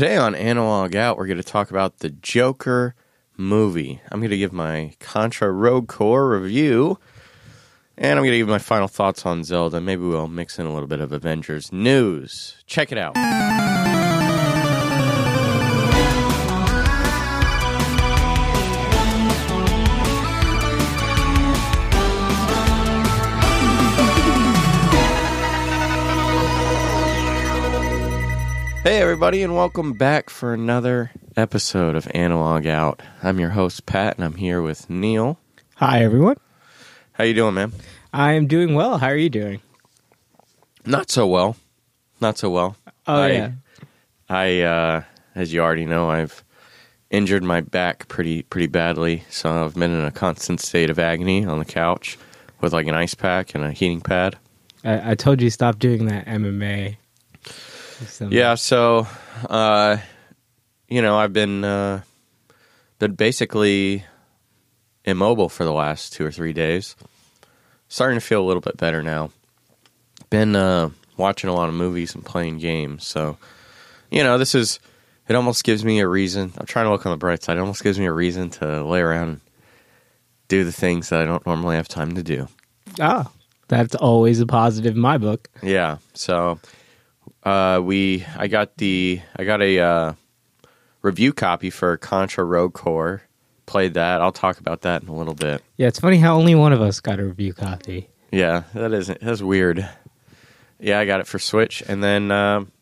Today 0.00 0.16
on 0.16 0.34
Analog 0.34 0.96
Out, 0.96 1.18
we're 1.18 1.26
going 1.26 1.36
to 1.36 1.42
talk 1.42 1.68
about 1.68 1.98
the 1.98 2.08
Joker 2.08 2.94
movie. 3.36 4.00
I'm 4.10 4.20
going 4.20 4.30
to 4.30 4.38
give 4.38 4.50
my 4.50 4.94
Contra 4.98 5.50
Rogue 5.50 5.88
Corps 5.88 6.40
review, 6.40 6.98
and 7.98 8.12
I'm 8.18 8.24
going 8.24 8.32
to 8.32 8.38
give 8.38 8.48
my 8.48 8.58
final 8.58 8.88
thoughts 8.88 9.26
on 9.26 9.44
Zelda. 9.44 9.78
Maybe 9.78 10.00
we'll 10.00 10.26
mix 10.26 10.58
in 10.58 10.64
a 10.64 10.72
little 10.72 10.88
bit 10.88 11.02
of 11.02 11.12
Avengers 11.12 11.70
news. 11.70 12.64
Check 12.66 12.92
it 12.92 12.96
out. 12.96 13.14
Hey, 28.90 29.00
everybody, 29.00 29.44
and 29.44 29.54
welcome 29.54 29.92
back 29.92 30.30
for 30.30 30.52
another 30.52 31.12
episode 31.36 31.94
of 31.94 32.10
Analog 32.12 32.66
Out. 32.66 33.00
I'm 33.22 33.38
your 33.38 33.50
host, 33.50 33.86
Pat, 33.86 34.16
and 34.16 34.24
I'm 34.24 34.34
here 34.34 34.60
with 34.60 34.90
Neil. 34.90 35.38
Hi, 35.76 36.02
everyone. 36.02 36.38
How 37.12 37.22
you 37.22 37.32
doing, 37.32 37.54
man? 37.54 37.72
I 38.12 38.32
am 38.32 38.48
doing 38.48 38.74
well. 38.74 38.98
How 38.98 39.06
are 39.06 39.16
you 39.16 39.30
doing? 39.30 39.60
Not 40.84 41.08
so 41.08 41.28
well. 41.28 41.54
Not 42.20 42.36
so 42.36 42.50
well. 42.50 42.74
Oh, 43.06 43.14
I, 43.14 43.30
yeah. 43.30 43.50
I, 44.28 44.60
uh, 44.62 45.02
as 45.36 45.52
you 45.52 45.60
already 45.60 45.86
know, 45.86 46.10
I've 46.10 46.42
injured 47.10 47.44
my 47.44 47.60
back 47.60 48.08
pretty 48.08 48.42
pretty 48.42 48.66
badly, 48.66 49.22
so 49.30 49.66
I've 49.66 49.74
been 49.74 49.92
in 49.92 50.04
a 50.04 50.10
constant 50.10 50.58
state 50.58 50.90
of 50.90 50.98
agony 50.98 51.44
on 51.44 51.60
the 51.60 51.64
couch 51.64 52.18
with 52.60 52.72
like 52.72 52.88
an 52.88 52.96
ice 52.96 53.14
pack 53.14 53.54
and 53.54 53.62
a 53.62 53.70
heating 53.70 54.00
pad. 54.00 54.36
I, 54.82 55.12
I 55.12 55.14
told 55.14 55.40
you 55.40 55.48
stop 55.48 55.78
doing 55.78 56.06
that 56.06 56.26
MMA. 56.26 56.96
Yeah, 58.30 58.54
so 58.54 59.06
uh, 59.48 59.98
you 60.88 61.02
know, 61.02 61.16
I've 61.16 61.32
been 61.32 61.64
uh, 61.64 62.02
been 62.98 63.14
basically 63.14 64.04
immobile 65.04 65.48
for 65.48 65.64
the 65.64 65.72
last 65.72 66.12
two 66.12 66.24
or 66.24 66.32
three 66.32 66.52
days. 66.52 66.96
Starting 67.88 68.18
to 68.18 68.24
feel 68.24 68.42
a 68.42 68.46
little 68.46 68.60
bit 68.60 68.76
better 68.76 69.02
now. 69.02 69.30
Been 70.30 70.54
uh, 70.54 70.90
watching 71.16 71.50
a 71.50 71.54
lot 71.54 71.68
of 71.68 71.74
movies 71.74 72.14
and 72.14 72.24
playing 72.24 72.58
games, 72.58 73.06
so 73.06 73.36
you 74.10 74.22
know, 74.22 74.38
this 74.38 74.54
is 74.54 74.80
it. 75.28 75.34
Almost 75.34 75.64
gives 75.64 75.84
me 75.84 76.00
a 76.00 76.08
reason. 76.08 76.52
I'm 76.58 76.66
trying 76.66 76.86
to 76.86 76.90
look 76.90 77.06
on 77.06 77.12
the 77.12 77.18
bright 77.18 77.42
side. 77.42 77.56
It 77.56 77.60
almost 77.60 77.82
gives 77.82 77.98
me 77.98 78.06
a 78.06 78.12
reason 78.12 78.50
to 78.50 78.84
lay 78.84 79.00
around 79.00 79.28
and 79.28 79.40
do 80.48 80.64
the 80.64 80.72
things 80.72 81.08
that 81.08 81.20
I 81.20 81.24
don't 81.24 81.46
normally 81.46 81.76
have 81.76 81.88
time 81.88 82.14
to 82.16 82.22
do. 82.22 82.48
Ah, 83.00 83.30
that's 83.68 83.94
always 83.94 84.40
a 84.40 84.46
positive 84.46 84.94
in 84.94 85.00
my 85.00 85.18
book. 85.18 85.48
Yeah. 85.62 85.98
So 86.14 86.58
uh, 87.42 87.80
we 87.82 88.24
I 88.36 88.48
got 88.48 88.76
the 88.76 89.20
I 89.36 89.44
got 89.44 89.62
a 89.62 89.78
uh, 89.78 90.12
review 91.02 91.32
copy 91.32 91.70
for 91.70 91.96
Contra 91.96 92.44
Rogue 92.44 92.74
Corps. 92.74 93.22
Played 93.66 93.94
that. 93.94 94.20
I'll 94.20 94.32
talk 94.32 94.58
about 94.58 94.82
that 94.82 95.02
in 95.02 95.08
a 95.08 95.14
little 95.14 95.34
bit. 95.34 95.62
Yeah, 95.76 95.86
it's 95.86 96.00
funny 96.00 96.18
how 96.18 96.36
only 96.36 96.54
one 96.54 96.72
of 96.72 96.80
us 96.80 97.00
got 97.00 97.20
a 97.20 97.24
review 97.24 97.52
copy. 97.52 98.08
Yeah, 98.32 98.64
that 98.74 98.92
isn't 98.92 99.20
that's 99.20 99.42
weird. 99.42 99.88
Yeah, 100.78 100.98
I 100.98 101.04
got 101.04 101.20
it 101.20 101.26
for 101.26 101.38
Switch, 101.38 101.82
and 101.86 102.02
then 102.02 102.30
um 102.30 102.72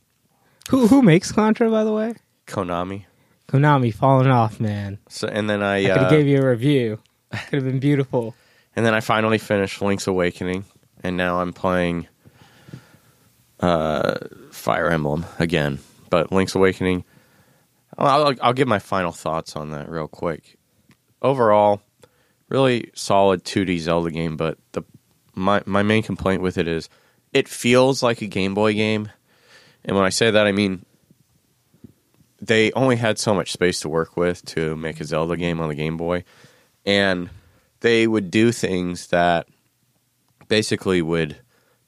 Who 0.71 0.87
who 0.87 1.03
makes 1.03 1.33
Contra, 1.33 1.71
by 1.71 1.85
the 1.85 1.93
way? 1.93 2.15
Konami. 2.47 3.05
Konami 3.49 3.95
falling 3.95 4.29
off, 4.29 4.61
man. 4.61 4.99
So 5.09 5.29
and 5.29 5.49
then 5.49 5.63
I, 5.63 5.79
I 5.79 5.83
could 5.83 5.97
have 5.97 6.03
uh, 6.05 6.11
gave 6.11 6.27
you 6.27 6.39
a 6.39 6.49
review. 6.49 7.01
Could 7.31 7.63
have 7.63 7.65
been 7.65 7.81
beautiful. 7.81 8.35
and 8.77 8.85
then 8.85 8.95
I 8.95 9.01
finally 9.01 9.39
finished 9.39 9.83
Link's 9.83 10.07
Awakening, 10.07 10.65
and 11.03 11.17
now 11.17 11.41
I'm 11.41 11.53
playing 11.53 12.09
uh, 13.61 14.15
Fire 14.59 14.91
Emblem 14.91 15.25
again. 15.39 15.79
But 16.11 16.33
Link's 16.33 16.55
Awakening, 16.55 17.05
I'll, 17.97 18.35
I'll, 18.41 18.53
give 18.53 18.69
my 18.69 18.79
final 18.79 19.13
thoughts 19.13 19.57
on 19.57 19.71
that 19.71 19.91
real 19.91 20.09
quick. 20.09 20.59
Overall, 21.21 21.83
really 22.49 22.91
solid 22.95 23.45
2D 23.45 23.79
Zelda 23.79 24.11
game, 24.11 24.37
but 24.37 24.59
the 24.73 24.83
my 25.35 25.63
my 25.67 25.83
main 25.83 26.03
complaint 26.03 26.43
with 26.43 26.59
it 26.59 26.67
is 26.67 26.89
it 27.33 27.49
feels 27.49 28.03
like 28.03 28.23
a 28.23 28.27
Game 28.27 28.55
Boy 28.55 28.75
game, 28.75 29.11
and 29.85 29.97
when 29.97 30.05
I 30.05 30.11
say 30.11 30.31
that, 30.31 30.47
I 30.47 30.53
mean 30.53 30.85
they 32.41 32.73
only 32.73 32.97
had 32.97 33.19
so 33.19 33.35
much 33.35 33.53
space 33.53 33.81
to 33.81 33.89
work 33.89 34.17
with 34.17 34.45
to 34.45 34.77
make 34.77 35.01
a 35.01 35.05
Zelda 35.05 35.37
game 35.37 35.61
on 35.61 35.69
the 35.69 35.75
Game 35.75 35.97
Boy, 35.97 36.25
and 36.87 37.31
they 37.81 38.07
would 38.07 38.31
do 38.31 38.53
things 38.53 39.09
that 39.09 39.47
basically 40.49 41.03
would 41.03 41.37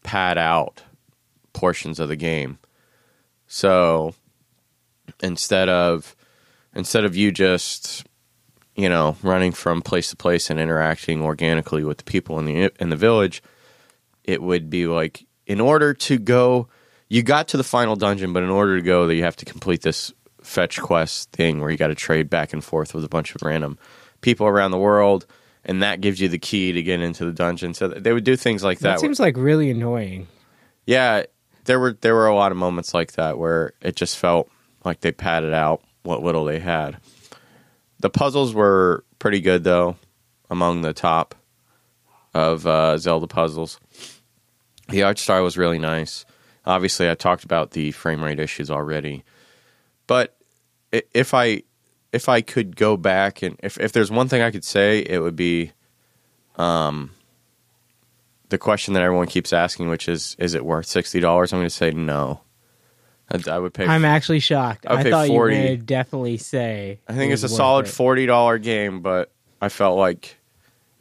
pad 0.02 0.38
out 0.38 0.82
portions 1.52 2.00
of 2.00 2.08
the 2.08 2.16
game. 2.16 2.58
So 3.52 4.14
instead 5.20 5.68
of 5.68 6.14
instead 6.72 7.04
of 7.04 7.16
you 7.16 7.32
just 7.32 8.06
you 8.76 8.88
know 8.88 9.16
running 9.24 9.50
from 9.50 9.82
place 9.82 10.10
to 10.10 10.16
place 10.16 10.50
and 10.50 10.60
interacting 10.60 11.20
organically 11.20 11.82
with 11.82 11.98
the 11.98 12.04
people 12.04 12.38
in 12.38 12.44
the 12.44 12.70
in 12.80 12.90
the 12.90 12.96
village, 12.96 13.42
it 14.22 14.40
would 14.40 14.70
be 14.70 14.86
like 14.86 15.26
in 15.46 15.60
order 15.60 15.92
to 15.94 16.16
go 16.16 16.68
you 17.08 17.24
got 17.24 17.48
to 17.48 17.56
the 17.56 17.64
final 17.64 17.96
dungeon, 17.96 18.32
but 18.32 18.44
in 18.44 18.50
order 18.50 18.76
to 18.76 18.82
go 18.82 19.08
there 19.08 19.16
you 19.16 19.24
have 19.24 19.34
to 19.36 19.44
complete 19.44 19.82
this 19.82 20.12
fetch 20.42 20.80
quest 20.80 21.32
thing 21.32 21.60
where 21.60 21.70
you 21.70 21.76
got 21.76 21.88
to 21.88 21.94
trade 21.96 22.30
back 22.30 22.52
and 22.52 22.62
forth 22.62 22.94
with 22.94 23.04
a 23.04 23.08
bunch 23.08 23.34
of 23.34 23.42
random 23.42 23.76
people 24.20 24.46
around 24.46 24.70
the 24.70 24.78
world 24.78 25.26
and 25.64 25.82
that 25.82 26.00
gives 26.00 26.20
you 26.20 26.28
the 26.28 26.38
key 26.38 26.70
to 26.72 26.82
get 26.84 27.00
into 27.00 27.24
the 27.24 27.32
dungeon. 27.32 27.74
So 27.74 27.88
they 27.88 28.12
would 28.12 28.24
do 28.24 28.36
things 28.36 28.62
like 28.62 28.78
That 28.78 28.92
that. 28.92 29.00
seems 29.00 29.18
like 29.18 29.36
really 29.36 29.70
annoying. 29.70 30.28
Yeah, 30.86 31.24
there 31.64 31.80
were 31.80 31.96
there 32.00 32.14
were 32.14 32.26
a 32.26 32.34
lot 32.34 32.52
of 32.52 32.58
moments 32.58 32.94
like 32.94 33.12
that 33.12 33.38
where 33.38 33.72
it 33.80 33.96
just 33.96 34.16
felt 34.16 34.50
like 34.84 35.00
they 35.00 35.12
padded 35.12 35.52
out 35.52 35.82
what 36.02 36.22
little 36.22 36.44
they 36.44 36.60
had. 36.60 36.98
The 37.98 38.10
puzzles 38.10 38.54
were 38.54 39.04
pretty 39.18 39.40
good 39.40 39.64
though, 39.64 39.96
among 40.48 40.82
the 40.82 40.92
top 40.92 41.34
of 42.34 42.66
uh, 42.66 42.96
Zelda 42.98 43.26
puzzles. 43.26 43.78
The 44.88 45.02
art 45.02 45.18
style 45.18 45.44
was 45.44 45.58
really 45.58 45.78
nice. 45.78 46.24
Obviously, 46.64 47.08
I 47.08 47.14
talked 47.14 47.44
about 47.44 47.72
the 47.72 47.92
frame 47.92 48.22
rate 48.22 48.40
issues 48.40 48.70
already, 48.70 49.24
but 50.06 50.36
if 50.90 51.34
I 51.34 51.62
if 52.12 52.28
I 52.28 52.40
could 52.40 52.76
go 52.76 52.96
back 52.96 53.42
and 53.42 53.56
if 53.62 53.78
if 53.78 53.92
there's 53.92 54.10
one 54.10 54.28
thing 54.28 54.42
I 54.42 54.50
could 54.50 54.64
say, 54.64 55.00
it 55.00 55.20
would 55.20 55.36
be, 55.36 55.72
um, 56.56 57.10
the 58.50 58.58
question 58.58 58.94
that 58.94 59.02
everyone 59.02 59.26
keeps 59.26 59.52
asking, 59.52 59.88
which 59.88 60.08
is, 60.08 60.36
is 60.38 60.54
it 60.54 60.64
worth 60.64 60.86
sixty 60.86 61.18
dollars? 61.20 61.52
I'm 61.52 61.58
going 61.60 61.68
to 61.68 61.74
say 61.74 61.90
no. 61.92 62.40
I, 63.32 63.38
I 63.50 63.58
would 63.58 63.72
pay. 63.72 63.86
I'm 63.86 64.04
actually 64.04 64.40
shocked. 64.40 64.86
I 64.88 65.00
Okay, 65.00 65.10
thought 65.10 65.28
40. 65.28 65.56
you 65.56 65.68
would 65.70 65.86
definitely 65.86 66.36
say. 66.36 66.98
I 67.08 67.14
think 67.14 67.30
it 67.30 67.34
it's 67.34 67.44
a 67.44 67.48
solid 67.48 67.86
it. 67.86 67.90
forty 67.90 68.26
dollar 68.26 68.58
game, 68.58 69.00
but 69.00 69.30
I 69.62 69.68
felt 69.68 69.96
like 69.98 70.36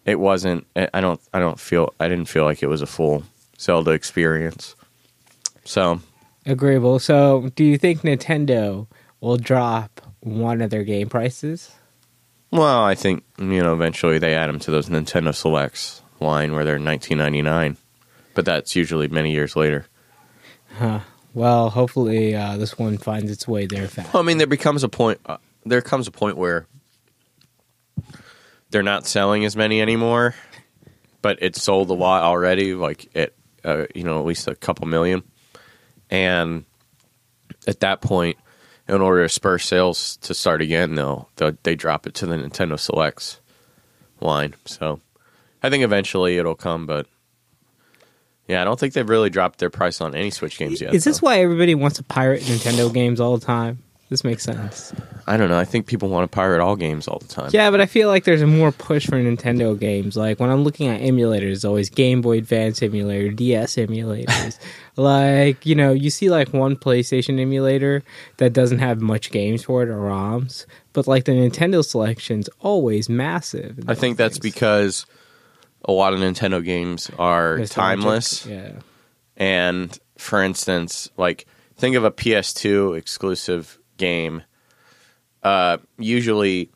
it 0.06 0.20
wasn't. 0.20 0.66
I 0.76 0.88
I 0.94 1.02
don't. 1.02 1.20
I 1.34 1.40
don't 1.40 1.60
feel. 1.60 1.94
I 2.00 2.08
didn't 2.08 2.26
feel 2.26 2.44
like 2.46 2.64
it 2.64 2.68
was 2.68 2.82
a 2.82 2.88
full 2.88 3.24
Zelda 3.60 3.92
experience. 3.92 4.76
So 5.66 6.00
Agreeable. 6.46 7.00
So, 7.00 7.50
do 7.56 7.64
you 7.64 7.78
think 7.78 8.02
Nintendo 8.02 8.88
will 9.22 9.38
drop 9.38 10.02
one 10.22 10.62
of 10.62 10.70
their 10.70 10.84
game 10.84 11.10
prices? 11.10 11.72
Well, 12.52 12.84
I 12.84 12.96
think 12.96 13.24
you 13.38 13.62
know 13.62 13.74
eventually 13.74 14.18
they 14.20 14.36
add 14.36 14.50
them 14.50 14.60
to 14.60 14.72
those 14.72 14.88
Nintendo 14.90 15.34
Selects 15.36 16.02
line 16.22 16.54
where 16.54 16.66
they're 16.66 16.80
19.99, 16.80 17.78
but 18.34 18.46
that's 18.46 18.76
usually 18.76 19.08
many 19.08 19.32
years 19.32 19.56
later. 19.56 19.86
Huh. 20.78 21.00
Well, 21.34 21.70
hopefully 21.70 22.36
uh, 22.36 22.58
this 22.58 22.78
one 22.78 22.98
finds 22.98 23.32
its 23.32 23.48
way 23.48 23.66
there 23.66 23.88
fast. 23.88 24.14
Well, 24.14 24.24
I 24.24 24.26
mean, 24.26 24.38
there 24.38 24.48
becomes 24.48 24.84
a 24.84 24.90
point. 24.90 25.20
Uh, 25.26 25.38
there 25.66 25.82
comes 25.82 26.08
a 26.08 26.12
point 26.12 26.38
where 26.38 26.66
they're 28.72 28.84
not 28.84 29.06
selling 29.06 29.46
as 29.46 29.56
many 29.56 29.82
anymore, 29.82 30.36
but 31.22 31.38
it's 31.42 31.62
sold 31.62 31.90
a 31.90 31.94
lot 31.94 32.24
already. 32.24 32.74
Like 32.74 33.16
it, 33.16 33.36
uh, 33.64 33.86
you 33.94 34.04
know, 34.04 34.20
at 34.20 34.26
least 34.26 34.48
a 34.48 34.56
couple 34.56 34.88
million, 34.88 35.24
and 36.10 36.66
at 37.68 37.82
that 37.82 38.02
point, 38.02 38.38
in 38.88 39.02
order 39.02 39.24
to 39.24 39.30
spur 39.30 39.60
sales 39.60 40.18
to 40.18 40.34
start 40.34 40.62
again, 40.62 40.96
they'll, 40.96 41.30
they'll 41.36 41.58
they 41.64 41.76
drop 41.76 42.08
it 42.08 42.16
to 42.16 42.26
the 42.26 42.36
Nintendo 42.36 42.80
Selects 42.80 43.40
line. 44.20 44.56
So, 44.66 45.00
I 45.62 45.70
think 45.70 45.84
eventually 45.84 46.38
it'll 46.38 46.56
come, 46.56 46.86
but. 46.86 47.08
Yeah, 48.48 48.62
I 48.62 48.66
don't 48.66 48.80
think 48.80 48.94
they've 48.94 49.08
really 49.08 49.30
dropped 49.30 49.60
their 49.60 49.70
price 49.70 50.02
on 50.02 50.16
any 50.16 50.32
Switch 50.32 50.58
games 50.58 50.82
yet. 50.82 50.96
Is 50.96 51.04
this 51.04 51.20
though. 51.20 51.28
why 51.28 51.40
everybody 51.40 51.76
wants 51.76 51.98
to 51.98 52.04
pirate 52.04 52.42
Nintendo 52.42 52.92
games 52.92 53.20
all 53.20 53.38
the 53.38 53.46
time? 53.46 53.84
This 54.10 54.24
makes 54.24 54.44
sense. 54.44 54.92
I 55.28 55.38
don't 55.38 55.50
know. 55.50 55.60
I 55.60 55.66
think 55.66 55.86
people 55.86 56.10
want 56.10 56.30
to 56.30 56.36
pirate 56.36 56.64
all 56.64 56.76
games 56.76 57.08
all 57.08 57.20
the 57.20 57.28
time. 57.28 57.52
Yeah, 57.54 57.70
but 57.70 57.80
I 57.80 57.86
feel 57.86 58.08
like 58.08 58.24
there's 58.24 58.42
a 58.42 58.48
more 58.48 58.72
push 58.72 59.06
for 59.06 59.18
Nintendo 59.18 59.80
games. 59.80 60.18
Like 60.18 60.40
when 60.40 60.50
I'm 60.50 60.64
looking 60.64 60.88
at 60.88 61.00
emulators, 61.02 61.52
it's 61.52 61.66
always 61.66 61.92
Game 61.92 62.22
Boy 62.22 62.40
Advance 62.40 62.82
emulator, 62.82 63.30
DS 63.30 63.76
emulators. 63.76 64.58
like, 64.96 65.64
you 65.64 65.76
know, 65.76 65.92
you 65.92 66.10
see 66.10 66.32
like 66.32 66.52
one 66.54 66.76
PlayStation 66.76 67.40
emulator 67.40 68.02
that 68.38 68.52
doesn't 68.52 68.80
have 68.80 69.00
much 69.00 69.30
games 69.30 69.64
for 69.64 69.84
it 69.84 69.90
or 69.90 69.98
ROMs, 69.98 70.66
but 70.94 71.06
like 71.06 71.26
the 71.26 71.34
Nintendo 71.34 71.86
selection's 71.86 72.50
always 72.62 73.10
massive. 73.10 73.78
I 73.88 73.94
think 73.94 74.18
those 74.18 74.26
that's 74.26 74.40
things. 74.40 74.54
because 74.54 75.06
a 75.86 75.92
lot 75.92 76.14
of 76.14 76.20
Nintendo 76.20 76.64
games 76.64 77.10
are 77.18 77.66
timeless. 77.66 78.46
Yeah. 78.46 78.74
And 79.38 79.98
for 80.18 80.44
instance, 80.44 81.10
like 81.18 81.46
think 81.78 81.96
of 81.96 82.04
a 82.04 82.12
PS2 82.12 82.98
exclusive 82.98 83.80
game, 83.98 84.44
uh, 85.44 85.78
usually 85.98 86.70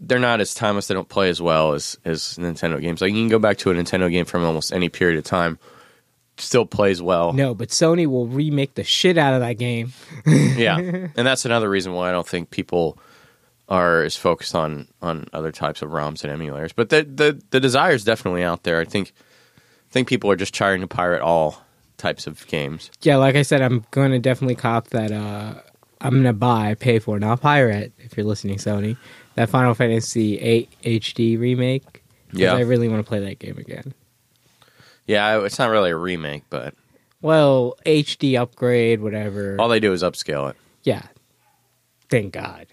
they're 0.00 0.18
not 0.18 0.40
as 0.40 0.54
timeless. 0.54 0.88
They 0.88 0.94
don't 0.94 1.08
play 1.08 1.28
as 1.28 1.40
well 1.40 1.72
as 1.72 1.98
as 2.04 2.36
Nintendo 2.38 2.80
games. 2.80 3.00
Like 3.00 3.12
you 3.12 3.20
can 3.20 3.28
go 3.28 3.38
back 3.38 3.58
to 3.58 3.70
a 3.70 3.74
Nintendo 3.74 4.10
game 4.10 4.24
from 4.24 4.44
almost 4.44 4.72
any 4.72 4.88
period 4.88 5.18
of 5.18 5.24
time, 5.24 5.58
still 6.38 6.66
plays 6.66 7.00
well. 7.00 7.32
No, 7.32 7.54
but 7.54 7.68
Sony 7.68 8.06
will 8.06 8.26
remake 8.26 8.74
the 8.74 8.84
shit 8.84 9.18
out 9.18 9.34
of 9.34 9.40
that 9.40 9.54
game. 9.54 9.92
yeah, 10.26 10.78
and 10.78 11.26
that's 11.26 11.44
another 11.44 11.68
reason 11.70 11.92
why 11.92 12.08
I 12.08 12.12
don't 12.12 12.26
think 12.26 12.50
people 12.50 12.98
are 13.70 14.02
as 14.02 14.16
focused 14.16 14.54
on 14.54 14.88
on 15.00 15.26
other 15.32 15.52
types 15.52 15.80
of 15.82 15.90
ROMs 15.90 16.24
and 16.24 16.38
emulators. 16.40 16.72
But 16.74 16.90
the 16.90 17.02
the 17.04 17.40
the 17.50 17.60
desire 17.60 17.92
is 17.92 18.04
definitely 18.04 18.42
out 18.42 18.64
there. 18.64 18.80
I 18.80 18.84
think 18.84 19.12
I 19.56 19.92
think 19.92 20.08
people 20.08 20.30
are 20.30 20.36
just 20.36 20.52
trying 20.54 20.80
to 20.80 20.86
pirate 20.86 21.22
all 21.22 21.62
types 21.96 22.26
of 22.26 22.46
games. 22.48 22.90
Yeah, 23.02 23.16
like 23.16 23.36
I 23.36 23.42
said, 23.42 23.62
I'm 23.62 23.84
going 23.90 24.10
to 24.12 24.18
definitely 24.18 24.54
cop 24.56 24.88
that. 24.88 25.12
Uh, 25.12 25.54
I'm 26.00 26.12
going 26.12 26.24
to 26.24 26.32
buy, 26.32 26.74
pay 26.74 26.98
for, 26.98 27.18
not 27.18 27.40
pirate. 27.42 27.92
If 27.98 28.16
you're 28.16 28.24
listening, 28.24 28.56
Sony, 28.56 28.96
that 29.34 29.50
Final 29.50 29.74
Fantasy 29.74 30.38
8 30.38 30.68
HD 30.82 31.38
remake. 31.38 32.02
Yeah. 32.32 32.54
I 32.54 32.60
really 32.60 32.88
want 32.88 33.04
to 33.04 33.08
play 33.08 33.18
that 33.20 33.38
game 33.38 33.58
again. 33.58 33.92
Yeah, 35.06 35.44
it's 35.44 35.58
not 35.58 35.68
really 35.68 35.90
a 35.90 35.96
remake, 35.96 36.44
but 36.48 36.74
Well, 37.20 37.76
HD 37.84 38.40
upgrade, 38.40 39.00
whatever. 39.02 39.56
all 39.58 39.68
they 39.68 39.80
do 39.80 39.92
is 39.92 40.02
upscale 40.02 40.48
it. 40.50 40.56
yeah. 40.84 41.02
Thank 42.08 42.32
God. 42.32 42.66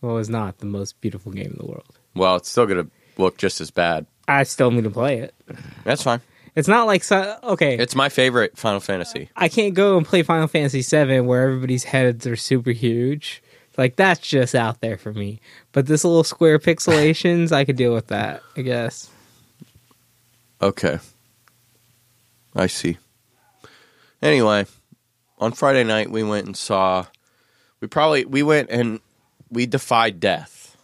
Well, 0.00 0.18
it's 0.18 0.28
not 0.28 0.58
the 0.58 0.66
most 0.66 1.00
beautiful 1.00 1.32
game 1.32 1.46
in 1.46 1.56
the 1.58 1.66
world. 1.66 1.98
Well, 2.14 2.36
it's 2.36 2.48
still 2.48 2.66
going 2.66 2.84
to 2.84 2.90
look 3.16 3.36
just 3.36 3.60
as 3.60 3.70
bad. 3.70 4.06
I 4.28 4.42
still 4.44 4.70
need 4.70 4.84
to 4.84 4.90
play 4.90 5.18
it. 5.18 5.34
That's 5.84 6.02
fine. 6.02 6.20
It's 6.54 6.68
not 6.68 6.86
like 6.86 7.04
so, 7.04 7.38
okay. 7.42 7.76
It's 7.76 7.94
my 7.94 8.08
favorite 8.08 8.56
Final 8.56 8.80
Fantasy. 8.80 9.30
I 9.36 9.48
can't 9.48 9.74
go 9.74 9.96
and 9.96 10.04
play 10.04 10.22
Final 10.22 10.48
Fantasy 10.48 10.82
VII 10.82 11.20
where 11.20 11.44
everybody's 11.44 11.84
heads 11.84 12.26
are 12.26 12.36
super 12.36 12.70
huge. 12.70 13.42
Like 13.76 13.94
that's 13.94 14.20
just 14.20 14.54
out 14.56 14.80
there 14.80 14.98
for 14.98 15.12
me. 15.12 15.40
But 15.72 15.86
this 15.86 16.04
little 16.04 16.24
square 16.24 16.58
pixelations, 16.58 17.52
I 17.52 17.64
could 17.64 17.76
deal 17.76 17.94
with 17.94 18.08
that. 18.08 18.42
I 18.56 18.62
guess. 18.62 19.08
Okay. 20.60 20.98
I 22.56 22.66
see. 22.66 22.98
Anyway, 24.20 24.66
on 25.38 25.52
Friday 25.52 25.84
night 25.84 26.10
we 26.10 26.24
went 26.24 26.46
and 26.46 26.56
saw 26.56 27.06
we 27.80 27.86
probably 27.86 28.24
we 28.24 28.42
went 28.42 28.68
and 28.70 28.98
we 29.50 29.66
defied 29.66 30.20
death. 30.20 30.76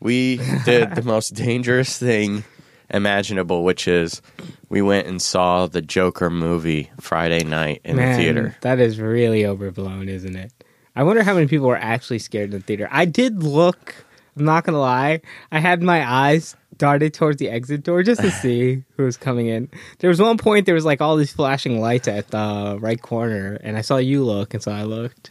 We 0.00 0.38
did 0.64 0.94
the 0.94 1.02
most 1.02 1.34
dangerous 1.34 1.98
thing 1.98 2.44
imaginable, 2.90 3.64
which 3.64 3.88
is 3.88 4.22
we 4.68 4.82
went 4.82 5.06
and 5.06 5.20
saw 5.20 5.66
the 5.66 5.82
Joker 5.82 6.30
movie 6.30 6.90
Friday 7.00 7.44
night 7.44 7.80
in 7.84 7.96
Man, 7.96 8.12
the 8.12 8.22
theater. 8.22 8.56
That 8.60 8.80
is 8.80 9.00
really 9.00 9.46
overblown, 9.46 10.08
isn't 10.08 10.36
it? 10.36 10.52
I 10.96 11.02
wonder 11.02 11.22
how 11.22 11.34
many 11.34 11.46
people 11.46 11.66
were 11.66 11.76
actually 11.76 12.20
scared 12.20 12.52
in 12.52 12.58
the 12.58 12.64
theater. 12.64 12.88
I 12.90 13.04
did 13.04 13.42
look. 13.42 13.94
I'm 14.36 14.44
not 14.44 14.64
gonna 14.64 14.80
lie. 14.80 15.20
I 15.50 15.60
had 15.60 15.82
my 15.82 16.08
eyes 16.08 16.56
darted 16.76 17.14
towards 17.14 17.38
the 17.38 17.50
exit 17.50 17.82
door 17.82 18.02
just 18.02 18.20
to 18.20 18.30
see 18.42 18.84
who 18.96 19.04
was 19.04 19.16
coming 19.16 19.46
in. 19.46 19.68
There 19.98 20.08
was 20.10 20.20
one 20.20 20.38
point 20.38 20.66
there 20.66 20.74
was 20.74 20.84
like 20.84 21.00
all 21.00 21.16
these 21.16 21.32
flashing 21.32 21.80
lights 21.80 22.08
at 22.08 22.28
the 22.28 22.78
right 22.80 23.00
corner, 23.00 23.58
and 23.62 23.76
I 23.76 23.80
saw 23.80 23.96
you 23.96 24.24
look, 24.24 24.54
and 24.54 24.62
so 24.62 24.72
I 24.72 24.82
looked. 24.84 25.30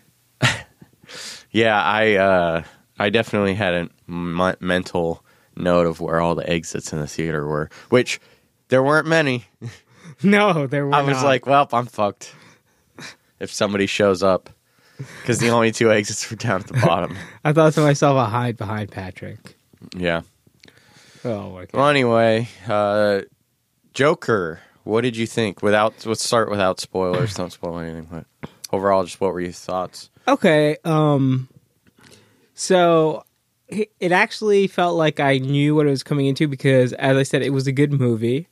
Yeah, 1.54 1.82
I 1.82 2.16
uh 2.16 2.64
I 3.00 3.10
definitely 3.10 3.54
had 3.54 3.74
a 3.74 3.90
m- 4.10 4.56
mental 4.60 5.24
note 5.56 5.86
of 5.88 6.02
where 6.02 6.20
all 6.20 6.36
the 6.36 6.50
exits 6.50 6.92
in 6.92 7.00
the 7.00 7.08
theater 7.08 7.48
were, 7.48 7.70
which 7.90 8.20
there 8.68 8.84
weren't 8.84 9.08
many. 9.08 9.46
No, 10.22 10.68
there 10.68 10.86
were. 10.86 10.94
I 10.94 11.02
was 11.02 11.18
not. 11.18 11.26
like, 11.26 11.46
well, 11.48 11.68
I'm 11.74 11.86
fucked. 11.86 12.34
If 13.40 13.52
somebody 13.52 13.88
shows 13.88 14.22
up, 14.24 14.50
because 15.22 15.40
the 15.40 15.50
only 15.50 15.72
two 15.72 15.92
exits 15.92 16.30
were 16.30 16.38
down 16.38 16.62
at 16.62 16.68
the 16.68 16.74
bottom. 16.74 17.18
I 17.44 17.52
thought 17.52 17.74
to 17.74 17.82
myself, 17.82 18.16
I'll 18.18 18.28
hide 18.30 18.56
behind 18.56 18.92
Patrick. 18.92 19.58
Yeah. 19.98 20.22
Oh, 21.26 21.50
work 21.50 21.72
Well, 21.74 21.90
anyway, 21.90 22.48
uh, 22.68 23.22
Joker. 23.94 24.62
What 24.84 25.02
did 25.02 25.18
you 25.18 25.26
think? 25.28 25.62
Without 25.62 26.06
let's 26.06 26.24
start 26.24 26.50
without 26.50 26.80
spoilers. 26.80 27.34
Don't 27.34 27.52
spoil 27.52 27.80
anything. 27.80 28.08
But 28.10 28.50
overall, 28.72 29.04
just 29.04 29.20
what 29.20 29.34
were 29.34 29.42
your 29.42 29.52
thoughts? 29.52 30.10
Okay. 30.28 30.78
Um. 30.84 31.50
So 32.54 33.25
it 33.70 34.12
actually 34.12 34.68
felt 34.68 34.96
like 34.96 35.20
I 35.20 35.38
knew 35.40 35.75
what 35.75 35.88
it 35.88 35.90
was 35.90 36.04
coming 36.04 36.28
into 36.28 36.48
because, 36.48 36.94
as 36.94 37.18
I 37.18 37.24
said, 37.24 37.42
it 37.42 37.52
was 37.52 37.68
a 37.68 37.72
good 37.72 37.92
movie. 37.92 38.48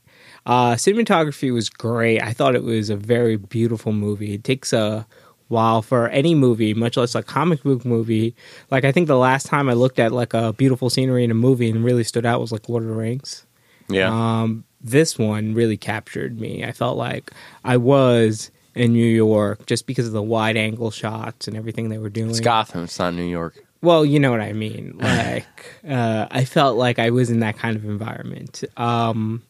Uh, 0.45 0.73
cinematography 0.73 1.53
was 1.53 1.69
great. 1.69 2.21
I 2.21 2.33
thought 2.33 2.55
it 2.55 2.63
was 2.63 2.89
a 2.89 2.95
very 2.95 3.35
beautiful 3.37 3.93
movie. 3.93 4.33
It 4.33 4.43
takes 4.43 4.73
a 4.73 5.05
while 5.49 5.81
for 5.81 6.07
any 6.09 6.33
movie, 6.33 6.73
much 6.73 6.97
less 6.97 7.13
a 7.13 7.21
comic 7.21 7.61
book 7.61 7.85
movie. 7.85 8.35
Like 8.71 8.85
I 8.85 8.91
think 8.91 9.07
the 9.07 9.17
last 9.17 9.45
time 9.45 9.69
I 9.69 9.73
looked 9.73 9.99
at 9.99 10.11
like 10.11 10.33
a 10.33 10.53
beautiful 10.53 10.89
scenery 10.89 11.23
in 11.23 11.31
a 11.31 11.35
movie 11.35 11.69
and 11.69 11.83
really 11.83 12.03
stood 12.03 12.25
out 12.25 12.41
was 12.41 12.51
like 12.51 12.69
Lord 12.69 12.83
of 12.83 12.89
the 12.89 12.95
Rings. 12.95 13.45
Yeah. 13.89 14.09
Um, 14.09 14.63
this 14.79 15.19
one 15.19 15.53
really 15.53 15.77
captured 15.77 16.39
me. 16.39 16.63
I 16.63 16.71
felt 16.71 16.97
like 16.97 17.31
I 17.63 17.77
was 17.77 18.49
in 18.75 18.93
New 18.93 19.05
York 19.05 19.65
just 19.65 19.85
because 19.87 20.07
of 20.07 20.13
the 20.13 20.21
wide 20.21 20.57
angle 20.57 20.91
shots 20.91 21.47
and 21.47 21.57
everything 21.57 21.89
they 21.89 21.97
were 21.97 22.09
doing. 22.09 22.29
it's 22.29 22.39
Gotham. 22.39 22.83
It's 22.85 22.97
not 22.99 23.13
New 23.13 23.23
York. 23.25 23.55
Well, 23.81 24.05
you 24.05 24.19
know 24.19 24.31
what 24.31 24.41
I 24.41 24.53
mean. 24.53 24.97
Like, 25.01 25.75
uh, 25.87 26.27
I 26.29 26.45
felt 26.45 26.77
like 26.77 26.99
I 26.99 27.09
was 27.09 27.29
in 27.29 27.39
that 27.39 27.57
kind 27.57 27.75
of 27.75 27.83
environment. 27.85 28.63
Um, 28.77 29.41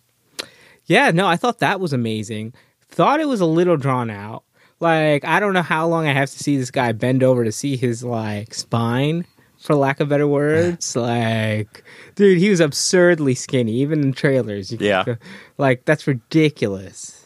yeah, 0.86 1.12
no, 1.12 1.28
I 1.28 1.36
thought 1.38 1.60
that 1.60 1.80
was 1.80 1.94
amazing. 1.94 2.54
Thought 2.90 3.20
it 3.20 3.28
was 3.28 3.42
a 3.42 3.46
little 3.46 3.78
drawn 3.78 4.10
out. 4.10 4.44
Like, 4.80 5.24
I 5.26 5.40
don't 5.40 5.54
know 5.54 5.62
how 5.62 5.88
long 5.88 6.08
I 6.08 6.14
have 6.14 6.30
to 6.32 6.40
see 6.40 6.58
this 6.58 6.72
guy 6.72 6.92
bend 6.94 7.24
over 7.24 7.44
to 7.44 7.52
see 7.52 7.78
his 7.78 8.04
like 8.04 8.54
spine, 8.54 9.26
for 9.60 9.76
lack 9.76 10.00
of 10.00 10.10
better 10.10 10.28
words. 10.28 10.96
like, 10.96 11.84
dude, 12.16 12.38
he 12.40 12.50
was 12.50 12.60
absurdly 12.60 13.36
skinny, 13.36 13.74
even 13.74 14.02
in 14.02 14.12
trailers. 14.14 14.72
You 14.72 14.80
Yeah. 14.82 15.04
go- 15.06 15.18
like 15.58 15.86
that's 15.86 16.08
ridiculous. 16.08 17.21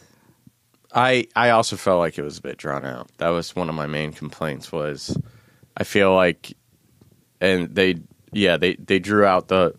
I 0.96 1.26
I 1.36 1.50
also 1.50 1.76
felt 1.76 1.98
like 1.98 2.16
it 2.16 2.22
was 2.22 2.38
a 2.38 2.42
bit 2.42 2.56
drawn 2.56 2.84
out. 2.86 3.10
That 3.18 3.28
was 3.28 3.54
one 3.54 3.68
of 3.68 3.74
my 3.74 3.86
main 3.86 4.12
complaints. 4.12 4.72
Was 4.72 5.16
I 5.76 5.84
feel 5.84 6.14
like, 6.14 6.56
and 7.40 7.72
they 7.74 7.96
yeah 8.32 8.56
they 8.56 8.76
they 8.76 8.98
drew 8.98 9.24
out 9.26 9.48
the 9.48 9.74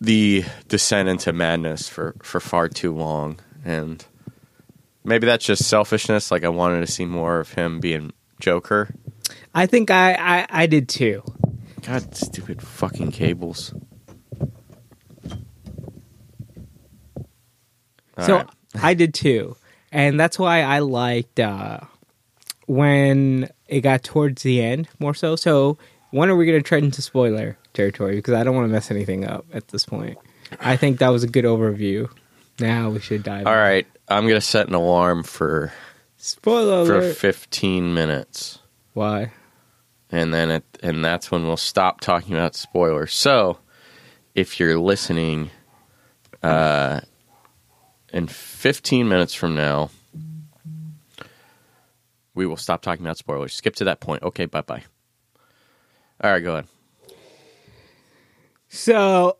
the 0.00 0.44
descent 0.68 1.08
into 1.08 1.32
madness 1.32 1.88
for 1.88 2.16
for 2.20 2.40
far 2.40 2.68
too 2.68 2.92
long, 2.92 3.38
and 3.64 4.04
maybe 5.04 5.24
that's 5.26 5.44
just 5.46 5.68
selfishness. 5.68 6.32
Like 6.32 6.42
I 6.42 6.48
wanted 6.48 6.80
to 6.80 6.90
see 6.90 7.04
more 7.04 7.38
of 7.38 7.52
him 7.52 7.78
being 7.78 8.12
Joker. 8.40 8.92
I 9.54 9.66
think 9.66 9.92
I 9.92 10.14
I, 10.14 10.46
I 10.50 10.66
did 10.66 10.88
too. 10.88 11.22
God, 11.82 12.16
stupid 12.16 12.60
fucking 12.60 13.12
cables. 13.12 13.72
All 18.16 18.24
so 18.24 18.36
right. 18.38 18.48
I 18.82 18.94
did 18.94 19.14
too, 19.14 19.56
and 19.94 20.20
that's 20.20 20.38
why 20.38 20.62
I 20.62 20.80
liked 20.80 21.40
uh, 21.40 21.80
when 22.66 23.48
it 23.68 23.80
got 23.80 24.02
towards 24.02 24.42
the 24.42 24.60
end 24.62 24.88
more 24.98 25.14
so. 25.14 25.36
So 25.36 25.78
when 26.10 26.28
are 26.28 26.36
we 26.36 26.46
going 26.46 26.58
to 26.58 26.62
tread 26.62 26.84
into 26.84 27.00
spoiler 27.00 27.56
territory? 27.72 28.16
Because 28.16 28.34
I 28.34 28.44
don't 28.44 28.54
want 28.54 28.68
to 28.68 28.72
mess 28.72 28.90
anything 28.90 29.26
up 29.26 29.46
at 29.52 29.68
this 29.68 29.86
point. 29.86 30.18
I 30.60 30.76
think 30.76 30.98
that 30.98 31.08
was 31.08 31.24
a 31.24 31.28
good 31.28 31.44
overview. 31.44 32.10
Now 32.60 32.90
we 32.90 33.00
should 33.00 33.22
dive. 33.22 33.46
all 33.46 33.52
in. 33.54 33.58
right, 33.58 33.86
I'm 34.08 34.28
gonna 34.28 34.40
set 34.40 34.68
an 34.68 34.74
alarm 34.74 35.24
for 35.24 35.72
spoiler 36.18 36.86
for 36.86 36.98
alert. 36.98 37.16
15 37.16 37.94
minutes. 37.94 38.60
Why? 38.92 39.32
and 40.14 40.32
then 40.32 40.50
it, 40.50 40.64
and 40.82 41.04
that's 41.04 41.30
when 41.30 41.44
we'll 41.44 41.56
stop 41.56 42.00
talking 42.00 42.34
about 42.34 42.54
spoilers. 42.54 43.12
So, 43.12 43.58
if 44.34 44.60
you're 44.60 44.78
listening, 44.78 45.50
uh, 46.42 47.00
in 48.14 48.28
15 48.28 49.08
minutes 49.08 49.34
from 49.34 49.56
now, 49.56 49.90
we 52.32 52.46
will 52.46 52.56
stop 52.56 52.80
talking 52.80 53.04
about 53.04 53.18
spoilers. 53.18 53.52
Skip 53.52 53.74
to 53.76 53.84
that 53.84 53.98
point. 53.98 54.22
Okay, 54.22 54.46
bye 54.46 54.60
bye. 54.60 54.84
All 56.22 56.30
right, 56.30 56.40
go 56.42 56.52
ahead. 56.52 56.66
So 58.68 59.36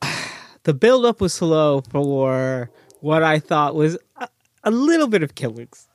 the 0.65 0.75
build 0.75 1.07
up 1.07 1.21
was 1.21 1.33
slow 1.33 1.83
for 1.83 2.71
what 3.01 3.23
I 3.23 3.39
thought 3.39 3.77
was 3.77 3.97
a, 4.17 4.29
a 4.65 4.73
little 4.73 5.07
bit 5.07 5.23
of 5.23 5.37
killings. 5.37 5.89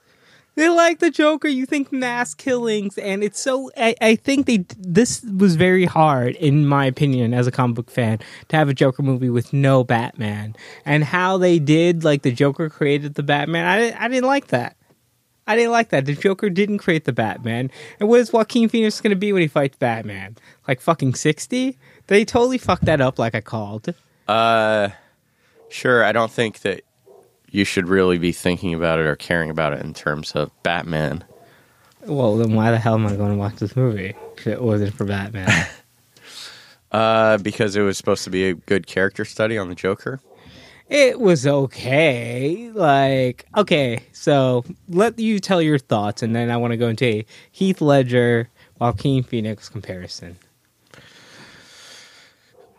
They 0.60 0.68
like 0.68 1.00
the 1.00 1.10
Joker. 1.10 1.48
You 1.48 1.66
think 1.66 1.94
mass 1.94 2.34
killings, 2.34 2.98
and 2.98 3.24
it's 3.24 3.40
so. 3.40 3.72
I, 3.78 3.96
I 4.02 4.16
think 4.18 4.46
they. 4.46 4.66
This 4.78 5.24
was 5.24 5.56
very 5.56 5.86
hard, 5.86 6.36
in 6.36 6.68
my 6.68 6.86
opinion, 6.86 7.34
as 7.34 7.48
a 7.48 7.52
comic 7.52 7.78
book 7.78 7.90
fan, 7.90 8.20
to 8.50 8.58
have 8.58 8.68
a 8.68 8.74
Joker 8.74 9.02
movie 9.02 9.30
with 9.30 9.54
no 9.54 9.86
Batman, 9.86 10.58
and 10.84 11.06
how 11.06 11.38
they 11.38 11.60
did. 11.60 12.04
Like 12.04 12.24
the 12.24 12.34
Joker 12.34 12.70
created 12.70 13.14
the 13.14 13.24
Batman. 13.24 13.66
I. 13.66 14.04
I 14.04 14.10
didn't 14.10 14.26
like 14.26 14.48
that. 14.48 14.76
I 15.48 15.56
didn't 15.56 15.72
like 15.72 15.90
that. 15.92 16.06
The 16.06 16.14
Joker 16.14 16.50
didn't 16.50 16.80
create 16.80 17.06
the 17.06 17.14
Batman. 17.14 17.72
And 18.02 18.10
what 18.10 18.20
is 18.20 18.34
Joaquin 18.34 18.68
Phoenix 18.68 19.00
going 19.00 19.12
to 19.12 19.16
be 19.16 19.32
when 19.32 19.42
he 19.42 19.48
fights 19.48 19.78
Batman? 19.78 20.36
Like 20.68 20.82
fucking 20.82 21.16
60? 21.16 21.78
They 22.08 22.26
totally 22.26 22.58
fucked 22.58 22.84
that 22.86 23.00
up 23.00 23.18
like 23.18 23.34
I 23.34 23.42
called. 23.42 23.94
Uh, 24.28 24.90
sure. 25.70 26.04
I 26.04 26.12
don't 26.12 26.32
think 26.32 26.60
that 26.60 26.82
you 27.52 27.64
should 27.66 27.88
really 27.88 28.18
be 28.18 28.32
thinking 28.32 28.74
about 28.74 29.00
it 29.00 29.06
or 29.06 29.16
caring 29.16 29.50
about 29.50 29.74
it 29.74 29.82
in 29.82 29.94
terms 29.94 30.32
of 30.34 30.52
Batman. 30.64 31.24
Well, 32.06 32.38
then 32.38 32.54
why 32.54 32.72
the 32.72 32.78
hell 32.78 32.94
am 32.96 33.06
I 33.08 33.16
going 33.16 33.32
to 33.32 33.38
watch 33.38 33.56
this 33.56 33.76
movie 33.76 34.16
if 34.38 34.48
it 34.48 34.62
wasn't 34.62 34.94
for 34.94 35.06
Batman? 35.06 35.50
Uh, 36.92 37.38
because 37.38 37.76
it 37.76 37.82
was 37.82 38.00
supposed 38.00 38.24
to 38.24 38.32
be 38.32 38.46
a 38.46 38.56
good 38.56 38.88
character 38.88 39.24
study 39.24 39.60
on 39.60 39.70
the 39.70 39.76
Joker. 39.76 40.20
it 40.88 41.20
was 41.20 41.46
okay. 41.46 42.72
Like, 42.74 43.46
okay, 43.56 44.00
so 44.12 44.66
let 44.88 45.20
you 45.20 45.38
tell 45.40 45.62
your 45.62 45.78
thoughts, 45.78 46.24
and 46.24 46.36
then 46.36 46.50
I 46.50 46.58
want 46.58 46.72
to 46.72 46.78
go 46.78 46.88
into 46.88 47.06
a 47.06 47.26
Heath 47.52 47.80
Ledger, 47.80 48.50
Joaquin 48.80 49.22
Phoenix 49.22 49.70
comparison. 49.70 50.38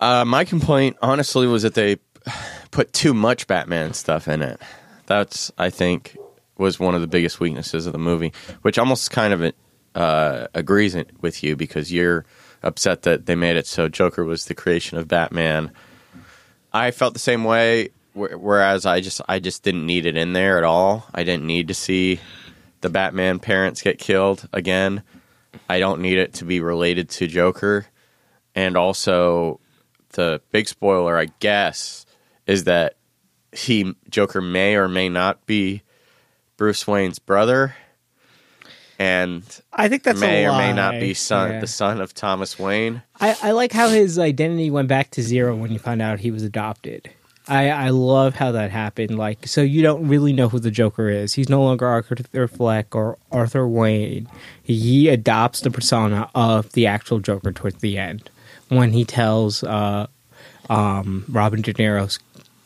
Uh, 0.00 0.24
my 0.24 0.44
complaint, 0.44 0.96
honestly, 1.02 1.46
was 1.46 1.62
that 1.62 1.74
they 1.74 1.98
put 2.70 2.92
too 2.92 3.14
much 3.14 3.46
Batman 3.46 3.92
stuff 3.94 4.28
in 4.28 4.42
it. 4.42 4.60
That's, 5.06 5.50
I 5.58 5.70
think, 5.70 6.16
was 6.56 6.78
one 6.78 6.94
of 6.94 7.00
the 7.00 7.06
biggest 7.06 7.40
weaknesses 7.40 7.86
of 7.86 7.92
the 7.92 7.98
movie, 7.98 8.32
which 8.62 8.78
almost 8.78 9.10
kind 9.10 9.32
of 9.32 9.52
uh, 9.94 10.46
agrees 10.54 10.96
with 11.20 11.42
you 11.42 11.56
because 11.56 11.92
you're 11.92 12.24
upset 12.62 13.02
that 13.02 13.26
they 13.26 13.34
made 13.34 13.56
it 13.56 13.66
so 13.66 13.88
Joker 13.88 14.24
was 14.24 14.44
the 14.44 14.54
creation 14.54 14.98
of 14.98 15.08
Batman. 15.08 15.72
I 16.72 16.90
felt 16.90 17.14
the 17.14 17.20
same 17.20 17.44
way, 17.44 17.88
whereas 18.12 18.86
I 18.86 19.00
just, 19.00 19.20
I 19.28 19.38
just 19.38 19.62
didn't 19.62 19.86
need 19.86 20.06
it 20.06 20.16
in 20.16 20.32
there 20.32 20.58
at 20.58 20.64
all. 20.64 21.06
I 21.14 21.24
didn't 21.24 21.46
need 21.46 21.68
to 21.68 21.74
see 21.74 22.20
the 22.80 22.90
Batman 22.90 23.38
parents 23.38 23.82
get 23.82 23.98
killed 23.98 24.48
again. 24.52 25.02
I 25.68 25.80
don't 25.80 26.00
need 26.00 26.18
it 26.18 26.34
to 26.34 26.44
be 26.44 26.60
related 26.60 27.08
to 27.10 27.26
Joker, 27.26 27.86
and 28.54 28.76
also 28.76 29.60
the 30.10 30.40
big 30.52 30.68
spoiler, 30.68 31.16
I 31.16 31.26
guess, 31.40 32.06
is 32.50 32.64
that 32.64 32.96
he 33.52 33.94
Joker 34.08 34.40
may 34.40 34.76
or 34.76 34.88
may 34.88 35.08
not 35.08 35.44
be 35.46 35.82
Bruce 36.56 36.86
Wayne's 36.86 37.18
brother, 37.18 37.74
and 38.98 39.42
I 39.72 39.88
think 39.88 40.02
that's 40.02 40.20
may 40.20 40.46
or 40.46 40.52
may 40.52 40.72
not 40.72 40.92
be 41.00 41.14
son 41.14 41.52
Yeah. 41.52 41.60
the 41.60 41.66
son 41.66 42.00
of 42.00 42.12
Thomas 42.12 42.58
Wayne. 42.58 43.02
I, 43.20 43.36
I 43.42 43.50
like 43.52 43.72
how 43.72 43.88
his 43.88 44.18
identity 44.18 44.70
went 44.70 44.88
back 44.88 45.10
to 45.12 45.22
zero 45.22 45.56
when 45.56 45.72
you 45.72 45.78
found 45.78 46.02
out 46.02 46.20
he 46.20 46.30
was 46.30 46.42
adopted. 46.42 47.08
I, 47.48 47.70
I 47.70 47.88
love 47.88 48.34
how 48.36 48.52
that 48.52 48.70
happened. 48.70 49.18
Like, 49.18 49.48
so 49.48 49.62
you 49.62 49.82
don't 49.82 50.06
really 50.06 50.32
know 50.32 50.48
who 50.48 50.60
the 50.60 50.70
Joker 50.70 51.08
is. 51.08 51.32
He's 51.34 51.48
no 51.48 51.62
longer 51.62 51.86
Arthur 51.86 52.46
Fleck 52.46 52.94
or 52.94 53.18
Arthur 53.32 53.66
Wayne. 53.66 54.28
He 54.62 55.08
adopts 55.08 55.60
the 55.62 55.70
persona 55.70 56.30
of 56.34 56.70
the 56.72 56.86
actual 56.86 57.18
Joker 57.18 57.50
towards 57.50 57.78
the 57.78 57.98
end 57.98 58.30
when 58.68 58.92
he 58.92 59.04
tells 59.04 59.64
uh, 59.64 60.06
um, 60.70 61.24
Robin 61.28 61.60
De 61.60 61.74
Niro's 61.74 62.18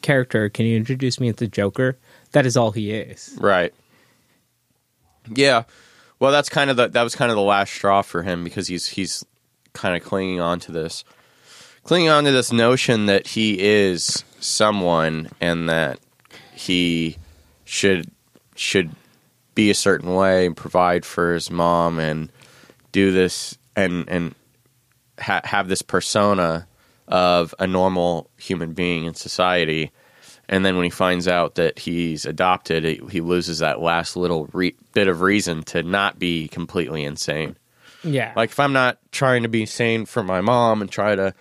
character, 0.03 0.49
"Can 0.49 0.67
you 0.67 0.77
introduce 0.77 1.19
me 1.19 1.29
as 1.31 1.37
the 1.37 1.49
Joker?" 1.49 1.97
That 2.33 2.47
is 2.47 2.57
all 2.57 2.71
he 2.71 2.93
is. 2.93 3.37
Right. 3.41 3.75
Yeah. 5.35 5.65
Well, 6.21 6.31
that's 6.31 6.49
kind 6.49 6.71
of 6.71 6.77
the 6.77 6.89
that 6.89 7.03
was 7.03 7.17
kind 7.17 7.31
of 7.31 7.37
the 7.37 7.43
last 7.43 7.73
straw 7.73 8.03
for 8.03 8.23
him 8.23 8.45
because 8.45 8.69
he's 8.69 8.89
he's 8.89 9.25
kind 9.73 9.97
of 9.97 10.05
clinging 10.05 10.41
on 10.41 10.61
to 10.61 10.73
this 10.73 11.05
clinging 11.83 12.09
on 12.09 12.25
to 12.25 12.31
this 12.31 12.53
notion 12.53 13.07
that 13.07 13.27
he 13.27 13.61
is 13.61 14.25
someone 14.41 15.31
and 15.41 15.69
that 15.69 15.99
he 16.55 17.17
should 17.65 18.11
should 18.55 18.91
be 19.55 19.71
a 19.71 19.75
certain 19.75 20.15
way 20.15 20.47
and 20.47 20.57
provide 20.57 21.05
for 21.05 21.35
his 21.35 21.51
mom 21.51 21.99
and 21.99 22.31
do 22.93 23.13
this 23.13 23.57
and 23.77 24.09
and 24.09 24.35
ha- 25.19 25.41
have 25.45 25.69
this 25.69 25.83
persona 25.83 26.67
of 27.09 27.55
a 27.59 27.67
normal 27.67 28.31
human 28.37 28.73
being 28.73 29.05
in 29.05 29.15
society. 29.15 29.91
And 30.49 30.65
then 30.65 30.77
when 30.77 30.85
he 30.85 30.91
finds 30.91 31.27
out 31.27 31.55
that 31.55 31.79
he's 31.79 32.27
adopted 32.27 32.85
he, 32.85 33.01
he 33.11 33.21
loses 33.21 33.61
that 33.61 33.81
last 33.81 34.17
little 34.17 34.47
re- 34.53 34.77
bit 34.93 35.09
of 35.09 35.21
reason 35.21 35.63
to 35.65 35.83
not 35.83 36.19
be 36.19 36.49
completely 36.49 37.05
insane. 37.05 37.57
Yeah, 38.03 38.35
like 38.37 38.51
if 38.51 38.61
i'm 38.61 38.75
not 38.75 38.99
trying 39.13 39.45
to 39.45 39.49
be 39.49 39.65
sane 39.65 40.05
for 40.05 40.23
my 40.23 40.43
mom 40.43 40.83
and 40.83 40.91
try 40.91 41.15
to 41.15 41.35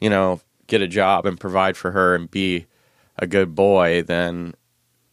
you 0.00 0.10
know 0.10 0.40
get 0.66 0.82
a 0.82 0.86
job 0.86 1.24
and 1.24 1.40
provide 1.40 1.78
for 1.78 1.90
her 1.90 2.14
and 2.14 2.30
be 2.30 2.66
a 3.18 3.26
good 3.26 3.54
boy 3.54 4.02
then 4.02 4.54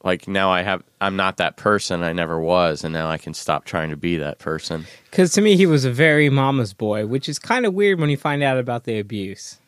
like 0.03 0.27
now 0.27 0.51
i 0.51 0.63
have 0.63 0.83
i'm 0.99 1.15
not 1.15 1.37
that 1.37 1.55
person 1.55 2.03
i 2.03 2.11
never 2.11 2.39
was 2.39 2.83
and 2.83 2.93
now 2.93 3.09
i 3.09 3.17
can 3.17 3.33
stop 3.33 3.63
trying 3.63 3.89
to 3.89 3.97
be 3.97 4.17
that 4.17 4.37
person. 4.39 4.85
Because 5.09 5.31
to 5.33 5.41
me 5.41 5.55
he 5.55 5.65
was 5.65 5.85
a 5.85 5.91
very 5.91 6.29
mama's 6.29 6.73
boy, 6.73 7.05
which 7.05 7.29
is 7.29 7.39
kind 7.39 7.65
of 7.65 7.73
weird 7.73 7.99
when 7.99 8.09
you 8.09 8.17
find 8.17 8.43
out 8.43 8.57
about 8.57 8.83
the 8.83 8.99
abuse. 8.99 9.59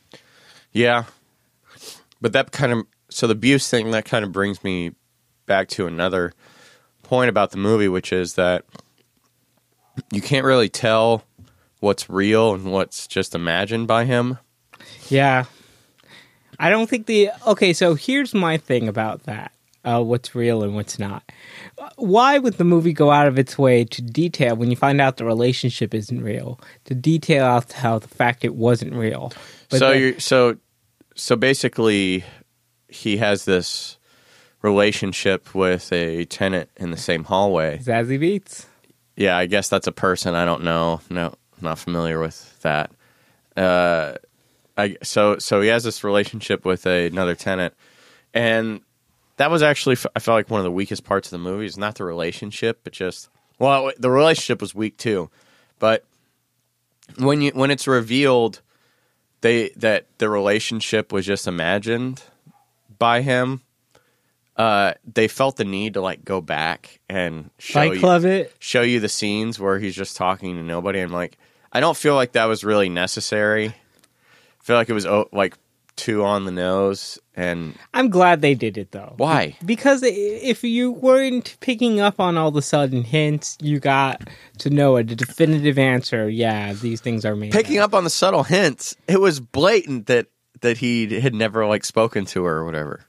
Yeah. 0.72 1.06
But 2.22 2.34
that 2.34 2.52
kind 2.52 2.72
of 2.72 2.86
so 3.10 3.28
the 3.28 3.34
abuse 3.34 3.70
thing 3.70 3.92
that 3.92 4.06
kind 4.06 4.24
of 4.24 4.32
brings 4.32 4.64
me 4.64 4.92
back 5.46 5.68
to 5.70 5.88
another 5.88 6.34
point 7.04 7.30
about 7.30 7.52
the 7.52 7.58
movie, 7.58 7.88
which 7.88 8.14
is 8.14 8.36
that 8.36 8.66
you 10.12 10.22
can't 10.22 10.46
really 10.46 10.70
tell 10.70 11.24
what's 11.80 12.10
real 12.10 12.54
and 12.54 12.72
what's 12.72 13.08
just 13.08 13.34
imagined 13.34 13.88
by 13.88 14.06
him. 14.06 14.38
Yeah. 15.10 15.46
I 16.60 16.70
don't 16.70 16.90
think 16.90 17.06
the 17.06 17.32
okay. 17.48 17.72
So 17.74 17.96
here's 17.96 18.34
my 18.34 18.58
thing 18.58 18.88
about 18.90 19.24
that: 19.24 19.54
uh, 19.84 20.02
what's 20.04 20.36
real 20.36 20.64
and 20.64 20.76
what's 20.76 21.00
not. 21.00 21.24
Why 21.96 22.38
would 22.38 22.56
the 22.56 22.64
movie 22.64 22.94
go 22.94 23.12
out 23.12 23.28
of 23.28 23.40
its 23.40 23.58
way 23.58 23.86
to 23.86 24.02
detail 24.02 24.56
when 24.56 24.70
you 24.70 24.76
find 24.76 25.00
out 25.00 25.18
the 25.18 25.26
relationship 25.26 25.94
isn't 25.94 26.22
real? 26.22 26.60
To 26.86 26.96
detail 26.96 27.46
out 27.46 27.72
how 27.72 28.00
the 28.00 28.08
fact 28.08 28.44
it 28.44 28.56
wasn't 28.56 28.94
real. 28.94 29.32
But 29.70 29.80
so 29.80 29.92
you 29.92 30.20
so 30.20 30.58
so 31.16 31.36
basically 31.36 32.24
he 32.88 33.18
has 33.18 33.46
this 33.46 33.98
relationship 34.62 35.56
with 35.56 35.92
a 35.94 36.26
tenant 36.26 36.70
in 36.78 36.92
the 36.92 36.98
same 36.98 37.24
hallway. 37.24 37.78
Zazie 37.78 38.20
Beetz. 38.20 38.66
Yeah, 39.16 39.38
I 39.38 39.46
guess 39.46 39.70
that's 39.70 39.88
a 39.88 39.92
person. 39.92 40.36
I 40.36 40.46
don't 40.46 40.64
know. 40.64 41.02
No, 41.10 41.34
not 41.62 41.80
familiar 41.80 42.20
with 42.20 42.60
that. 42.62 42.92
Uh, 43.56 44.16
I 44.78 44.98
so 45.04 45.38
so 45.40 45.62
he 45.62 45.68
has 45.70 45.84
this 45.84 46.04
relationship 46.04 46.66
with 46.66 46.88
a, 46.88 47.08
another 47.08 47.36
tenant, 47.36 47.74
and 48.34 48.82
that 49.40 49.50
was 49.50 49.64
actually 49.64 49.96
I 50.16 50.20
felt 50.20 50.36
like 50.36 50.50
one 50.50 50.60
of 50.60 50.66
the 50.66 50.72
weakest 50.72 51.06
parts 51.06 51.30
of 51.30 51.32
the 51.32 51.38
movie 51.38 51.66
is 51.66 51.78
not 51.78 51.96
the 51.96 52.04
relationship, 52.04 52.82
but 52.84 52.92
just 52.92 53.30
well, 53.58 53.92
the 53.98 54.12
relationship 54.12 54.60
was 54.60 54.76
weak 54.76 54.98
too, 54.98 55.30
but 55.80 56.04
when 57.18 57.42
you 57.42 57.52
when 57.52 57.72
it's 57.72 57.88
revealed 57.88 58.62
they 59.42 59.70
that 59.78 60.08
the 60.18 60.30
relationship 60.30 61.14
was 61.14 61.26
just 61.26 61.48
imagined 61.48 62.22
by 62.98 63.22
him. 63.22 63.62
Uh, 64.58 64.94
they 65.14 65.30
felt 65.30 65.56
the 65.56 65.64
need 65.64 65.94
to 65.94 66.02
like 66.02 66.26
go 66.26 66.42
back 66.42 67.00
and 67.08 67.50
show 67.60 67.80
Fight 67.80 68.02
you, 68.02 68.30
it. 68.30 68.54
show 68.60 68.82
you 68.82 69.00
the 69.00 69.08
scenes 69.08 69.58
where 69.58 69.80
he's 69.80 69.96
just 69.96 70.18
talking 70.18 70.56
to 70.56 70.64
nobody. 70.64 71.00
I'm 71.00 71.14
like, 71.14 71.38
I 71.72 71.80
don't 71.80 71.96
feel 71.96 72.14
like 72.16 72.34
that 72.34 72.44
was 72.46 72.66
really 72.66 72.90
necessary. 72.90 73.68
I 73.68 74.64
feel 74.64 74.76
like 74.76 74.90
it 74.90 74.94
was 74.94 75.06
oh, 75.06 75.30
like 75.32 75.56
too 76.00 76.24
on 76.24 76.46
the 76.46 76.52
nose. 76.52 77.20
And 77.36 77.76
I'm 77.94 78.10
glad 78.10 78.42
they 78.42 78.56
did 78.56 78.78
it 78.78 78.92
though. 78.92 79.14
why? 79.18 79.56
Because 79.66 80.02
if 80.04 80.64
you 80.64 80.92
weren't 80.92 81.58
picking 81.60 82.00
up 82.00 82.20
on 82.20 82.38
all 82.38 82.52
the 82.52 82.62
sudden 82.62 83.04
hints, 83.04 83.58
you 83.62 83.80
got 83.80 84.28
to 84.60 84.70
know 84.70 84.98
a 84.98 85.04
definitive 85.04 85.78
answer. 85.78 86.30
Yeah, 86.30 86.74
these 86.74 87.02
things 87.02 87.26
are 87.26 87.36
made. 87.36 87.52
Picking 87.52 87.80
up 87.80 87.94
on 87.94 88.04
the 88.04 88.10
subtle 88.10 88.44
hints, 88.44 88.96
it 89.08 89.22
was 89.22 89.40
blatant 89.40 90.08
that 90.08 90.28
that 90.62 90.78
he 90.80 91.20
had 91.20 91.34
never 91.34 91.66
like 91.66 91.86
spoken 91.86 92.26
to 92.26 92.44
her 92.46 92.58
or 92.58 92.66
whatever. 92.66 93.06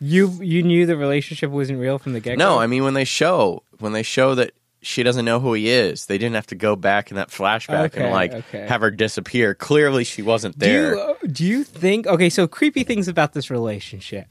You 0.00 0.30
you 0.40 0.62
knew 0.62 0.86
the 0.86 0.96
relationship 0.96 1.50
wasn't 1.50 1.80
real 1.80 1.98
from 1.98 2.12
the 2.12 2.20
get 2.20 2.38
go. 2.38 2.44
No, 2.44 2.58
I 2.60 2.66
mean 2.66 2.84
when 2.84 2.94
they 2.94 3.04
show 3.04 3.64
when 3.80 3.92
they 3.92 4.02
show 4.02 4.34
that 4.36 4.52
she 4.80 5.02
doesn't 5.02 5.24
know 5.24 5.40
who 5.40 5.54
he 5.54 5.68
is, 5.68 6.06
they 6.06 6.18
didn't 6.18 6.34
have 6.36 6.46
to 6.48 6.54
go 6.54 6.76
back 6.76 7.10
in 7.10 7.16
that 7.16 7.28
flashback 7.30 7.86
Okay, 7.86 8.04
and 8.04 8.12
like 8.12 8.32
okay. 8.32 8.66
have 8.66 8.80
her 8.80 8.90
disappear. 8.90 9.54
Clearly, 9.54 10.04
she 10.04 10.22
wasn't 10.22 10.58
do 10.58 10.66
there. 10.66 10.94
you, 10.94 11.00
uh, 11.00 11.14
do 11.30 11.44
you 11.44 11.64
think? 11.64 12.06
Okay, 12.06 12.30
so 12.30 12.46
creepy 12.46 12.84
things 12.84 13.08
about 13.08 13.32
this 13.32 13.50
relationship. 13.50 14.26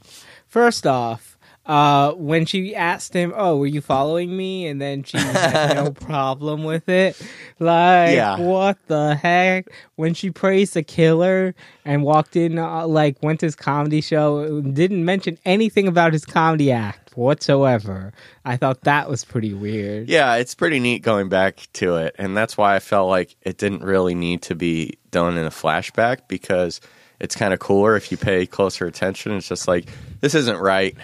First 0.46 0.86
off, 0.86 1.36
uh, 1.66 2.12
when 2.12 2.46
she 2.46 2.74
asked 2.74 3.12
him, 3.12 3.30
"Oh, 3.36 3.58
were 3.58 3.66
you 3.66 3.82
following 3.82 4.34
me?" 4.34 4.66
and 4.66 4.80
then 4.80 5.02
she 5.02 5.18
had 5.18 5.76
no 5.76 5.90
problem 6.06 6.64
with 6.64 6.88
it, 6.88 7.20
like 7.58 8.14
Yeah. 8.14 8.38
what 8.38 8.78
the 8.86 9.16
heck? 9.16 9.66
When 9.96 10.14
she 10.14 10.30
praised 10.30 10.72
the 10.72 10.82
killer 10.82 11.54
and 11.84 12.02
walked 12.04 12.36
in, 12.36 12.58
uh, 12.58 12.86
like 12.86 13.22
went 13.22 13.40
to 13.40 13.46
his 13.46 13.54
comedy 13.54 14.00
show, 14.00 14.62
didn't 14.62 15.04
mention 15.04 15.36
anything 15.44 15.86
about 15.86 16.14
his 16.14 16.24
comedy 16.24 16.72
act 16.72 17.07
whatsoever. 17.18 18.12
I 18.44 18.56
thought 18.56 18.82
that 18.82 19.10
was 19.10 19.24
pretty 19.24 19.52
weird. 19.52 20.08
Yeah, 20.08 20.36
it's 20.36 20.54
pretty 20.54 20.78
neat 20.80 21.02
going 21.02 21.28
back 21.28 21.68
to 21.74 21.96
it, 21.96 22.14
and 22.18 22.36
that's 22.36 22.56
why 22.56 22.76
I 22.76 22.78
felt 22.78 23.08
like 23.08 23.36
it 23.42 23.58
didn't 23.58 23.82
really 23.82 24.14
need 24.14 24.42
to 24.42 24.54
be 24.54 24.98
done 25.10 25.36
in 25.36 25.44
a 25.44 25.50
flashback 25.50 26.28
because 26.28 26.80
it's 27.20 27.34
kind 27.34 27.52
of 27.52 27.58
cooler 27.58 27.96
if 27.96 28.10
you 28.10 28.16
pay 28.16 28.46
closer 28.46 28.86
attention. 28.86 29.32
It's 29.32 29.48
just 29.48 29.66
like 29.66 29.88
this 30.20 30.34
isn't 30.34 30.58
right. 30.58 30.96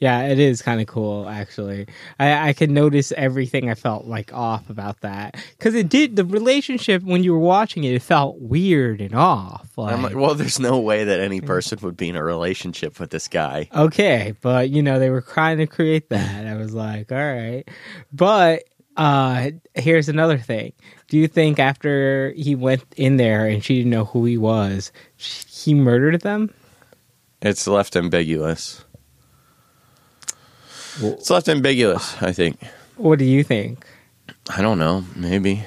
Yeah, 0.00 0.28
it 0.28 0.38
is 0.38 0.62
kind 0.62 0.80
of 0.80 0.86
cool, 0.86 1.28
actually. 1.28 1.88
I, 2.20 2.50
I 2.50 2.52
could 2.52 2.70
notice 2.70 3.12
everything 3.12 3.68
I 3.68 3.74
felt 3.74 4.04
like 4.06 4.32
off 4.32 4.70
about 4.70 5.00
that 5.00 5.36
because 5.58 5.74
it 5.74 5.88
did 5.88 6.14
the 6.14 6.24
relationship 6.24 7.02
when 7.02 7.24
you 7.24 7.32
were 7.32 7.38
watching 7.40 7.82
it. 7.82 7.94
It 7.94 8.02
felt 8.02 8.40
weird 8.40 9.00
and 9.00 9.14
off. 9.14 9.76
Like, 9.76 9.92
I'm 9.92 10.02
like, 10.02 10.14
well, 10.14 10.34
there's 10.34 10.60
no 10.60 10.78
way 10.78 11.04
that 11.04 11.20
any 11.20 11.40
person 11.40 11.78
would 11.82 11.96
be 11.96 12.08
in 12.08 12.16
a 12.16 12.22
relationship 12.22 13.00
with 13.00 13.10
this 13.10 13.26
guy. 13.26 13.68
okay, 13.74 14.34
but 14.40 14.70
you 14.70 14.82
know 14.82 14.98
they 14.98 15.10
were 15.10 15.20
trying 15.20 15.58
to 15.58 15.66
create 15.66 16.10
that. 16.10 16.46
I 16.46 16.54
was 16.54 16.74
like, 16.74 17.10
all 17.10 17.18
right, 17.18 17.64
but 18.12 18.64
uh, 18.96 19.50
here's 19.74 20.08
another 20.08 20.38
thing. 20.38 20.72
Do 21.08 21.16
you 21.18 21.28
think 21.28 21.58
after 21.58 22.32
he 22.36 22.54
went 22.54 22.84
in 22.96 23.16
there 23.16 23.46
and 23.46 23.64
she 23.64 23.76
didn't 23.76 23.90
know 23.90 24.04
who 24.04 24.24
he 24.24 24.36
was, 24.36 24.92
he 25.16 25.74
murdered 25.74 26.20
them? 26.20 26.52
It's 27.40 27.66
left 27.68 27.94
ambiguous. 27.96 28.84
It's 31.00 31.30
left 31.30 31.48
ambiguous, 31.48 32.20
I 32.22 32.32
think. 32.32 32.60
What 32.96 33.18
do 33.18 33.24
you 33.24 33.44
think? 33.44 33.86
I 34.50 34.62
don't 34.62 34.78
know. 34.78 35.04
Maybe 35.14 35.64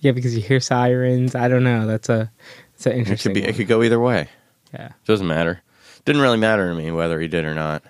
Yeah, 0.00 0.12
because 0.12 0.34
you 0.34 0.42
hear 0.42 0.60
sirens. 0.60 1.34
I 1.34 1.48
don't 1.48 1.64
know. 1.64 1.86
That's 1.86 2.08
a 2.08 2.30
that's 2.72 2.86
an 2.86 2.92
it 3.12 3.20
could 3.20 3.34
be. 3.34 3.40
one. 3.40 3.50
It 3.50 3.56
could 3.56 3.68
go 3.68 3.82
either 3.82 4.00
way. 4.00 4.28
yeah. 4.72 4.86
It 4.86 5.04
Doesn't 5.04 5.26
matter. 5.26 5.60
Didn't 6.04 6.22
really 6.22 6.38
matter 6.38 6.68
to 6.68 6.74
me 6.74 6.90
whether 6.90 7.20
he 7.20 7.28
did 7.28 7.44
or 7.44 7.54
not. 7.54 7.82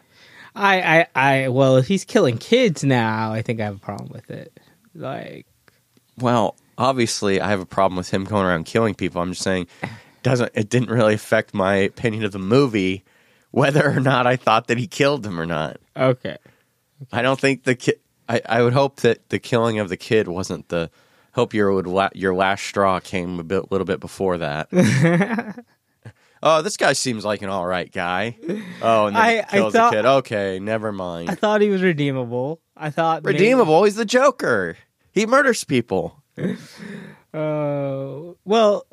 I, 0.54 0.82
I, 1.00 1.06
I, 1.14 1.48
well, 1.48 1.76
if 1.78 1.86
he's 1.88 2.04
killing 2.04 2.36
kids 2.36 2.84
now, 2.84 3.32
I 3.32 3.40
think 3.40 3.60
I 3.60 3.64
have 3.64 3.76
a 3.76 3.78
problem 3.78 4.10
with 4.12 4.30
it. 4.30 4.60
Like, 4.94 5.46
Well, 6.18 6.56
obviously, 6.76 7.40
I 7.40 7.48
have 7.48 7.60
a 7.60 7.66
problem 7.66 7.96
with 7.96 8.10
him 8.10 8.24
going 8.24 8.44
around 8.44 8.64
killing 8.66 8.94
people. 8.94 9.22
I'm 9.22 9.30
just 9.30 9.42
saying, 9.42 9.66
doesn't 10.22 10.52
it 10.54 10.68
didn't 10.68 10.90
really 10.90 11.14
affect 11.14 11.54
my 11.54 11.76
opinion 11.76 12.24
of 12.24 12.32
the 12.32 12.38
movie, 12.38 13.02
whether 13.50 13.90
or 13.90 14.00
not 14.00 14.26
I 14.26 14.36
thought 14.36 14.66
that 14.66 14.76
he 14.76 14.86
killed 14.86 15.22
them 15.22 15.40
or 15.40 15.46
not. 15.46 15.78
okay. 15.96 16.36
I 17.10 17.22
don't 17.22 17.40
think 17.40 17.64
the 17.64 17.74
kid. 17.74 17.98
I, 18.28 18.40
I 18.46 18.62
would 18.62 18.72
hope 18.72 19.00
that 19.00 19.28
the 19.30 19.38
killing 19.38 19.78
of 19.78 19.88
the 19.88 19.96
kid 19.96 20.28
wasn't 20.28 20.68
the. 20.68 20.90
Hope 21.34 21.54
your 21.54 21.72
would 21.72 21.86
la- 21.86 22.10
your 22.14 22.34
last 22.34 22.64
straw 22.64 23.00
came 23.00 23.40
a 23.40 23.44
bit, 23.44 23.72
little 23.72 23.86
bit 23.86 24.00
before 24.00 24.36
that. 24.38 24.68
oh, 26.42 26.60
this 26.62 26.76
guy 26.76 26.92
seems 26.92 27.24
like 27.24 27.40
an 27.42 27.48
all 27.48 27.66
right 27.66 27.90
guy. 27.90 28.36
Oh, 28.82 29.06
and 29.06 29.16
then 29.16 29.22
I- 29.22 29.32
he 29.34 29.38
I 29.40 29.44
kills 29.44 29.72
thought- 29.72 29.90
the 29.92 29.96
kid. 29.96 30.04
Okay, 30.06 30.58
never 30.60 30.92
mind. 30.92 31.30
I 31.30 31.34
thought 31.34 31.60
he 31.62 31.70
was 31.70 31.82
redeemable. 31.82 32.60
I 32.76 32.90
thought 32.90 33.24
maybe- 33.24 33.34
Redeemable. 33.38 33.84
He's 33.84 33.96
the 33.96 34.04
Joker. 34.04 34.76
He 35.12 35.24
murders 35.26 35.64
people. 35.64 36.22
Uh, 37.34 38.34
well, 38.44 38.86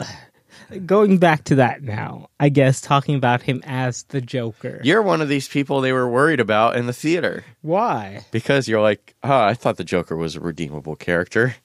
going 0.85 1.17
back 1.17 1.43
to 1.45 1.55
that 1.55 1.81
now, 1.81 2.29
I 2.39 2.49
guess 2.49 2.81
talking 2.81 3.15
about 3.15 3.41
him 3.41 3.61
as 3.65 4.03
the 4.03 4.21
Joker. 4.21 4.79
You're 4.83 5.01
one 5.01 5.21
of 5.21 5.29
these 5.29 5.47
people 5.47 5.81
they 5.81 5.93
were 5.93 6.09
worried 6.09 6.39
about 6.39 6.75
in 6.75 6.85
the 6.85 6.93
theater 6.93 7.43
Why? 7.61 8.25
because 8.31 8.67
you're 8.67 8.81
like, 8.81 9.15
oh, 9.23 9.39
I 9.39 9.53
thought 9.53 9.77
the 9.77 9.83
Joker 9.83 10.15
was 10.15 10.35
a 10.35 10.39
redeemable 10.39 10.95
character. 10.95 11.55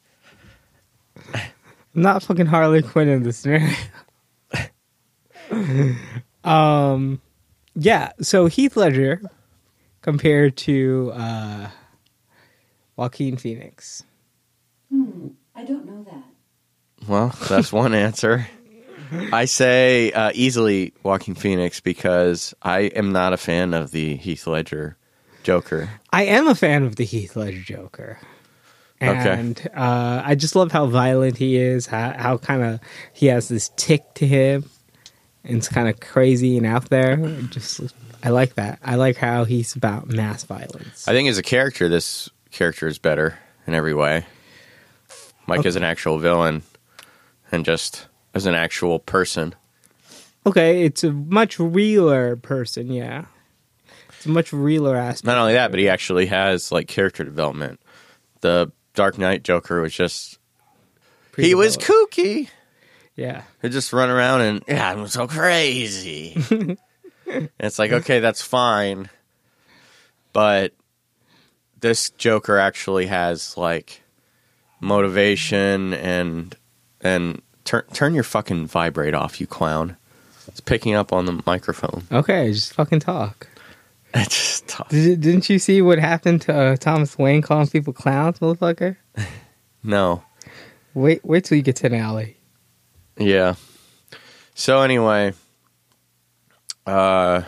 I'm 1.34 1.40
not 1.94 2.22
fucking 2.22 2.46
Harley 2.46 2.82
Quinn 2.82 3.08
in 3.08 3.22
this 3.22 3.38
scenario. 3.38 3.74
um, 6.44 7.20
yeah. 7.74 8.12
So 8.20 8.46
Heath 8.46 8.76
Ledger 8.76 9.20
compared 10.02 10.56
to 10.58 11.12
uh, 11.14 11.68
Joaquin 12.96 13.36
Phoenix. 13.36 14.04
I 15.56 15.64
don't 15.64 15.86
know 15.86 16.04
that. 16.04 17.08
Well, 17.08 17.34
that's 17.48 17.72
one 17.72 17.94
answer. 17.94 18.46
I 19.32 19.44
say 19.46 20.12
uh, 20.12 20.30
easily 20.34 20.92
Joaquin 21.02 21.34
Phoenix 21.34 21.80
because 21.80 22.54
I 22.62 22.80
am 22.80 23.12
not 23.12 23.32
a 23.32 23.36
fan 23.36 23.74
of 23.74 23.90
the 23.90 24.16
Heath 24.16 24.46
Ledger 24.46 24.96
Joker. 25.42 25.90
I 26.12 26.24
am 26.24 26.48
a 26.48 26.54
fan 26.54 26.84
of 26.84 26.96
the 26.96 27.04
Heath 27.04 27.36
Ledger 27.36 27.62
Joker. 27.62 28.18
Okay. 29.02 29.32
And 29.32 29.70
uh, 29.74 30.22
I 30.24 30.34
just 30.34 30.56
love 30.56 30.72
how 30.72 30.86
violent 30.86 31.36
he 31.36 31.56
is, 31.56 31.86
how, 31.86 32.14
how 32.16 32.38
kind 32.38 32.62
of 32.62 32.80
he 33.12 33.26
has 33.26 33.48
this 33.48 33.70
tick 33.76 34.02
to 34.14 34.26
him. 34.26 34.70
And 35.44 35.58
it's 35.58 35.68
kind 35.68 35.88
of 35.88 36.00
crazy 36.00 36.56
and 36.56 36.64
out 36.64 36.88
there. 36.88 37.16
Just 37.50 37.80
I 38.22 38.30
like 38.30 38.54
that. 38.54 38.78
I 38.82 38.94
like 38.94 39.16
how 39.16 39.44
he's 39.44 39.76
about 39.76 40.08
mass 40.08 40.44
violence. 40.44 41.06
I 41.06 41.12
think 41.12 41.28
as 41.28 41.36
a 41.36 41.42
character, 41.42 41.90
this 41.90 42.30
character 42.50 42.86
is 42.86 42.98
better 42.98 43.38
in 43.66 43.74
every 43.74 43.92
way. 43.92 44.24
Mike 45.46 45.66
is 45.66 45.76
an 45.76 45.84
actual 45.84 46.18
villain, 46.18 46.62
and 47.52 47.66
just 47.66 48.06
as 48.34 48.46
an 48.46 48.54
actual 48.54 48.98
person. 48.98 49.54
Okay, 50.46 50.84
it's 50.84 51.04
a 51.04 51.12
much 51.12 51.58
realer 51.58 52.36
person, 52.36 52.90
yeah. 52.90 53.26
It's 54.10 54.26
a 54.26 54.30
much 54.30 54.52
realer 54.52 54.96
aspect. 54.96 55.26
Not 55.26 55.38
only 55.38 55.54
that, 55.54 55.70
but 55.70 55.80
he 55.80 55.88
actually 55.88 56.26
has 56.26 56.70
like 56.70 56.88
character 56.88 57.24
development. 57.24 57.80
The 58.40 58.70
Dark 58.94 59.18
Knight 59.18 59.42
Joker 59.42 59.80
was 59.80 59.94
just 59.94 60.38
he 61.36 61.54
was 61.54 61.76
kooky. 61.76 62.48
Yeah. 63.16 63.42
They 63.60 63.68
just 63.68 63.92
run 63.92 64.10
around 64.10 64.42
and 64.42 64.64
yeah, 64.68 64.90
I'm 64.90 65.06
so 65.08 65.26
crazy. 65.26 66.36
And 67.26 67.48
it's 67.58 67.78
like 67.78 67.90
okay, 67.90 68.20
that's 68.20 68.42
fine, 68.42 69.08
but 70.34 70.74
this 71.80 72.10
Joker 72.10 72.58
actually 72.58 73.06
has 73.06 73.56
like 73.56 74.02
motivation 74.78 75.94
and 75.94 76.54
and 77.00 77.40
turn 77.64 77.82
turn 77.92 78.14
your 78.14 78.24
fucking 78.24 78.66
vibrate 78.66 79.14
off, 79.14 79.40
you 79.40 79.46
clown. 79.46 79.96
It's 80.48 80.60
picking 80.60 80.94
up 80.94 81.12
on 81.12 81.24
the 81.26 81.42
microphone. 81.46 82.04
Okay, 82.12 82.52
just 82.52 82.72
fucking 82.74 83.00
talk. 83.00 83.48
It's 84.16 84.36
just 84.36 84.68
tough. 84.68 84.88
Did, 84.90 85.22
didn't 85.22 85.50
you 85.50 85.58
see 85.58 85.82
what 85.82 85.98
happened 85.98 86.42
to 86.42 86.54
uh, 86.56 86.76
Thomas 86.76 87.18
Wayne 87.18 87.42
calling 87.42 87.66
people 87.66 87.92
clowns, 87.92 88.38
motherfucker? 88.38 88.96
No, 89.82 90.22
Wait, 90.94 91.24
wait 91.24 91.44
till 91.44 91.56
you 91.56 91.62
get 91.62 91.76
to 91.76 91.86
an 91.86 91.94
alley. 91.94 92.36
yeah. 93.18 93.56
So 94.54 94.80
anyway, 94.82 95.34
uh, 96.86 97.42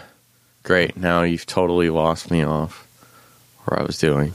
great. 0.65 0.97
Now 0.97 1.23
you've 1.23 1.47
totally 1.47 1.89
lost 1.89 2.31
me 2.31 2.43
off 2.43 2.87
where 3.65 3.79
I 3.81 3.85
was 3.85 3.97
doing. 3.99 4.33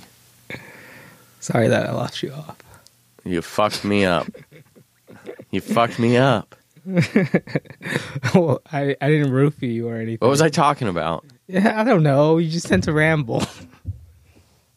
Sorry 1.41 1.67
that 1.67 1.87
I 1.89 1.91
lost 1.91 2.23
you 2.23 2.31
off. 2.31 2.57
You 3.25 3.41
fucked 3.41 3.83
me 3.83 4.05
up. 4.05 4.27
you 5.51 5.61
fucked 5.61 5.99
me 5.99 6.17
up. 6.17 6.55
well, 6.85 8.61
I, 8.71 8.95
I 8.99 9.09
didn't 9.09 9.31
roofie 9.31 9.73
you 9.73 9.87
or 9.87 9.97
anything. 9.97 10.17
What 10.19 10.29
was 10.29 10.41
I 10.41 10.49
talking 10.49 10.87
about? 10.87 11.25
Yeah, 11.47 11.79
I 11.79 11.83
don't 11.83 12.01
know. 12.01 12.37
You 12.39 12.49
just 12.49 12.67
tend 12.67 12.83
to 12.83 12.93
ramble. 12.93 13.43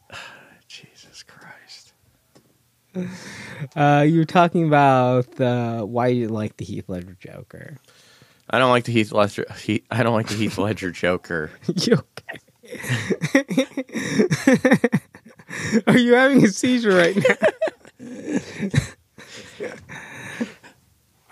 Jesus 0.69 1.23
Christ. 1.23 1.95
Uh, 3.75 4.05
you 4.07 4.19
were 4.19 4.27
talking 4.27 4.67
about 4.67 5.41
uh, 5.41 5.83
why 5.83 6.09
you 6.09 6.29
like 6.29 6.59
the 6.59 6.65
Heath 6.65 6.89
Ledger 6.89 7.17
Joker. 7.19 7.79
I 8.51 8.59
don't 8.59 8.71
like 8.71 8.85
the 8.85 8.93
Heath 8.93 9.11
Ledger. 9.13 9.47
He, 9.59 9.85
I 9.91 10.03
don't 10.03 10.15
like 10.15 10.29
the 10.29 10.35
Heath 10.35 10.59
Ledger 10.59 10.91
Joker. 10.91 11.51
you 11.75 11.95
okay? 11.95 12.41
Are 15.87 15.97
you 15.97 16.15
having 16.15 16.45
a 16.45 16.49
seizure 16.49 16.95
right 16.95 17.17
now? 17.17 17.35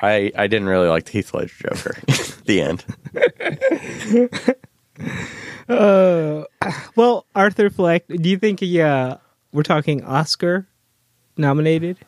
I 0.02 0.32
I 0.36 0.46
didn't 0.48 0.68
really 0.68 0.88
like 0.88 1.04
the 1.04 1.12
Heath 1.12 1.32
Ledger 1.32 1.68
Joker. 1.68 1.96
the 2.44 2.60
end. 2.60 2.84
Uh, 5.68 6.44
well, 6.96 7.24
Arthur 7.34 7.70
Fleck, 7.70 8.06
do 8.08 8.28
you 8.28 8.36
think 8.36 8.60
he, 8.60 8.80
uh, 8.80 9.16
we're 9.52 9.62
talking 9.62 10.04
Oscar 10.04 10.66
nominated? 11.36 11.98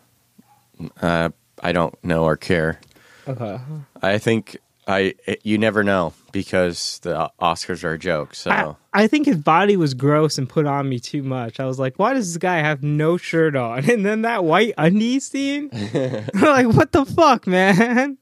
Uh, 1.01 1.31
I 1.63 1.73
don't 1.73 1.95
know 2.05 2.25
or 2.25 2.37
care. 2.37 2.81
Okay. 3.27 3.59
I 4.03 4.19
think 4.19 4.59
I 4.87 5.15
you 5.43 5.59
never 5.59 5.83
know 5.83 6.13
because 6.33 6.99
the 7.03 7.31
Oscars 7.41 7.85
are 7.85 7.93
a 7.93 7.99
joke. 7.99 8.35
So 8.35 8.51
I, 8.51 9.05
I 9.05 9.07
think 9.07 9.27
his 9.27 9.39
body 9.39 9.77
was 9.77 9.95
gross 9.95 10.39
and 10.39 10.49
put 10.49 10.67
on 10.67 10.89
me 10.89 11.01
too 11.01 11.23
much. 11.23 11.61
I 11.61 11.67
was 11.67 11.79
like, 11.79 11.99
why 11.99 12.15
does 12.15 12.33
this 12.33 12.39
guy 12.39 12.59
have 12.59 12.83
no 12.83 13.17
shirt 13.17 13.57
on? 13.57 13.89
And 13.91 14.05
then 14.05 14.23
that 14.23 14.45
white 14.45 14.75
undies 14.77 15.27
scene? 15.27 15.71
like, 16.35 16.67
what 16.67 16.93
the 16.93 17.05
fuck, 17.05 17.47
man? 17.47 18.19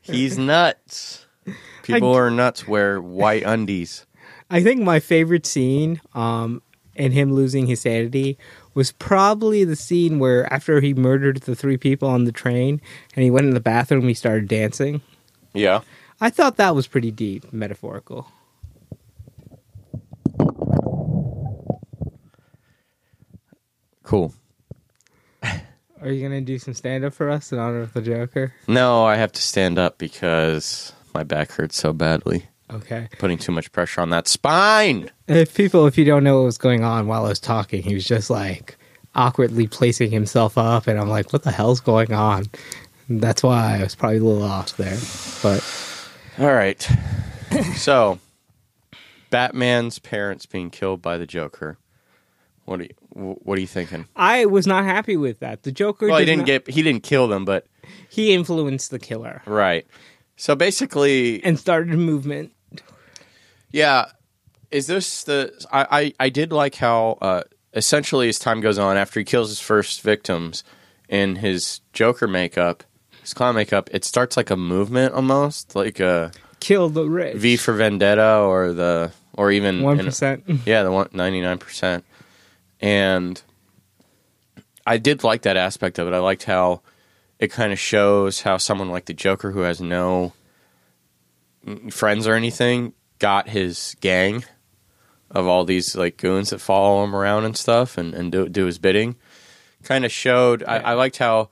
he's 0.00 0.38
nuts. 0.38 1.26
People 1.82 2.14
I- 2.14 2.18
are 2.18 2.30
nuts. 2.30 2.66
Wear 2.66 3.00
white 3.00 3.42
undies. 3.42 4.06
I 4.52 4.62
think 4.62 4.82
my 4.82 4.98
favorite 4.98 5.46
scene, 5.46 6.00
um, 6.12 6.60
and 6.96 7.12
him 7.12 7.32
losing 7.32 7.66
his 7.66 7.80
sanity 7.80 8.36
was 8.74 8.92
probably 8.92 9.64
the 9.64 9.76
scene 9.76 10.18
where 10.18 10.52
after 10.52 10.80
he 10.80 10.92
murdered 10.92 11.38
the 11.42 11.54
three 11.54 11.76
people 11.76 12.08
on 12.08 12.24
the 12.24 12.32
train 12.32 12.80
and 13.14 13.22
he 13.24 13.30
went 13.30 13.46
in 13.46 13.54
the 13.54 13.60
bathroom, 13.60 14.08
he 14.08 14.14
started 14.14 14.48
dancing. 14.48 15.00
Yeah. 15.52 15.80
I 16.20 16.30
thought 16.30 16.56
that 16.56 16.74
was 16.74 16.86
pretty 16.86 17.10
deep, 17.10 17.52
metaphorical. 17.52 18.30
Cool. 24.02 24.34
Are 26.02 26.10
you 26.10 26.22
gonna 26.22 26.40
do 26.40 26.58
some 26.58 26.74
stand 26.74 27.04
up 27.04 27.12
for 27.12 27.28
us 27.28 27.52
in 27.52 27.58
honor 27.58 27.80
of 27.80 27.92
the 27.92 28.00
Joker? 28.00 28.54
No, 28.66 29.04
I 29.04 29.16
have 29.16 29.32
to 29.32 29.42
stand 29.42 29.78
up 29.78 29.98
because 29.98 30.92
my 31.14 31.22
back 31.22 31.52
hurts 31.52 31.76
so 31.76 31.92
badly. 31.92 32.46
Okay. 32.72 33.08
Putting 33.18 33.36
too 33.38 33.52
much 33.52 33.70
pressure 33.72 34.00
on 34.00 34.10
that 34.10 34.26
spine. 34.26 35.10
If 35.28 35.54
people, 35.54 35.86
if 35.86 35.98
you 35.98 36.04
don't 36.04 36.24
know 36.24 36.38
what 36.38 36.44
was 36.44 36.58
going 36.58 36.84
on 36.84 37.06
while 37.06 37.26
I 37.26 37.28
was 37.28 37.40
talking, 37.40 37.82
he 37.82 37.94
was 37.94 38.04
just 38.04 38.30
like 38.30 38.78
awkwardly 39.14 39.66
placing 39.66 40.10
himself 40.10 40.56
up, 40.56 40.86
and 40.86 40.98
I'm 40.98 41.08
like, 41.08 41.32
what 41.32 41.42
the 41.42 41.50
hell's 41.50 41.80
going 41.80 42.12
on? 42.12 42.44
And 43.10 43.20
that's 43.20 43.42
why 43.42 43.78
I 43.78 43.82
was 43.82 43.96
probably 43.96 44.18
a 44.18 44.22
little 44.22 44.44
off 44.44 44.76
there. 44.76 44.96
But 45.42 45.62
All 46.38 46.54
right. 46.54 46.80
so, 47.76 48.20
Batman's 49.30 49.98
parents 49.98 50.46
being 50.46 50.70
killed 50.70 51.02
by 51.02 51.18
the 51.18 51.26
Joker. 51.26 51.76
What 52.66 52.80
are 52.80 52.84
you 52.84 52.94
What 53.10 53.58
are 53.58 53.60
you 53.60 53.66
thinking? 53.66 54.06
I 54.14 54.46
was 54.46 54.64
not 54.66 54.84
happy 54.84 55.16
with 55.16 55.40
that. 55.40 55.64
The 55.64 55.72
Joker. 55.72 56.06
Well, 56.06 56.18
he 56.18 56.24
did 56.24 56.30
didn't 56.32 56.38
not- 56.40 56.46
get 56.64 56.70
he 56.70 56.82
didn't 56.82 57.02
kill 57.02 57.26
them, 57.26 57.44
but 57.44 57.66
He 58.08 58.32
influenced 58.32 58.92
the 58.92 59.00
killer 59.00 59.42
right. 59.44 59.86
So 60.36 60.54
basically, 60.54 61.42
and 61.44 61.58
started 61.58 61.92
a 61.92 61.96
movement. 61.96 62.52
Yeah. 63.72 64.06
Is 64.70 64.86
this 64.86 65.24
the 65.24 65.52
I, 65.72 65.86
I, 65.90 66.14
I 66.20 66.28
did 66.28 66.52
like 66.52 66.76
how 66.76 67.18
uh, 67.20 67.42
essentially 67.74 68.28
as 68.28 68.38
time 68.38 68.60
goes 68.60 68.78
on, 68.78 68.96
after 68.96 69.18
he 69.18 69.24
kills 69.24 69.48
his 69.48 69.58
first 69.58 70.00
victims 70.00 70.62
in 71.08 71.36
his 71.36 71.80
Joker 71.92 72.28
makeup, 72.28 72.84
his 73.30 73.34
clown 73.34 73.54
makeup, 73.54 73.88
it 73.92 74.04
starts 74.04 74.36
like 74.36 74.50
a 74.50 74.56
movement 74.56 75.14
almost, 75.14 75.76
like 75.76 76.00
a 76.00 76.32
Kill 76.58 76.88
the 76.88 77.08
rich. 77.08 77.36
V 77.36 77.56
for 77.56 77.72
Vendetta 77.74 78.38
or 78.38 78.72
the 78.72 79.12
or 79.34 79.52
even 79.52 79.82
One 79.82 79.98
yeah, 80.66 80.82
the 80.82 80.90
one 80.90 81.08
ninety 81.12 81.40
nine 81.40 81.58
percent. 81.58 82.04
And 82.80 83.40
I 84.84 84.98
did 84.98 85.22
like 85.22 85.42
that 85.42 85.56
aspect 85.56 85.98
of 85.98 86.08
it. 86.08 86.12
I 86.12 86.18
liked 86.18 86.42
how 86.44 86.82
it 87.38 87.52
kind 87.52 87.72
of 87.72 87.78
shows 87.78 88.42
how 88.42 88.56
someone 88.56 88.90
like 88.90 89.06
the 89.06 89.14
Joker 89.14 89.52
who 89.52 89.60
has 89.60 89.80
no 89.80 90.32
friends 91.90 92.26
or 92.26 92.34
anything 92.34 92.94
got 93.20 93.48
his 93.48 93.96
gang 94.00 94.44
of 95.30 95.46
all 95.46 95.64
these 95.64 95.94
like 95.94 96.16
goons 96.16 96.50
that 96.50 96.58
follow 96.58 97.04
him 97.04 97.14
around 97.14 97.44
and 97.44 97.56
stuff 97.56 97.96
and, 97.96 98.12
and 98.12 98.32
do 98.32 98.48
do 98.48 98.66
his 98.66 98.78
bidding. 98.78 99.14
Kind 99.84 100.04
of 100.04 100.10
showed 100.10 100.64
I, 100.64 100.78
I 100.78 100.92
liked 100.94 101.18
how 101.18 101.48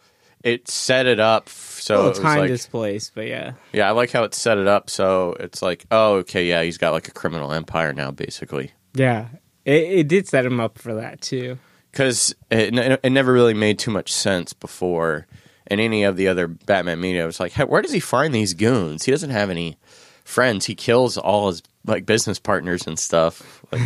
it 0.52 0.68
set 0.68 1.06
it 1.06 1.20
up 1.20 1.48
so 1.48 2.06
Oh, 2.06 2.08
it 2.08 2.16
time 2.16 2.40
like 2.40 2.48
displaced, 2.48 3.14
but 3.14 3.26
yeah. 3.26 3.52
yeah, 3.72 3.88
I 3.88 3.92
like 3.92 4.10
how 4.10 4.24
it 4.24 4.34
set 4.34 4.58
it 4.58 4.66
up 4.66 4.90
so 4.90 5.36
it's 5.38 5.62
like, 5.62 5.86
oh, 5.90 6.16
okay, 6.16 6.46
yeah, 6.46 6.62
he's 6.62 6.78
got 6.78 6.92
like 6.92 7.08
a 7.08 7.12
criminal 7.12 7.52
empire 7.52 7.92
now, 7.92 8.10
basically. 8.10 8.72
Yeah. 8.94 9.28
It, 9.64 9.82
it 9.82 10.08
did 10.08 10.26
set 10.26 10.44
him 10.44 10.60
up 10.60 10.78
for 10.78 10.94
that 10.94 11.20
too. 11.20 11.58
Because 11.90 12.34
it, 12.50 12.76
it 13.02 13.10
never 13.10 13.32
really 13.32 13.54
made 13.54 13.78
too 13.78 13.90
much 13.90 14.12
sense 14.12 14.52
before 14.52 15.26
in 15.70 15.80
any 15.80 16.04
of 16.04 16.16
the 16.16 16.28
other 16.28 16.48
Batman 16.48 17.00
media. 17.00 17.24
It 17.24 17.26
was 17.26 17.40
like, 17.40 17.52
hey, 17.52 17.64
where 17.64 17.82
does 17.82 17.92
he 17.92 18.00
find 18.00 18.34
these 18.34 18.54
goons? 18.54 19.04
He 19.04 19.10
doesn't 19.10 19.30
have 19.30 19.50
any 19.50 19.78
friends. 20.24 20.66
He 20.66 20.74
kills 20.74 21.16
all 21.16 21.48
his 21.48 21.62
like 21.86 22.06
business 22.06 22.38
partners 22.38 22.86
and 22.86 22.98
stuff. 22.98 23.64
Like, 23.72 23.82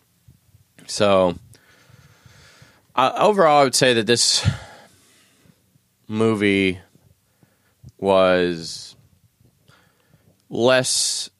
so 0.86 1.36
uh, 2.94 3.12
overall, 3.16 3.60
I 3.60 3.64
would 3.64 3.74
say 3.74 3.94
that 3.94 4.06
this 4.06 4.48
movie 6.12 6.78
was 7.98 8.94
less 10.50 11.30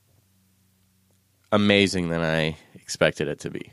amazing 1.52 2.08
than 2.08 2.22
I 2.22 2.56
expected 2.74 3.28
it 3.28 3.40
to 3.40 3.50
be. 3.50 3.70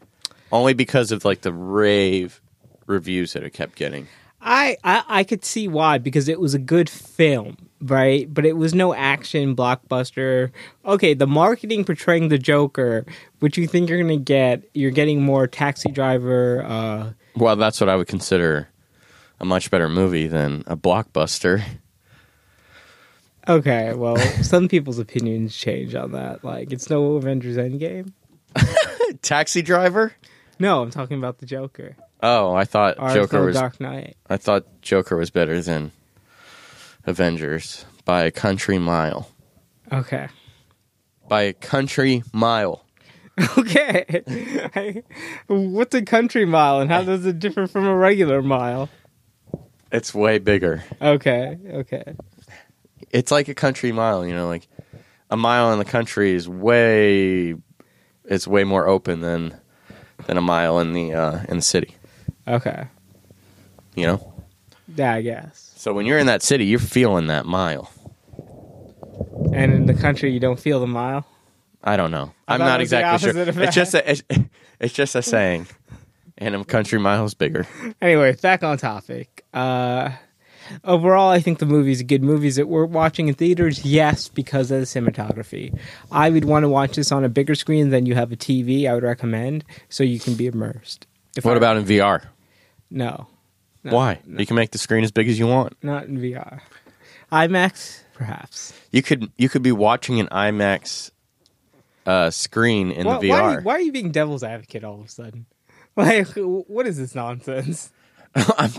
Only 0.51 0.73
because 0.73 1.11
of 1.11 1.25
like 1.25 1.41
the 1.41 1.53
rave 1.53 2.41
reviews 2.85 3.33
that 3.33 3.43
it 3.43 3.51
kept 3.51 3.75
getting. 3.75 4.07
I, 4.41 4.77
I 4.83 5.03
I 5.07 5.23
could 5.23 5.43
see 5.43 5.67
why 5.67 5.97
because 5.97 6.27
it 6.27 6.39
was 6.39 6.53
a 6.53 6.59
good 6.59 6.89
film, 6.89 7.57
right? 7.81 8.31
But 8.33 8.45
it 8.45 8.53
was 8.53 8.73
no 8.73 8.93
action 8.93 9.55
blockbuster. 9.55 10.51
Okay, 10.85 11.13
the 11.13 11.27
marketing 11.27 11.83
portraying 11.85 12.29
the 12.29 12.37
Joker, 12.37 13.05
which 13.39 13.57
you 13.57 13.67
think 13.67 13.89
you're 13.89 14.01
gonna 14.01 14.17
get, 14.17 14.63
you're 14.73 14.91
getting 14.91 15.21
more 15.21 15.45
Taxi 15.45 15.91
Driver. 15.91 16.63
Uh, 16.65 17.11
Well, 17.35 17.55
that's 17.57 17.79
what 17.79 17.89
I 17.89 17.95
would 17.95 18.07
consider 18.07 18.69
a 19.39 19.45
much 19.45 19.71
better 19.71 19.89
movie 19.89 20.27
than 20.27 20.63
a 20.67 20.75
blockbuster. 20.75 21.63
okay, 23.47 23.93
well, 23.93 24.17
some 24.43 24.67
people's 24.67 24.99
opinions 24.99 25.55
change 25.55 25.95
on 25.95 26.11
that. 26.11 26.43
Like, 26.43 26.71
it's 26.71 26.89
no 26.89 27.13
Avengers 27.15 27.57
Endgame. 27.57 28.11
Taxi 29.21 29.61
Driver? 29.61 30.13
No, 30.59 30.81
I'm 30.81 30.91
talking 30.91 31.17
about 31.17 31.39
the 31.39 31.45
Joker. 31.45 31.95
Oh, 32.21 32.53
I 32.53 32.65
thought 32.65 32.97
Joker 33.13 33.45
was 33.45 33.55
Dark 33.55 33.79
Knight. 33.79 34.17
I 34.29 34.37
thought 34.37 34.65
Joker 34.81 35.15
was 35.15 35.29
better 35.29 35.61
than 35.61 35.91
Avengers 37.05 37.85
by 38.03 38.23
a 38.23 38.31
country 38.31 38.77
mile. 38.77 39.29
Okay. 39.91 40.27
By 41.29 41.43
a 41.43 41.53
country 41.53 42.23
mile. 42.33 42.83
Okay. 43.57 45.03
What's 45.47 45.95
a 45.95 46.01
country 46.01 46.43
mile 46.43 46.81
and 46.81 46.91
how 46.91 47.03
does 47.03 47.25
it 47.25 47.39
differ 47.39 47.67
from 47.67 47.85
a 47.85 47.95
regular 47.95 48.41
mile? 48.41 48.89
It's 49.91 50.13
way 50.13 50.37
bigger. 50.39 50.83
Okay, 51.01 51.57
okay. 51.67 52.15
It's 53.11 53.31
like 53.31 53.47
a 53.47 53.55
country 53.55 53.91
mile, 53.91 54.25
you 54.25 54.33
know, 54.33 54.47
like 54.47 54.67
a 55.29 55.37
mile 55.37 55.71
in 55.73 55.79
the 55.79 55.85
country 55.85 56.33
is 56.33 56.47
way 56.47 57.55
it's 58.25 58.47
way 58.47 58.63
more 58.63 58.87
open 58.87 59.21
than 59.21 59.59
than 60.27 60.37
a 60.37 60.41
mile 60.41 60.79
in 60.79 60.93
the 60.93 61.13
uh, 61.13 61.43
in 61.49 61.57
the 61.57 61.61
city, 61.63 61.95
Okay. 62.47 62.85
you 63.95 64.05
know? 64.05 64.33
Yeah, 64.95 65.13
I 65.13 65.21
guess. 65.21 65.73
So 65.75 65.93
when 65.93 66.05
you're 66.05 66.19
in 66.19 66.27
that 66.27 66.41
city, 66.43 66.65
you're 66.65 66.79
feeling 66.79 67.27
that 67.27 67.45
mile. 67.45 67.91
And 69.53 69.73
in 69.73 69.85
the 69.85 69.93
country, 69.93 70.31
you 70.31 70.39
don't 70.39 70.59
feel 70.59 70.79
the 70.79 70.87
mile. 70.87 71.25
I 71.83 71.95
don't 71.97 72.11
know. 72.11 72.33
I 72.47 72.55
I'm 72.55 72.59
not 72.59 72.79
it 72.79 72.83
was 72.83 72.89
the 72.91 72.97
exactly 72.99 73.53
sure. 73.53 73.63
It's 73.63 73.75
just 73.75 73.93
a 73.95 74.11
it's, 74.11 74.23
it's 74.79 74.93
just 74.93 75.15
a 75.15 75.21
saying. 75.21 75.67
And 76.39 76.55
a 76.55 76.63
country 76.63 76.99
miles 76.99 77.33
bigger. 77.33 77.67
Anyway, 78.01 78.33
back 78.41 78.63
on 78.63 78.77
topic. 78.77 79.45
Uh, 79.53 80.11
overall, 80.85 81.29
I 81.29 81.39
think 81.41 81.59
the 81.59 81.65
movie's 81.65 81.99
a 81.99 82.05
good 82.05 82.23
movie. 82.23 82.47
Is 82.47 82.57
it 82.57 82.67
worth 82.69 82.89
watching 82.91 83.27
in 83.27 83.33
theaters? 83.35 83.83
Yes, 83.85 84.29
because 84.29 84.71
of 84.71 84.79
the 84.79 84.85
cinematography. 84.85 85.77
I 86.11 86.29
would 86.29 86.45
want 86.45 86.63
to 86.63 86.69
watch 86.69 86.95
this 86.95 87.11
on 87.11 87.25
a 87.25 87.29
bigger 87.29 87.55
screen 87.55 87.89
than 87.89 88.05
you 88.05 88.15
have 88.15 88.31
a 88.31 88.37
TV. 88.37 88.89
I 88.89 88.93
would 88.93 89.03
recommend 89.03 89.65
so 89.89 90.03
you 90.03 90.17
can 90.19 90.35
be 90.35 90.47
immersed. 90.47 91.05
If 91.35 91.43
What 91.45 91.55
I- 91.55 91.57
about 91.57 91.75
in 91.77 91.83
VR? 91.85 92.23
no? 92.89 93.27
No, 93.83 93.91
Why? 93.95 94.19
no, 94.25 94.39
You 94.39 94.45
can 94.45 94.55
make 94.57 94.71
the 94.71 94.77
screen 94.77 95.03
as 95.05 95.11
big 95.11 95.29
as 95.29 95.37
you 95.39 95.47
want. 95.47 95.75
not 95.83 96.05
in 96.05 96.17
VR. 96.19 96.59
IMAX, 97.31 98.01
perhaps. 98.13 98.73
You 98.91 99.01
could 99.01 99.31
you 99.37 99.47
could 99.49 99.61
be 99.61 99.71
watching 99.71 100.19
an 100.19 100.27
IMAX 100.27 101.11
uh, 102.05 102.29
screen 102.29 102.91
in 102.91 103.05
Why, 103.07 103.19
the 103.19 103.29
why, 103.29 103.39
are 103.39 103.51
you, 103.51 103.57
VR. 103.59 103.63
why 103.63 103.73
are 103.75 103.79
you 103.81 103.91
being 103.91 104.11
devil's 104.11 104.43
advocate 104.43 104.83
all 104.83 104.99
of 104.99 105.05
a 105.05 105.09
sudden? 105.09 105.45
Like, 105.99 106.29
what 106.35 106.87
is 106.87 106.97
this 106.97 107.13
nonsense? 107.13 107.91
I'm, 108.35 108.71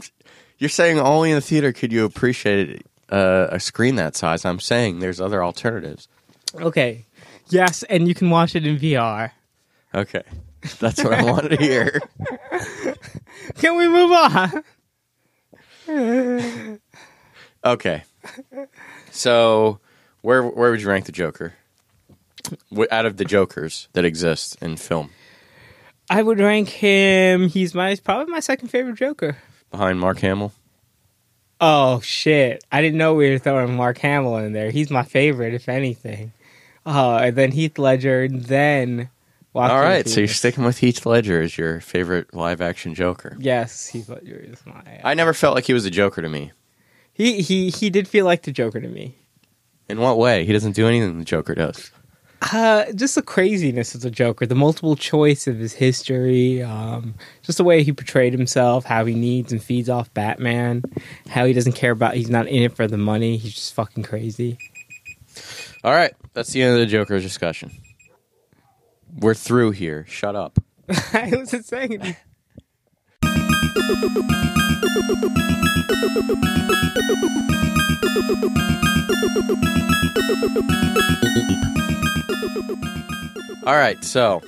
you're 0.58 0.70
saying 0.70 0.98
only 0.98 1.30
in 1.30 1.34
the 1.34 1.42
theater 1.42 1.70
could 1.70 1.92
you 1.92 2.06
appreciate 2.06 2.86
uh, 3.10 3.48
a 3.50 3.60
screen 3.60 3.96
that 3.96 4.16
size. 4.16 4.46
I'm 4.46 4.58
saying 4.58 5.00
there's 5.00 5.20
other 5.20 5.44
alternatives. 5.44 6.08
Okay. 6.54 7.04
Yes, 7.50 7.82
and 7.84 8.08
you 8.08 8.14
can 8.14 8.30
watch 8.30 8.54
it 8.54 8.66
in 8.66 8.78
VR. 8.78 9.32
Okay, 9.94 10.22
that's 10.78 11.02
what 11.02 11.12
I 11.12 11.24
wanted 11.24 11.48
to 11.50 11.56
hear. 11.56 12.00
Can 13.56 13.76
we 13.76 13.88
move 13.88 14.12
on? 14.12 14.64
Okay, 17.64 18.04
so 19.10 19.80
where 20.22 20.44
where 20.44 20.70
would 20.70 20.80
you 20.80 20.88
rank 20.88 21.06
the 21.06 21.12
Joker? 21.12 21.54
Out 22.90 23.04
of 23.04 23.16
the 23.16 23.24
Jokers 23.24 23.88
that 23.92 24.04
exist 24.04 24.56
in 24.62 24.76
film, 24.76 25.10
I 26.10 26.22
would 26.22 26.40
rank 26.40 26.68
him. 26.68 27.48
He's 27.48 27.72
my 27.72 27.94
probably 27.94 28.32
my 28.32 28.40
second 28.40 28.68
favorite 28.68 28.96
Joker. 28.96 29.38
behind 29.70 30.00
Mark 30.00 30.18
Hamill. 30.18 30.52
Oh 31.60 32.00
shit! 32.00 32.64
I 32.72 32.82
didn't 32.82 32.98
know 32.98 33.14
we 33.14 33.30
were 33.30 33.38
throwing 33.38 33.76
Mark 33.76 33.98
Hamill 33.98 34.38
in 34.38 34.52
there. 34.52 34.70
He's 34.70 34.90
my 34.90 35.04
favorite, 35.04 35.54
if 35.54 35.68
anything. 35.68 36.32
Uh, 36.84 37.18
and 37.18 37.36
then 37.36 37.52
Heath 37.52 37.78
Ledger, 37.78 38.24
and 38.24 38.42
then. 38.44 39.08
Joaquin 39.52 39.76
All 39.76 39.82
right, 39.82 40.08
so 40.08 40.20
you're 40.20 40.28
sticking 40.28 40.62
with 40.62 40.78
Heath 40.78 41.04
Ledger 41.04 41.42
as 41.42 41.58
your 41.58 41.80
favorite 41.80 42.32
live 42.32 42.60
action 42.60 42.94
Joker. 42.94 43.36
Yes, 43.40 43.88
Heath 43.88 44.08
Ledger 44.08 44.36
is 44.36 44.64
my. 44.64 45.00
I 45.02 45.14
never 45.14 45.34
felt 45.34 45.56
like 45.56 45.64
he 45.64 45.72
was 45.72 45.84
a 45.84 45.90
Joker 45.90 46.22
to 46.22 46.28
me. 46.28 46.52
he 47.12 47.42
he 47.42 47.70
he 47.70 47.90
did 47.90 48.06
feel 48.06 48.24
like 48.24 48.42
the 48.42 48.52
Joker 48.52 48.80
to 48.80 48.88
me. 48.88 49.16
In 49.88 49.98
what 50.00 50.18
way? 50.18 50.44
He 50.44 50.52
doesn't 50.52 50.76
do 50.76 50.86
anything 50.86 51.18
the 51.18 51.24
Joker 51.24 51.56
does. 51.56 51.90
Uh, 52.42 52.90
just 52.92 53.14
the 53.16 53.22
craziness 53.22 53.94
of 53.94 54.00
the 54.00 54.10
Joker, 54.10 54.46
the 54.46 54.54
multiple 54.54 54.96
choice 54.96 55.46
of 55.46 55.58
his 55.58 55.74
history, 55.74 56.62
um, 56.62 57.14
just 57.42 57.58
the 57.58 57.64
way 57.64 57.82
he 57.82 57.92
portrayed 57.92 58.32
himself, 58.32 58.84
how 58.84 59.04
he 59.04 59.14
needs 59.14 59.52
and 59.52 59.62
feeds 59.62 59.90
off 59.90 60.12
Batman, 60.14 60.82
how 61.28 61.44
he 61.44 61.52
doesn't 61.52 61.72
care 61.72 61.90
about, 61.92 62.14
he's 62.14 62.30
not 62.30 62.46
in 62.46 62.62
it 62.62 62.74
for 62.74 62.86
the 62.86 62.96
money, 62.96 63.36
he's 63.36 63.54
just 63.54 63.74
fucking 63.74 64.04
crazy. 64.04 64.56
All 65.84 65.92
right, 65.92 66.14
that's 66.32 66.52
the 66.52 66.62
end 66.62 66.74
of 66.74 66.80
the 66.80 66.86
Joker 66.86 67.20
discussion. 67.20 67.72
We're 69.18 69.34
through 69.34 69.72
here. 69.72 70.06
Shut 70.08 70.34
up. 70.34 70.58
I 71.12 71.30
wasn't 71.34 71.66
saying. 71.66 72.16
All 83.66 83.76
right, 83.76 84.02
so 84.02 84.42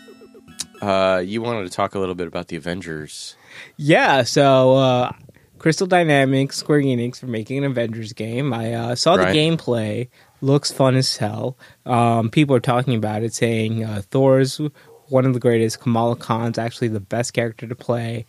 uh, 0.80 1.22
you 1.24 1.42
wanted 1.42 1.64
to 1.64 1.70
talk 1.70 1.94
a 1.94 1.98
little 1.98 2.14
bit 2.14 2.26
about 2.26 2.48
the 2.48 2.56
Avengers. 2.56 3.36
Yeah, 3.76 4.22
so 4.22 4.74
uh, 4.76 5.12
Crystal 5.58 5.86
Dynamics, 5.86 6.56
Square 6.56 6.80
Enix 6.82 7.18
for 7.20 7.26
making 7.26 7.58
an 7.58 7.64
Avengers 7.64 8.12
game. 8.12 8.52
I 8.52 8.72
uh, 8.72 8.94
saw 8.94 9.16
the 9.16 9.24
Right. 9.24 9.36
gameplay. 9.36 10.08
Looks 10.40 10.72
fun 10.72 10.96
as 10.96 11.16
hell. 11.16 11.56
Um, 11.86 12.30
people 12.30 12.56
are 12.56 12.60
talking 12.60 12.94
about 12.94 13.22
it, 13.22 13.34
saying 13.34 13.84
uh, 13.84 14.02
Thor's 14.10 14.60
one 15.08 15.26
of 15.26 15.34
the 15.34 15.40
greatest. 15.40 15.80
Kamala 15.80 16.16
Khan's 16.16 16.58
actually 16.58 16.88
the 16.88 17.00
best 17.00 17.32
character 17.32 17.66
to 17.66 17.74
play. 17.76 18.26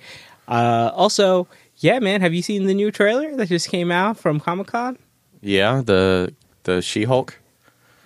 Uh, 0.48 0.92
also, 0.94 1.48
yeah, 1.78 2.00
man, 2.00 2.22
have 2.22 2.34
you 2.34 2.42
seen 2.42 2.66
the 2.66 2.74
new 2.74 2.92
trailer 2.92 3.36
that 3.38 3.48
just 3.48 3.70
came 3.70 3.92
out 3.92 4.18
from 4.18 4.40
Comic 4.40 4.68
Con? 4.68 4.98
Yeah, 5.44 5.82
the 5.86 6.34
the 6.64 6.82
She 6.82 7.04
Hulk. 7.04 7.38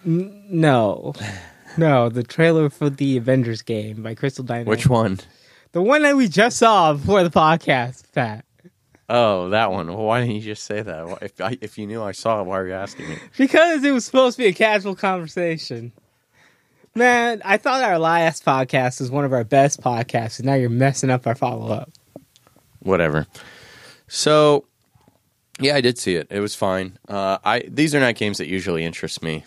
No, 0.03 1.13
no, 1.77 2.09
the 2.09 2.23
trailer 2.23 2.69
for 2.69 2.89
the 2.89 3.17
Avengers 3.17 3.61
game 3.61 4.01
by 4.01 4.15
Crystal 4.15 4.43
Dynamics. 4.43 4.69
Which 4.69 4.87
one? 4.87 5.19
The 5.73 5.81
one 5.81 6.01
that 6.01 6.15
we 6.15 6.27
just 6.27 6.57
saw 6.57 6.93
before 6.93 7.23
the 7.23 7.29
podcast, 7.29 8.11
Pat. 8.13 8.43
Oh, 9.09 9.49
that 9.49 9.71
one. 9.71 9.87
Well, 9.87 10.05
why 10.05 10.21
didn't 10.21 10.35
you 10.35 10.41
just 10.41 10.63
say 10.63 10.81
that? 10.81 11.17
If 11.21 11.39
I, 11.39 11.57
if 11.61 11.77
you 11.77 11.85
knew 11.85 12.01
I 12.01 12.11
saw 12.11 12.41
it, 12.41 12.45
why 12.45 12.59
are 12.59 12.67
you 12.67 12.73
asking 12.73 13.07
me? 13.07 13.17
Because 13.37 13.83
it 13.83 13.91
was 13.91 14.03
supposed 14.03 14.37
to 14.37 14.43
be 14.43 14.49
a 14.49 14.53
casual 14.53 14.95
conversation. 14.95 15.93
Man, 16.95 17.41
I 17.45 17.57
thought 17.57 17.83
our 17.83 17.99
last 17.99 18.43
podcast 18.43 18.99
was 18.99 19.11
one 19.11 19.23
of 19.23 19.31
our 19.31 19.43
best 19.43 19.81
podcasts, 19.81 20.39
and 20.39 20.47
now 20.47 20.55
you're 20.55 20.69
messing 20.69 21.11
up 21.11 21.27
our 21.27 21.35
follow 21.35 21.71
up. 21.71 21.91
Whatever. 22.79 23.27
So, 24.07 24.65
yeah, 25.59 25.75
I 25.75 25.81
did 25.81 25.97
see 25.97 26.15
it. 26.15 26.27
It 26.29 26.39
was 26.39 26.55
fine. 26.55 26.97
Uh, 27.07 27.37
I 27.43 27.63
these 27.67 27.93
are 27.95 27.99
not 27.99 28.15
games 28.15 28.37
that 28.37 28.47
usually 28.47 28.83
interest 28.85 29.21
me. 29.23 29.43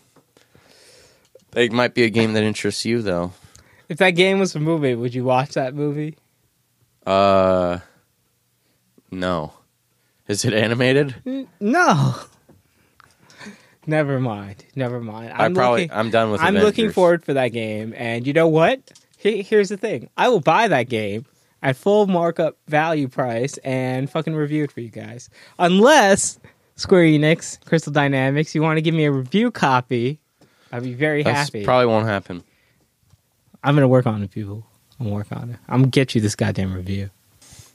It 1.55 1.73
might 1.73 1.95
be 1.95 2.05
a 2.05 2.11
game 2.11 2.33
that 2.35 2.45
interests 2.45 2.85
you, 2.85 3.03
though. 3.03 3.33
If 3.89 3.99
that 3.99 4.11
game 4.11 4.39
was 4.39 4.55
a 4.55 4.61
movie, 4.61 4.95
would 4.95 5.15
you 5.15 5.25
watch 5.25 5.51
that 5.55 5.75
movie? 5.75 6.17
Uh, 7.05 7.79
no. 9.11 9.55
Is 10.29 10.45
it 10.45 10.53
animated? 10.55 11.17
N- 11.27 11.49
No. 11.59 12.15
Never 13.87 14.21
mind. 14.21 14.65
Never 14.77 15.01
mind. 15.01 15.33
i 15.33 15.45
I'm 15.45 15.55
probably 15.55 15.83
looking, 15.83 15.97
I'm 15.97 16.11
done 16.11 16.31
with. 16.31 16.41
I'm 16.41 16.55
Avengers. 16.55 16.65
looking 16.65 16.93
forward 16.93 17.25
for 17.25 17.33
that 17.35 17.49
game, 17.49 17.95
and 17.97 18.27
you 18.27 18.33
know 18.33 18.47
what? 18.47 18.81
He- 19.17 19.43
Here's 19.43 19.71
the 19.71 19.77
thing: 19.77 20.09
I 20.17 20.29
will 20.29 20.41
buy 20.41 20.69
that 20.69 20.89
game 20.89 21.25
at 21.63 21.77
full 21.77 22.07
markup 22.07 22.57
value 22.69 23.09
price 23.09 23.57
and 23.59 24.09
fucking 24.11 24.35
review 24.35 24.65
it 24.65 24.73
for 24.73 24.81
you 24.81 24.89
guys, 24.91 25.29
unless 25.59 26.39
Square 26.77 27.05
Enix, 27.05 27.63
Crystal 27.67 27.93
Dynamics, 27.93 28.55
you 28.55 28.63
want 28.63 28.79
to 28.79 28.83
give 28.83 28.95
me 28.95 29.05
a 29.05 29.13
review 29.13 29.51
copy. 29.51 30.19
I'd 30.73 30.83
be 30.83 30.95
very 30.95 31.23
That's 31.23 31.37
happy. 31.49 31.65
probably 31.65 31.87
won't 31.87 32.07
happen. 32.07 32.43
I'm 33.63 33.75
gonna 33.75 33.89
work 33.89 34.07
on 34.07 34.23
it, 34.23 34.31
people. 34.31 34.65
I'm 34.99 35.07
gonna 35.07 35.15
work 35.17 35.33
on 35.33 35.51
it. 35.51 35.57
I'm 35.69 35.81
gonna 35.81 35.91
get 35.91 36.15
you 36.15 36.21
this 36.21 36.35
goddamn 36.35 36.73
review. 36.73 37.11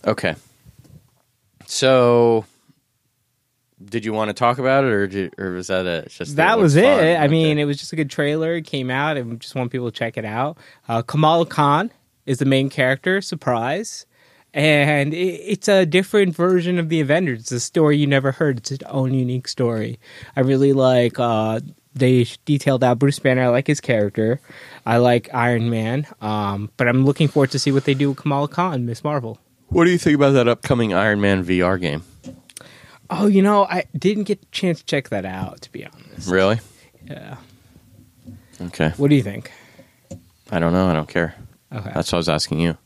Okay. 0.08 0.36
So, 1.68 2.46
did 3.84 4.06
you 4.06 4.14
want 4.14 4.30
to 4.30 4.34
talk 4.34 4.58
about 4.60 4.84
it, 4.84 4.92
or 4.92 5.08
did, 5.08 5.34
or 5.38 5.52
was 5.52 5.68
that 5.68 5.86
it? 5.86 6.06
It's 6.06 6.18
Just 6.18 6.36
that 6.38 6.58
it 6.58 6.62
was 6.62 6.76
it. 6.76 6.84
fun. 6.84 7.24
I 7.24 7.28
mean, 7.28 7.58
it 7.60 7.66
was 7.66 7.78
just 7.78 7.92
a 7.94 7.96
good 7.96 8.10
trailer. 8.10 8.56
It 8.56 8.64
came 8.66 8.90
out, 8.90 9.18
and 9.18 9.40
just 9.40 9.56
want 9.56 9.72
people 9.72 9.92
to 9.92 9.98
check 9.98 10.18
it 10.18 10.26
out. 10.26 10.58
Uh, 10.88 11.02
Kamala 11.02 11.46
Khan 11.46 11.92
is 12.26 12.40
the 12.40 12.46
main 12.46 12.70
character. 12.70 13.22
Surprise. 13.22 14.06
And 14.54 15.14
it's 15.14 15.68
a 15.68 15.86
different 15.86 16.34
version 16.34 16.80
of 16.80 16.88
the 16.88 17.02
Avengers. 17.02 17.42
It's 17.42 17.52
a 17.52 17.60
story 17.60 17.98
you 17.98 18.08
never 18.08 18.32
heard. 18.32 18.60
It's 18.60 18.72
its 18.72 18.84
own 18.86 19.14
unique 19.14 19.50
story. 19.50 20.00
I 20.38 20.40
really 20.42 20.72
like. 20.72 21.20
Uh, 21.20 21.60
they 21.94 22.26
detailed 22.46 22.82
out 22.82 22.98
Bruce 23.00 23.20
Banner. 23.20 23.44
I 23.44 23.48
like 23.50 23.68
his 23.68 23.82
character. 23.82 24.40
I 24.86 24.98
like 24.98 25.28
Iron 25.34 25.70
Man. 25.70 26.08
Um, 26.22 26.72
but 26.78 26.88
I'm 26.88 27.04
looking 27.06 27.28
forward 27.28 27.52
to 27.52 27.60
see 27.60 27.74
what 27.74 27.84
they 27.84 27.94
do 27.94 28.10
with 28.10 28.18
Kamala 28.20 28.48
Khan, 28.48 28.86
Miss 28.86 29.04
Marvel. 29.04 29.40
What 29.68 29.84
do 29.86 29.92
you 29.92 29.98
think 29.98 30.16
about 30.16 30.32
that 30.32 30.48
upcoming 30.48 30.94
Iron 30.94 31.20
Man 31.20 31.44
VR 31.44 31.80
game? 31.80 32.04
Oh, 33.10 33.28
you 33.28 33.42
know, 33.42 33.66
I 33.66 33.84
didn't 33.98 34.24
get 34.24 34.42
a 34.42 34.46
chance 34.52 34.80
to 34.80 34.86
check 34.86 35.10
that 35.10 35.26
out. 35.26 35.62
To 35.64 35.72
be 35.72 35.86
honest, 35.86 36.30
Really? 36.30 36.60
yeah. 37.06 37.38
Okay. 38.62 38.94
What 38.96 39.10
do 39.10 39.16
you 39.18 39.24
think? 39.24 39.52
I 40.50 40.60
don't 40.60 40.72
know. 40.72 40.88
I 40.88 40.94
don't 40.94 41.10
care. 41.10 41.36
Okay, 41.76 41.92
That's 41.94 42.12
what 42.12 42.18
I 42.18 42.18
was 42.18 42.30
asking 42.30 42.60
you. 42.62 42.78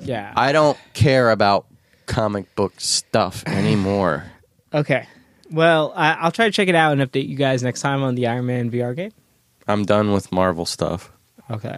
yeah. 0.00 0.32
I 0.36 0.52
don't 0.52 0.78
care 0.94 1.30
about 1.30 1.66
comic 2.06 2.54
book 2.56 2.72
stuff 2.78 3.44
anymore. 3.46 4.24
Okay. 4.72 5.06
Well, 5.50 5.92
I, 5.94 6.14
I'll 6.14 6.32
try 6.32 6.46
to 6.46 6.50
check 6.50 6.68
it 6.68 6.74
out 6.74 6.92
and 6.98 7.02
update 7.02 7.28
you 7.28 7.36
guys 7.36 7.62
next 7.62 7.80
time 7.82 8.02
on 8.02 8.14
the 8.14 8.26
Iron 8.26 8.46
Man 8.46 8.70
VR 8.70 8.96
game. 8.96 9.12
I'm 9.68 9.84
done 9.84 10.12
with 10.12 10.32
Marvel 10.32 10.64
stuff. 10.66 11.12
Okay. 11.50 11.76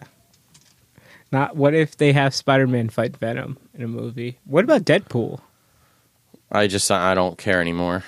Not 1.32 1.56
what 1.56 1.74
if 1.74 1.96
they 1.96 2.12
have 2.12 2.34
Spider 2.34 2.66
Man 2.68 2.88
fight 2.88 3.16
Venom 3.16 3.58
in 3.74 3.82
a 3.82 3.88
movie? 3.88 4.38
What 4.44 4.62
about 4.64 4.82
Deadpool? 4.84 5.40
I 6.52 6.68
just 6.68 6.88
I 6.90 7.14
don't 7.14 7.36
care 7.36 7.60
anymore. 7.60 8.04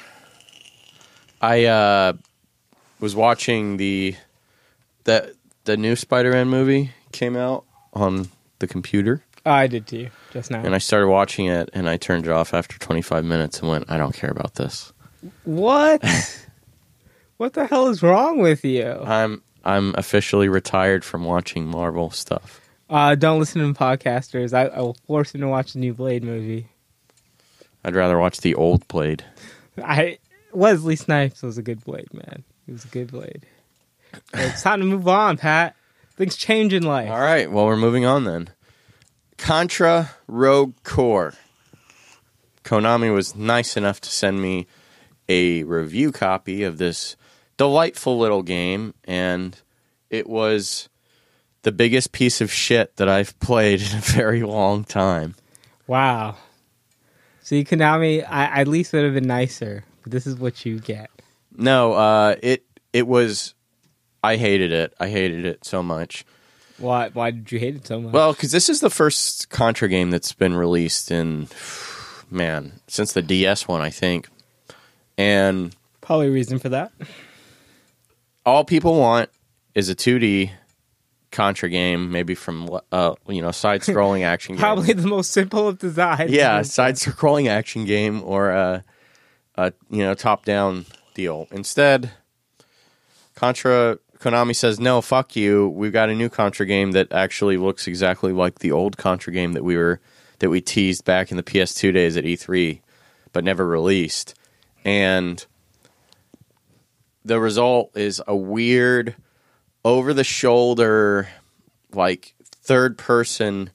I 1.40 1.64
uh, 1.64 2.12
was 3.00 3.16
watching 3.16 3.76
the 3.76 4.14
the 5.04 5.34
the 5.64 5.76
new 5.76 5.96
Spider-Man 5.96 6.48
movie 6.48 6.92
came 7.12 7.36
out 7.36 7.64
on 7.92 8.28
the 8.58 8.66
computer, 8.66 9.22
Oh, 9.44 9.50
I 9.52 9.66
did 9.68 9.86
too, 9.86 10.08
just 10.32 10.50
now. 10.50 10.60
and 10.64 10.74
I 10.74 10.78
started 10.78 11.08
watching 11.08 11.46
it, 11.46 11.70
and 11.72 11.88
I 11.88 11.96
turned 11.96 12.26
it 12.26 12.32
off 12.32 12.52
after 12.52 12.78
25 12.78 13.24
minutes 13.24 13.60
and 13.60 13.68
went, 13.68 13.84
I 13.88 13.96
don't 13.96 14.14
care 14.14 14.30
about 14.30 14.54
this. 14.54 14.92
what? 15.44 16.02
what 17.36 17.52
the 17.52 17.66
hell 17.66 17.88
is 17.88 18.02
wrong 18.02 18.38
with 18.38 18.64
you? 18.64 18.90
I'm 19.04 19.42
I'm 19.64 19.94
officially 19.96 20.48
retired 20.48 21.04
from 21.04 21.24
watching 21.24 21.66
Marvel 21.66 22.10
stuff. 22.10 22.60
Uh, 22.88 23.14
don't 23.16 23.40
listen 23.40 23.60
to 23.62 23.78
podcasters. 23.78 24.52
I, 24.52 24.66
I 24.66 24.80
will 24.80 24.96
force 25.08 25.34
him 25.34 25.40
to 25.40 25.48
watch 25.48 25.72
the 25.72 25.80
new 25.80 25.92
Blade 25.92 26.22
movie. 26.22 26.68
I'd 27.84 27.96
rather 27.96 28.16
watch 28.18 28.40
the 28.42 28.54
old 28.54 28.86
Blade. 28.88 29.24
I 29.82 30.18
Wesley 30.52 30.94
Snipes 30.96 31.42
was 31.42 31.58
a 31.58 31.62
good 31.62 31.84
Blade, 31.84 32.12
man. 32.14 32.44
He 32.64 32.72
was 32.72 32.84
a 32.84 32.88
good 32.88 33.10
Blade. 33.10 33.44
it's 34.34 34.62
time 34.62 34.80
to 34.80 34.86
move 34.86 35.06
on, 35.08 35.36
Pat. 35.36 35.74
Things 36.16 36.36
change 36.36 36.72
in 36.72 36.82
life. 36.82 37.10
All 37.10 37.20
right, 37.20 37.50
well 37.50 37.66
we're 37.66 37.76
moving 37.76 38.06
on 38.06 38.24
then. 38.24 38.48
Contra 39.36 40.10
Rogue 40.26 40.74
Corps. 40.82 41.34
Konami 42.64 43.12
was 43.12 43.36
nice 43.36 43.76
enough 43.76 44.00
to 44.00 44.10
send 44.10 44.40
me 44.40 44.66
a 45.28 45.62
review 45.64 46.10
copy 46.12 46.62
of 46.64 46.78
this 46.78 47.16
delightful 47.56 48.18
little 48.18 48.42
game, 48.42 48.94
and 49.04 49.60
it 50.10 50.28
was 50.28 50.88
the 51.62 51.72
biggest 51.72 52.12
piece 52.12 52.40
of 52.40 52.50
shit 52.50 52.96
that 52.96 53.08
I've 53.08 53.38
played 53.40 53.80
in 53.80 53.98
a 53.98 54.00
very 54.00 54.42
long 54.42 54.84
time. 54.84 55.34
Wow. 55.86 56.36
See, 57.42 57.64
Konami, 57.64 58.24
I, 58.28 58.46
I 58.46 58.60
at 58.62 58.68
least 58.68 58.92
would 58.92 59.04
have 59.04 59.14
been 59.14 59.26
nicer, 59.26 59.84
but 60.02 60.12
this 60.12 60.26
is 60.26 60.36
what 60.36 60.64
you 60.64 60.80
get. 60.80 61.10
No, 61.56 61.92
uh, 61.92 62.36
it 62.42 62.64
it 62.92 63.06
was. 63.06 63.54
I 64.26 64.36
hated 64.36 64.72
it. 64.72 64.92
I 64.98 65.08
hated 65.08 65.44
it 65.46 65.64
so 65.64 65.82
much. 65.82 66.24
Why? 66.78 67.10
Why 67.10 67.30
did 67.30 67.50
you 67.52 67.58
hate 67.58 67.76
it 67.76 67.86
so 67.86 68.00
much? 68.00 68.12
Well, 68.12 68.32
because 68.32 68.50
this 68.50 68.68
is 68.68 68.80
the 68.80 68.90
first 68.90 69.48
Contra 69.50 69.88
game 69.88 70.10
that's 70.10 70.32
been 70.32 70.54
released 70.54 71.10
in, 71.10 71.48
man, 72.30 72.72
since 72.88 73.12
the 73.12 73.22
DS 73.22 73.68
one, 73.68 73.80
I 73.80 73.90
think. 73.90 74.28
And 75.16 75.74
probably 76.00 76.26
a 76.26 76.30
reason 76.32 76.58
for 76.58 76.68
that. 76.70 76.92
all 78.44 78.64
people 78.64 78.98
want 78.98 79.30
is 79.74 79.88
a 79.88 79.94
2D 79.94 80.50
Contra 81.30 81.68
game, 81.68 82.10
maybe 82.10 82.34
from 82.34 82.68
uh, 82.92 83.14
you 83.28 83.42
know 83.42 83.50
side-scrolling 83.52 84.22
action 84.24 84.54
game. 84.54 84.60
Probably 84.60 84.92
the 84.92 85.06
most 85.06 85.32
simple 85.32 85.68
of 85.68 85.78
designs. 85.78 86.30
yeah, 86.30 86.62
side-scrolling 86.62 87.48
action 87.48 87.84
game 87.84 88.22
or 88.22 88.50
a, 88.50 88.84
a 89.54 89.72
you 89.88 90.02
know 90.02 90.14
top-down 90.14 90.86
deal. 91.14 91.46
Instead, 91.50 92.10
Contra 93.34 93.98
Konami 94.18 94.54
says 94.56 94.80
no, 94.80 95.00
fuck 95.00 95.36
you. 95.36 95.68
We've 95.68 95.92
got 95.92 96.08
a 96.08 96.14
new 96.14 96.28
Contra 96.28 96.66
game 96.66 96.92
that 96.92 97.12
actually 97.12 97.56
looks 97.56 97.86
exactly 97.86 98.32
like 98.32 98.58
the 98.60 98.72
old 98.72 98.96
Contra 98.96 99.32
game 99.32 99.52
that 99.52 99.64
we 99.64 99.76
were 99.76 100.00
that 100.38 100.50
we 100.50 100.60
teased 100.60 101.04
back 101.04 101.30
in 101.30 101.36
the 101.36 101.42
PS2 101.42 101.92
days 101.94 102.16
at 102.16 102.24
E3, 102.24 102.80
but 103.32 103.44
never 103.44 103.66
released. 103.66 104.34
And 104.84 105.44
the 107.24 107.40
result 107.40 107.96
is 107.96 108.22
a 108.26 108.36
weird, 108.36 109.16
over 109.84 110.12
the 110.12 110.24
shoulder, 110.24 111.28
like 111.92 112.34
third 112.62 112.98
person 112.98 113.70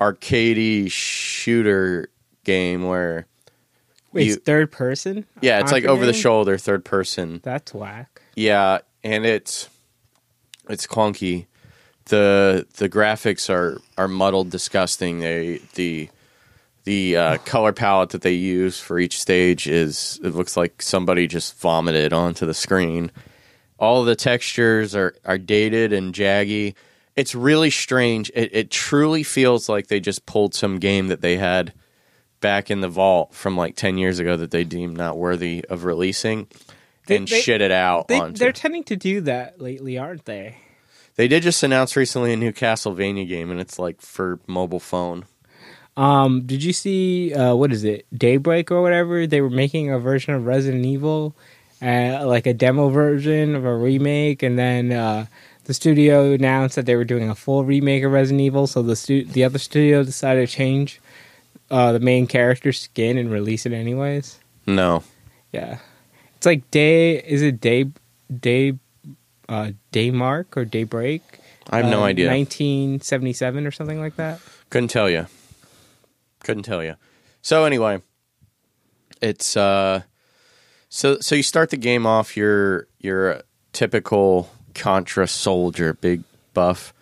arcadey 0.00 0.90
shooter 0.90 2.08
game 2.44 2.82
where 2.84 3.26
Wait, 4.12 4.26
you- 4.26 4.36
third 4.36 4.70
person? 4.72 5.24
yeah, 5.40 5.60
it's 5.60 5.72
like 5.72 5.84
over-the-shoulder 5.84 6.58
third 6.58 6.84
person. 6.84 7.40
That's 7.42 7.72
whack. 7.72 8.20
Yeah, 8.34 8.78
and 9.04 9.26
it's 9.26 9.68
it's 10.68 10.86
clunky. 10.86 11.46
the 12.06 12.66
The 12.76 12.88
graphics 12.88 13.48
are 13.50 13.80
are 13.96 14.08
muddled, 14.08 14.50
disgusting. 14.50 15.20
They 15.20 15.60
the 15.74 16.08
the 16.84 17.16
uh, 17.16 17.38
color 17.38 17.72
palette 17.72 18.10
that 18.10 18.22
they 18.22 18.32
use 18.32 18.78
for 18.80 18.98
each 18.98 19.20
stage 19.20 19.66
is 19.66 20.18
it 20.24 20.34
looks 20.34 20.56
like 20.56 20.82
somebody 20.82 21.26
just 21.26 21.58
vomited 21.58 22.12
onto 22.12 22.44
the 22.46 22.54
screen. 22.54 23.10
All 23.78 24.02
the 24.04 24.16
textures 24.16 24.96
are 24.96 25.14
are 25.24 25.38
dated 25.38 25.92
and 25.92 26.14
jaggy. 26.14 26.74
It's 27.16 27.34
really 27.34 27.70
strange. 27.70 28.30
It, 28.34 28.50
it 28.52 28.70
truly 28.72 29.22
feels 29.22 29.68
like 29.68 29.86
they 29.86 30.00
just 30.00 30.26
pulled 30.26 30.52
some 30.52 30.78
game 30.80 31.08
that 31.08 31.20
they 31.20 31.36
had 31.36 31.72
back 32.40 32.70
in 32.70 32.80
the 32.80 32.88
vault 32.88 33.34
from 33.34 33.56
like 33.56 33.76
ten 33.76 33.98
years 33.98 34.18
ago 34.18 34.36
that 34.36 34.50
they 34.50 34.64
deemed 34.64 34.96
not 34.96 35.16
worthy 35.16 35.64
of 35.68 35.84
releasing 35.84 36.48
They- 37.06 37.16
and 37.16 37.28
they- 37.28 37.40
shit 37.40 37.60
it 37.60 37.70
out 37.72 38.08
They, 38.08 38.18
onto. 38.20 38.38
they're 38.38 38.52
tending 38.52 38.84
to 38.84 38.96
do 38.96 39.20
that 39.22 39.60
lately, 39.60 39.98
aren't 39.98 40.24
they? 40.24 40.56
They 41.16 41.28
did 41.28 41.42
just 41.44 41.62
announce 41.62 41.96
recently 41.96 42.32
a 42.32 42.36
new 42.36 42.52
Castlevania 42.52 43.28
game, 43.28 43.50
and 43.50 43.60
it's 43.60 43.78
like 43.78 44.00
for 44.00 44.40
mobile 44.46 44.80
phone. 44.80 45.26
Um, 45.96 46.42
did 46.44 46.64
you 46.64 46.72
see 46.72 47.32
uh, 47.32 47.54
what 47.54 47.72
is 47.72 47.84
it, 47.84 48.04
Daybreak 48.16 48.70
or 48.72 48.82
whatever? 48.82 49.26
They 49.26 49.40
were 49.40 49.50
making 49.50 49.90
a 49.92 49.98
version 50.00 50.34
of 50.34 50.44
Resident 50.44 50.84
Evil, 50.84 51.36
uh, 51.80 52.26
like 52.26 52.46
a 52.46 52.54
demo 52.54 52.88
version 52.88 53.54
of 53.54 53.64
a 53.64 53.76
remake, 53.76 54.42
and 54.42 54.58
then 54.58 54.90
uh, 54.90 55.26
the 55.66 55.74
studio 55.74 56.32
announced 56.32 56.74
that 56.74 56.86
they 56.86 56.96
were 56.96 57.04
doing 57.04 57.28
a 57.30 57.34
full 57.36 57.64
remake 57.64 58.02
of 58.02 58.10
Resident 58.10 58.40
Evil. 58.40 58.66
So 58.66 58.82
the 58.82 58.96
stu- 58.96 59.24
the 59.24 59.44
other 59.44 59.58
studio 59.60 60.02
decided 60.02 60.48
to 60.48 60.52
change 60.52 61.00
uh, 61.70 61.92
the 61.92 62.00
main 62.00 62.26
character's 62.26 62.80
skin 62.80 63.16
and 63.16 63.30
release 63.30 63.64
it 63.66 63.72
anyways. 63.72 64.40
No, 64.66 65.04
Yeah, 65.52 65.78
it's 66.44 66.46
like 66.46 66.70
day. 66.70 67.16
Is 67.16 67.40
it 67.40 67.58
day 67.60 67.86
day 68.40 68.74
uh, 69.48 69.72
day 69.92 70.10
mark 70.10 70.56
or 70.58 70.66
Daybreak? 70.66 71.22
I 71.70 71.78
have 71.78 71.86
no 71.86 72.02
Uh, 72.02 72.06
idea. 72.08 72.28
1977 72.28 73.66
or 73.66 73.70
something 73.70 73.98
like 73.98 74.16
that. 74.16 74.40
Couldn't 74.68 74.88
tell 74.88 75.08
you. 75.08 75.26
Couldn't 76.40 76.64
tell 76.64 76.84
you. 76.84 76.96
So 77.40 77.64
anyway, 77.64 78.02
it's 79.22 79.56
uh, 79.56 80.02
so 80.90 81.18
so 81.20 81.34
you 81.34 81.42
start 81.42 81.70
the 81.70 81.78
game 81.78 82.04
off. 82.06 82.36
You're 82.36 82.88
you're 82.98 83.30
a 83.30 83.42
typical 83.72 84.50
Contra 84.74 85.26
soldier, 85.26 85.94
big 85.94 86.24
buff, 86.52 86.92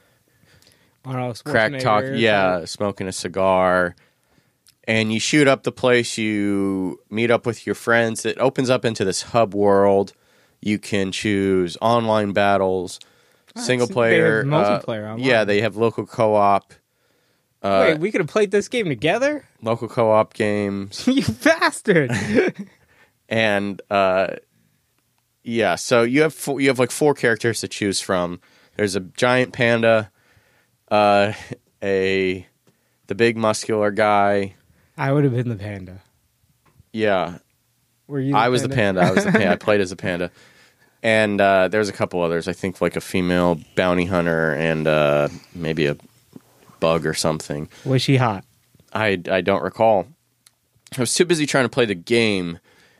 crack 1.45 1.81
talk, 1.81 2.05
yeah, 2.15 2.65
smoking 2.67 3.09
a 3.09 3.13
cigar, 3.13 3.97
and 4.85 5.13
you 5.13 5.21
shoot 5.21 5.49
up 5.49 5.63
the 5.63 5.73
place. 5.73 6.19
You 6.19 7.01
meet 7.11 7.31
up 7.31 7.47
with 7.47 7.67
your 7.67 7.75
friends. 7.75 8.25
It 8.25 8.39
opens 8.39 8.71
up 8.71 8.85
into 8.85 9.05
this 9.05 9.23
hub 9.23 9.55
world. 9.55 10.13
You 10.61 10.79
can 10.79 11.11
choose 11.13 11.77
online 11.81 12.33
battles, 12.33 13.01
single 13.57 13.89
player, 13.89 14.43
uh, 14.43 14.45
multiplayer 14.45 15.05
online. 15.11 15.19
yeah, 15.21 15.45
they 15.45 15.61
have 15.61 15.77
local 15.77 16.07
co-op. 16.07 16.73
Uh, 17.63 17.87
Wait, 17.91 17.99
we 18.01 18.11
could 18.11 18.21
have 18.21 18.29
played 18.29 18.51
this 18.51 18.69
game 18.69 18.87
together? 18.87 19.47
local 19.63 19.87
co-op 19.89 20.35
games 20.35 21.07
you 21.07 21.23
bastard! 21.45 22.11
and 23.29 23.81
uh 23.89 24.27
yeah 25.45 25.77
so 25.77 26.03
you 26.03 26.23
have 26.23 26.35
four, 26.35 26.61
you 26.61 26.67
have 26.67 26.81
like 26.81 26.91
four 26.91 27.15
characters 27.15 27.61
to 27.61 27.69
choose 27.69 28.01
from 28.01 28.41
there's 28.77 28.97
a 28.97 29.01
giant 29.01 29.53
panda 29.53 30.11
uh 30.91 31.33
a 31.85 32.45
the 33.07 33.15
big 33.15 33.37
muscular 33.37 33.93
guy 33.93 34.55
I 34.97 35.13
would 35.13 35.25
have 35.25 35.35
been 35.35 35.49
the 35.49 35.57
panda. 35.57 36.01
yeah 36.93 37.39
Were 38.07 38.21
you? 38.21 38.37
i 38.37 38.49
was 38.49 38.63
the 38.63 38.69
panda 38.69 39.01
i 39.03 39.11
was 39.13 39.25
the 39.25 39.33
panda 39.33 39.53
i 39.53 39.57
played 39.69 39.81
as 39.81 39.93
a 39.93 39.97
panda 39.97 40.31
and 41.03 41.41
uh 41.41 41.69
there's 41.69 41.89
a 41.89 41.93
couple 41.93 42.21
others 42.23 42.47
i 42.49 42.53
think 42.53 42.81
like 42.81 42.97
a 42.97 43.01
female 43.01 43.59
bounty 43.75 44.05
hunter 44.05 44.53
and 44.55 44.87
uh 44.87 45.29
maybe 45.55 45.87
a 45.87 45.97
bug 46.81 47.07
or 47.07 47.15
something 47.15 47.69
Was 47.85 48.03
she 48.03 48.17
hot? 48.17 48.45
I 48.93 49.21
I 49.31 49.41
don't 49.41 49.63
recall. 49.63 50.07
I 50.97 51.01
was 51.01 51.15
too 51.15 51.25
busy 51.25 51.47
trying 51.47 51.65
to 51.65 51.69
play 51.71 51.87
the 51.87 51.95
game. 51.95 52.59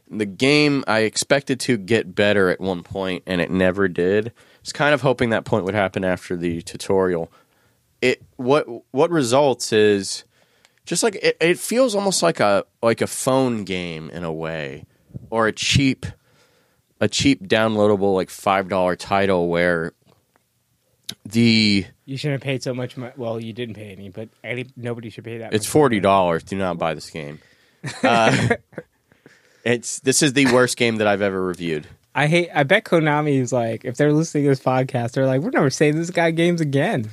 The 0.09 0.25
game 0.25 0.85
I 0.87 1.01
expected 1.01 1.59
to 1.61 1.77
get 1.77 2.15
better 2.15 2.49
at 2.49 2.61
one 2.61 2.83
point, 2.83 3.25
and 3.27 3.41
it 3.41 3.51
never 3.51 3.89
did. 3.89 4.29
I 4.29 4.33
was 4.63 4.73
kind 4.73 4.95
of 4.95 5.03
hoping 5.03 5.31
that 5.31 5.45
point 5.45 5.65
would 5.67 5.75
happen 5.75 6.05
after 6.05 6.37
the 6.37 6.63
tutorial. 6.63 7.31
It 8.01 8.23
what 8.37 8.67
what 8.93 9.11
results 9.11 9.73
is 9.73 10.25
just 10.87 11.03
like 11.03 11.17
it, 11.17 11.37
it 11.41 11.59
feels 11.59 11.95
almost 11.95 12.23
like 12.23 12.41
a 12.41 12.65
like 12.83 13.01
a 13.01 13.07
phone 13.07 13.65
game 13.65 14.11
in 14.11 14.25
a 14.25 14.33
way, 14.33 14.85
or 15.31 15.47
a 15.47 15.53
cheap 15.53 16.07
a 17.01 17.09
cheap 17.09 17.47
downloadable 17.47 18.15
like 18.15 18.31
five 18.31 18.69
dollar 18.69 18.97
title 18.97 19.49
where 19.49 19.93
the 21.25 21.85
You 22.05 22.17
shouldn't 22.17 22.43
have 22.43 22.47
paid 22.47 22.63
so 22.63 22.75
much. 22.75 22.97
Mo- 22.97 23.13
well, 23.17 23.41
you 23.41 23.53
didn't 23.53 23.75
pay 23.75 23.91
any, 23.91 24.09
but 24.09 24.29
any, 24.45 24.67
nobody 24.77 25.11
should 25.11 25.25
pay 25.25 25.39
that. 25.39 25.47
Much. 25.47 25.55
It's 25.55 25.67
forty 25.67 25.97
money. 25.97 26.03
dollars. 26.03 26.43
Do 26.45 26.57
not 26.57 26.79
buy 26.79 26.95
this 26.95 27.11
game. 27.11 27.41
Uh, 28.03 28.49
it's 29.65 30.01
this 30.01 30.23
is 30.23 30.33
the 30.33 30.47
worst 30.47 30.77
game 30.77 30.97
that 30.97 31.07
I've 31.07 31.23
ever 31.23 31.43
reviewed. 31.43 31.87
I 32.15 32.27
hate. 32.27 32.51
I 32.55 32.63
bet 32.63 32.85
Konami 32.85 33.39
is 33.39 33.53
like, 33.53 33.85
if 33.85 33.97
they're 33.97 34.13
listening 34.13 34.45
to 34.45 34.51
this 34.51 34.61
podcast, 34.61 35.13
they're 35.13 35.27
like, 35.27 35.41
we're 35.41 35.51
never 35.51 35.71
saying 35.71 35.97
this 35.97 36.11
guy 36.11 36.31
games 36.31 36.61
again. 36.61 37.11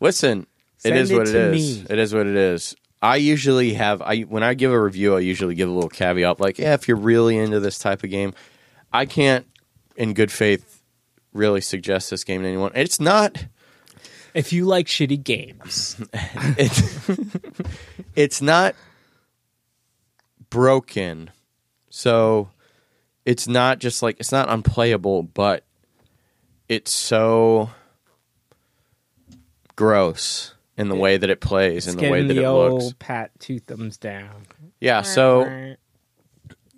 Listen, 0.00 0.46
Send 0.78 0.96
it 0.96 1.00
is 1.00 1.10
it 1.10 1.16
what 1.16 1.28
it 1.28 1.34
is. 1.34 1.78
Me. 1.78 1.86
It 1.88 1.98
is 1.98 2.12
what 2.12 2.26
it 2.26 2.36
is. 2.36 2.74
I 3.04 3.16
usually 3.16 3.74
have 3.74 4.00
I 4.00 4.20
when 4.20 4.42
I 4.42 4.54
give 4.54 4.72
a 4.72 4.80
review, 4.80 5.14
I 5.14 5.20
usually 5.20 5.54
give 5.54 5.68
a 5.68 5.72
little 5.72 5.90
caveat 5.90 6.40
like, 6.40 6.58
yeah, 6.58 6.72
if 6.72 6.88
you're 6.88 6.96
really 6.96 7.36
into 7.36 7.60
this 7.60 7.78
type 7.78 8.02
of 8.02 8.08
game, 8.08 8.32
I 8.94 9.04
can't, 9.04 9.46
in 9.94 10.14
good 10.14 10.32
faith, 10.32 10.80
really 11.34 11.60
suggest 11.60 12.08
this 12.08 12.24
game 12.24 12.40
to 12.40 12.48
anyone. 12.48 12.72
It's 12.74 12.98
not. 12.98 13.44
If 14.32 14.54
you 14.54 14.64
like 14.64 14.86
shitty 14.86 15.22
games, 15.22 16.00
It's 16.56 17.10
it's 18.16 18.40
not 18.40 18.74
broken. 20.48 21.30
So 21.90 22.48
it's 23.26 23.46
not 23.46 23.80
just 23.80 24.02
like 24.02 24.16
it's 24.18 24.32
not 24.32 24.48
unplayable, 24.48 25.24
but 25.24 25.62
it's 26.70 26.90
so 26.90 27.68
gross 29.76 30.53
in 30.76 30.88
the 30.88 30.96
way 30.96 31.16
that 31.16 31.30
it 31.30 31.40
plays, 31.40 31.86
in 31.86 31.96
the 31.96 32.02
way 32.02 32.22
getting 32.22 32.28
that 32.28 32.34
the 32.34 32.42
it 32.42 32.46
old 32.46 32.82
looks. 32.82 32.94
pat 32.98 33.30
two 33.38 33.60
thumbs 33.60 33.96
down. 33.96 34.46
Yeah, 34.80 35.02
so 35.02 35.76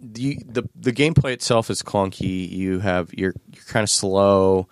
the 0.01 0.39
the 0.47 0.69
the 0.75 0.93
gameplay 0.93 1.33
itself 1.33 1.71
is 1.71 1.83
clunky. 1.83 2.51
You 2.51 2.81
have 2.81 3.13
you're 3.15 3.35
you're 3.53 3.65
kind 3.65 3.83
of 3.83 3.91
slow. 3.91 4.69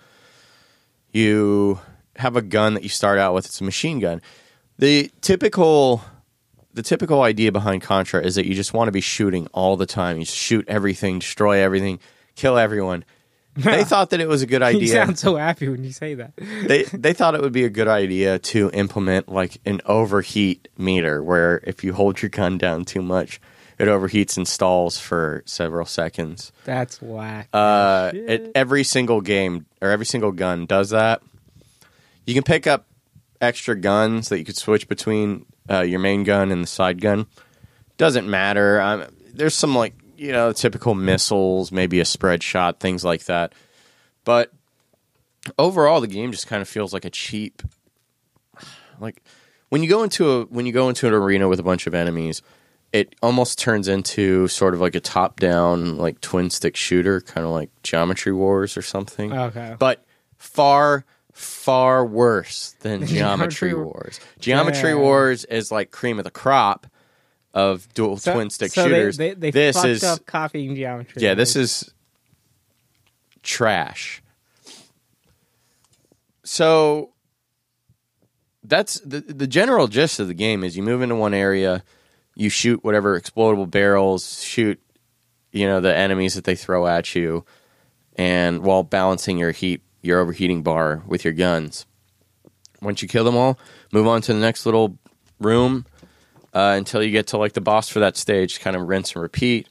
You 1.13 1.81
have 2.17 2.37
a 2.37 2.43
gun 2.43 2.75
that 2.75 2.83
you 2.83 2.89
start 2.89 3.19
out 3.19 3.35
with. 3.35 3.47
It's 3.47 3.61
a 3.61 3.65
machine 3.65 4.01
gun. 4.01 4.21
The 4.79 5.11
typical 5.21 6.03
the 6.73 6.83
typical 6.83 7.23
idea 7.23 7.53
behind 7.53 7.83
Contra 7.83 8.21
is 8.21 8.35
that 8.35 8.47
you 8.47 8.55
just 8.55 8.75
want 8.75 8.89
to 8.89 8.93
be 8.93 9.01
shooting 9.01 9.47
all 9.53 9.77
the 9.77 9.87
time. 9.87 10.19
You 10.19 10.25
shoot 10.25 10.65
everything, 10.69 11.21
destroy 11.21 11.61
everything, 11.61 12.01
kill 12.35 12.59
everyone. 12.59 13.05
They 13.65 13.85
thought 13.85 14.11
that 14.11 14.21
it 14.21 14.27
was 14.29 14.43
a 14.43 14.47
good 14.47 14.63
idea. 14.71 14.81
you 14.81 14.87
sound 14.89 15.19
so 15.19 15.37
happy 15.37 15.69
when 15.69 15.85
you 15.85 15.93
say 15.93 16.15
that. 16.15 16.33
they 16.67 16.83
they 16.85 17.13
thought 17.13 17.35
it 17.35 17.41
would 17.41 17.53
be 17.53 17.65
a 17.65 17.71
good 17.71 17.87
idea 17.89 18.39
to 18.41 18.71
implement 18.73 19.29
like 19.29 19.59
an 19.65 19.81
overheat 19.87 20.69
meter 20.77 21.23
where 21.23 21.61
if 21.65 21.85
you 21.85 21.93
hold 21.93 22.21
your 22.21 22.31
gun 22.31 22.59
down 22.59 22.85
too 22.85 23.03
much 23.03 23.41
it 23.79 23.87
overheats 23.89 24.37
and 24.37 24.47
stalls 24.47 24.99
for 24.99 25.43
several 25.47 25.85
seconds 25.87 26.53
That's 26.65 27.01
whack. 27.03 27.49
uh, 27.53 28.11
it, 28.15 28.53
every 28.55 28.85
single 28.85 29.21
game 29.21 29.67
or 29.81 29.91
every 29.91 30.07
single 30.07 30.33
gun 30.33 30.67
does 30.67 30.91
that 30.91 31.23
you 32.27 32.35
can 32.35 32.43
pick 32.45 32.67
up 32.67 32.87
extra 33.41 33.77
guns 33.77 34.29
that 34.31 34.39
you 34.39 34.45
could 34.45 34.57
switch 34.57 34.89
between 34.89 35.45
uh, 35.71 35.81
your 35.81 35.99
main 36.01 36.23
gun 36.25 36.51
and 36.53 36.63
the 36.63 36.67
side 36.69 37.01
gun 37.01 37.27
doesn't 37.99 38.29
matter 38.29 38.81
um, 38.81 39.05
there's 39.33 39.55
some 39.55 39.75
like 39.75 39.95
you 40.25 40.33
know 40.33 40.53
typical 40.53 40.95
missiles 40.95 41.71
maybe 41.71 42.01
a 42.01 42.05
spread 42.05 42.43
shot 42.43 42.81
things 42.81 43.05
like 43.05 43.25
that 43.27 43.53
but 44.25 44.51
overall 45.59 46.01
the 46.01 46.07
game 46.07 46.33
just 46.33 46.47
kind 46.47 46.63
of 46.63 46.69
feels 46.69 46.95
like 46.95 47.05
a 47.05 47.11
cheap 47.11 47.63
like 49.01 49.23
when 49.69 49.83
you 49.83 49.89
go 49.89 50.03
into 50.03 50.31
a 50.31 50.45
when 50.47 50.65
you 50.65 50.73
go 50.73 50.89
into 50.89 51.07
an 51.07 51.13
arena 51.13 51.47
with 51.47 51.61
a 51.61 51.63
bunch 51.63 51.87
of 51.87 51.95
enemies 51.95 52.41
it 52.93 53.15
almost 53.23 53.59
turns 53.59 53.87
into 53.89 54.47
sort 54.49 54.73
of 54.73 54.81
like 54.81 54.95
a 54.95 55.01
top 55.01 55.41
down 55.41 55.99
like 55.99 56.21
twin 56.23 56.49
stick 56.49 56.75
shooter 56.75 57.21
kind 57.21 57.45
of 57.47 57.53
like 57.53 57.69
geometry 57.83 58.33
wars 58.33 58.77
or 58.79 58.83
something 58.83 59.33
okay. 59.33 59.77
but 59.79 60.05
far 60.39 61.05
far 61.33 62.07
worse 62.07 62.77
than 62.81 63.05
Geometry 63.07 63.75
wars 63.75 64.21
geometry 64.39 64.91
Yeah. 64.91 64.97
wars 64.97 65.45
is 65.45 65.71
like 65.71 65.91
cream 65.91 66.19
of 66.19 66.25
the 66.25 66.31
crop 66.31 66.87
of 67.55 67.89
dual 67.95 68.17
So- 68.19 68.35
twin 68.35 68.51
stick 68.51 68.73
so 68.73 68.83
they- 68.83 68.89
shooters. 68.91 69.17
They, 69.17 69.33
they, 69.35 69.51
this 69.51 69.77
fucked 69.77 69.89
is 69.89 70.05
up 70.05 70.27
copying 70.27 70.75
geometry. 70.75 71.23
yeah 71.23 71.35
this 71.35 71.57
is 71.57 71.91
trash. 73.43 74.21
So 76.45 77.11
that's 78.63 79.01
the 79.01 79.21
the 79.21 79.47
general 79.47 79.87
gist 79.89 80.21
of 80.21 80.29
the 80.29 80.35
game 80.35 80.65
is 80.65 80.77
you 80.77 80.83
move 80.83 81.03
into 81.03 81.15
one 81.15 81.35
area 81.35 81.83
you 82.35 82.49
shoot 82.49 82.83
whatever 82.83 83.19
explodable 83.21 83.71
barrels 83.71 84.43
shoot 84.43 84.81
you 85.53 85.67
know 85.67 85.81
the 85.81 85.95
enemies 85.95 86.35
that 86.35 86.45
they 86.45 86.57
throw 86.57 86.87
at 86.87 87.15
you 87.15 87.45
and 88.17 88.63
while 88.63 88.83
balancing 88.83 89.39
your 89.39 89.53
heat 89.53 89.83
your 90.03 90.21
overheating 90.21 90.63
bar 90.63 91.03
with 91.07 91.25
your 91.25 91.33
guns. 91.35 91.87
Once 92.83 93.01
you 93.01 93.09
kill 93.09 93.25
them 93.25 93.37
all 93.37 93.59
move 93.93 94.07
on 94.07 94.21
to 94.23 94.33
the 94.33 94.39
next 94.41 94.67
little 94.67 94.99
room 95.41 95.87
uh, 96.55 96.75
until 96.77 97.03
you 97.03 97.11
get 97.11 97.29
to 97.29 97.39
like 97.39 97.53
the 97.53 97.61
boss 97.61 97.89
for 97.89 98.01
that 98.01 98.17
stage 98.17 98.61
kind 98.61 98.77
of 98.77 98.89
rinse 98.89 99.15
and 99.15 99.23
repeat. 99.23 99.69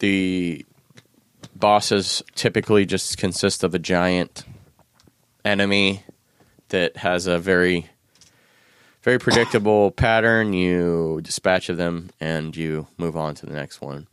The 0.00 0.64
bosses 1.54 2.22
typically 2.34 2.86
just 2.86 3.18
consist 3.18 3.62
of 3.62 3.74
a 3.74 3.78
giant 3.78 4.44
enemy 5.44 6.02
that 6.68 6.96
has 6.98 7.26
a 7.26 7.38
very 7.38 7.88
very 9.02 9.18
predictable 9.18 9.90
pattern. 9.90 10.52
You 10.52 11.20
dispatch 11.22 11.68
of 11.68 11.78
them 11.78 12.10
and 12.20 12.54
you 12.54 12.86
move 12.98 13.16
on 13.16 13.34
to 13.36 13.46
the 13.46 13.54
next 13.54 13.80
one. 13.80 14.08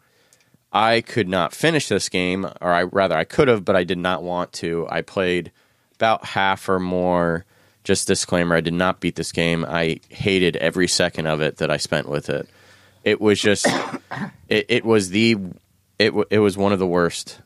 I 0.71 1.01
could 1.01 1.27
not 1.27 1.53
finish 1.53 1.87
this 1.87 2.07
game 2.09 2.45
or 2.61 2.71
i 2.71 2.83
rather 2.83 3.15
i 3.15 3.23
could 3.23 3.47
have 3.47 3.65
but 3.65 3.75
i 3.75 3.83
did 3.83 3.97
not 3.97 4.23
want 4.23 4.53
to. 4.53 4.87
I 4.89 5.01
played 5.01 5.51
about 5.95 6.25
half 6.25 6.69
or 6.69 6.79
more. 6.79 7.45
Just 7.87 8.05
disclaimer: 8.05 8.53
I 8.53 8.59
did 8.59 8.73
not 8.73 8.99
beat 8.99 9.15
this 9.15 9.31
game. 9.31 9.63
I 9.65 10.01
hated 10.09 10.57
every 10.57 10.89
second 10.89 11.25
of 11.25 11.39
it 11.39 11.55
that 11.57 11.71
I 11.71 11.77
spent 11.77 12.09
with 12.09 12.29
it. 12.29 12.49
It 13.05 13.21
was 13.21 13.39
just, 13.39 13.65
it, 14.49 14.65
it 14.67 14.83
was 14.83 15.09
the, 15.11 15.37
it 15.97 16.13
it 16.29 16.39
was 16.39 16.57
one 16.57 16.73
of 16.73 16.79
the 16.79 16.85
worst. 16.85 17.39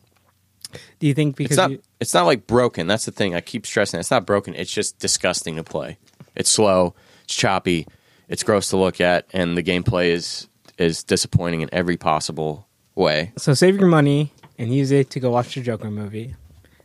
Do 0.98 1.06
you 1.06 1.14
think 1.14 1.36
because 1.36 1.52
It's 1.52 1.58
not. 1.58 1.70
you, 1.70 1.82
It's 2.00 2.16
not 2.16 2.26
like 2.26 2.48
broken. 2.48 2.88
That's 2.88 3.06
the 3.06 3.12
thing. 3.12 3.36
I 3.36 3.42
keep 3.42 3.68
stressing. 3.68 4.00
It's 4.00 4.10
not 4.10 4.26
broken. 4.26 4.56
It's 4.56 4.74
just 4.74 4.98
disgusting 4.98 5.58
to 5.58 5.64
play. 5.64 6.00
It's 6.36 6.50
slow. 6.50 6.96
It's 7.26 7.36
choppy. 7.36 7.86
It's 8.28 8.42
gross 8.42 8.70
to 8.70 8.78
look 8.78 9.00
at, 9.00 9.28
and 9.34 9.56
the 9.56 9.62
gameplay 9.62 10.08
is 10.08 10.48
is 10.80 11.04
disappointing 11.04 11.62
in 11.62 11.70
every 11.72 11.98
possible 11.98 12.68
way. 12.96 13.32
so 13.38 13.54
save 13.54 13.78
your 13.78 13.88
money 13.90 14.34
and 14.58 14.74
use 14.74 14.90
it 14.90 15.12
to 15.12 15.20
go 15.20 15.30
watch 15.30 15.54
the 15.54 15.62
Joker 15.62 15.92
movie? 15.92 16.34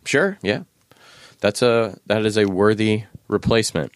Sure. 0.05 0.37
Yeah. 0.43 0.65
That's 1.41 1.63
a 1.63 1.99
that 2.05 2.27
is 2.27 2.37
a 2.37 2.45
worthy 2.45 3.05
replacement. 3.29 3.93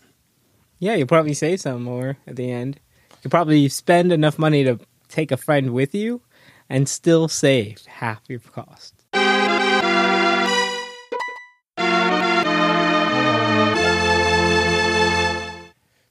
Yeah, 0.78 0.94
you'll 0.94 1.06
probably 1.06 1.34
save 1.34 1.60
some 1.60 1.82
more 1.82 2.16
at 2.26 2.36
the 2.36 2.50
end. 2.50 2.80
You'll 3.22 3.30
probably 3.30 3.68
spend 3.68 4.12
enough 4.12 4.38
money 4.38 4.64
to 4.64 4.78
take 5.08 5.30
a 5.30 5.36
friend 5.36 5.72
with 5.72 5.94
you 5.94 6.22
and 6.68 6.88
still 6.88 7.28
save 7.28 7.84
half 7.86 8.20
your 8.28 8.38
cost. 8.40 8.94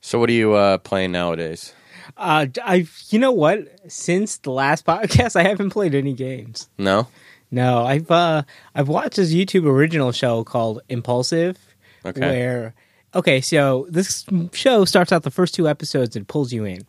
So, 0.02 0.18
what 0.18 0.30
are 0.30 0.34
you 0.34 0.54
uh, 0.54 0.80
playing 0.80 1.12
nowadays? 1.12 1.74
Uh, 2.18 2.48
I, 2.64 2.88
you 3.10 3.20
know 3.20 3.32
what? 3.32 3.60
Since 3.92 4.38
the 4.38 4.50
last 4.52 4.86
podcast, 4.88 5.36
I 5.36 5.44
haven't 5.44 5.70
played 5.70 5.94
any 5.94 6.14
games. 6.14 6.68
No. 6.80 7.08
No, 7.52 7.84
I've 7.86 8.10
uh, 8.10 8.44
I've 8.74 8.88
watched 8.88 9.18
this 9.18 9.32
YouTube 9.34 9.66
original 9.66 10.12
show 10.12 10.44
called 10.44 10.82
Impulsive, 10.90 11.58
Okay. 12.06 12.22
where 12.22 12.74
okay, 13.16 13.42
so 13.42 13.88
this 13.90 14.26
show 14.54 14.86
starts 14.86 15.12
out 15.12 15.24
the 15.24 15.32
first 15.32 15.54
two 15.54 15.68
episodes 15.68 16.16
and 16.16 16.28
pulls 16.28 16.54
you 16.54 16.66
in. 16.66 16.86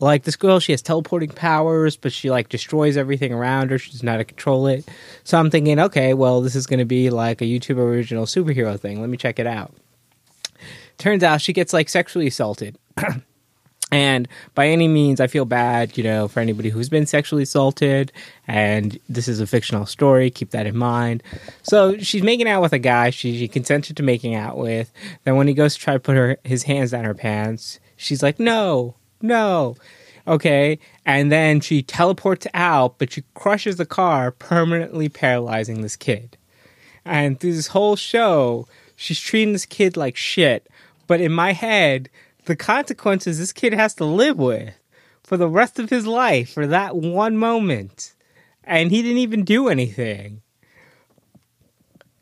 Like 0.00 0.24
this 0.24 0.36
girl, 0.36 0.60
she 0.60 0.72
has 0.72 0.82
teleporting 0.82 1.30
powers, 1.30 1.96
but 1.96 2.12
she 2.12 2.30
like 2.30 2.48
destroys 2.48 2.96
everything 2.96 3.32
around 3.32 3.70
her. 3.70 3.78
She 3.78 3.90
doesn't 3.90 4.04
know 4.04 4.12
how 4.12 4.18
to 4.18 4.24
control 4.24 4.66
it. 4.66 4.88
So 5.24 5.38
I'm 5.38 5.50
thinking, 5.50 5.78
okay, 5.80 6.14
well, 6.14 6.40
this 6.40 6.54
is 6.54 6.66
going 6.66 6.78
to 6.78 6.84
be 6.84 7.10
like 7.10 7.40
a 7.40 7.44
YouTube 7.44 7.78
original 7.78 8.26
superhero 8.26 8.78
thing. 8.78 9.00
Let 9.00 9.10
me 9.10 9.16
check 9.16 9.38
it 9.38 9.46
out. 9.46 9.74
Turns 10.98 11.22
out 11.22 11.40
she 11.40 11.52
gets 11.52 11.72
like 11.72 11.88
sexually 11.88 12.28
assaulted. 12.28 12.78
And 13.94 14.26
by 14.56 14.66
any 14.66 14.88
means, 14.88 15.20
I 15.20 15.28
feel 15.28 15.44
bad, 15.44 15.96
you 15.96 16.02
know, 16.02 16.26
for 16.26 16.40
anybody 16.40 16.68
who's 16.68 16.88
been 16.88 17.06
sexually 17.06 17.44
assaulted. 17.44 18.10
And 18.48 18.98
this 19.08 19.28
is 19.28 19.38
a 19.38 19.46
fictional 19.46 19.86
story. 19.86 20.30
Keep 20.30 20.50
that 20.50 20.66
in 20.66 20.76
mind. 20.76 21.22
So 21.62 21.96
she's 21.98 22.24
making 22.24 22.48
out 22.48 22.60
with 22.60 22.72
a 22.72 22.80
guy 22.80 23.10
she, 23.10 23.38
she 23.38 23.46
consented 23.46 23.96
to 23.96 24.02
making 24.02 24.34
out 24.34 24.58
with. 24.58 24.92
Then 25.22 25.36
when 25.36 25.46
he 25.46 25.54
goes 25.54 25.74
to 25.74 25.80
try 25.80 25.94
to 25.94 26.00
put 26.00 26.16
her 26.16 26.36
his 26.42 26.64
hands 26.64 26.90
down 26.90 27.04
her 27.04 27.14
pants, 27.14 27.78
she's 27.96 28.20
like, 28.20 28.40
"No, 28.40 28.96
no." 29.22 29.76
Okay, 30.26 30.80
and 31.06 31.30
then 31.30 31.60
she 31.60 31.80
teleports 31.80 32.48
out, 32.52 32.98
but 32.98 33.12
she 33.12 33.22
crushes 33.34 33.76
the 33.76 33.86
car, 33.86 34.32
permanently 34.32 35.08
paralyzing 35.08 35.82
this 35.82 35.94
kid. 35.94 36.36
And 37.04 37.38
through 37.38 37.54
this 37.54 37.68
whole 37.68 37.94
show, 37.94 38.66
she's 38.96 39.20
treating 39.20 39.52
this 39.52 39.66
kid 39.66 39.96
like 39.96 40.16
shit. 40.16 40.66
But 41.06 41.20
in 41.20 41.30
my 41.30 41.52
head, 41.52 42.08
the 42.46 42.56
consequences 42.56 43.38
this 43.38 43.52
kid 43.52 43.72
has 43.72 43.94
to 43.94 44.04
live 44.04 44.38
with 44.38 44.74
for 45.22 45.36
the 45.36 45.48
rest 45.48 45.78
of 45.78 45.90
his 45.90 46.06
life 46.06 46.52
for 46.52 46.66
that 46.66 46.96
one 46.96 47.36
moment. 47.36 48.14
And 48.62 48.90
he 48.90 49.02
didn't 49.02 49.18
even 49.18 49.44
do 49.44 49.68
anything. 49.68 50.42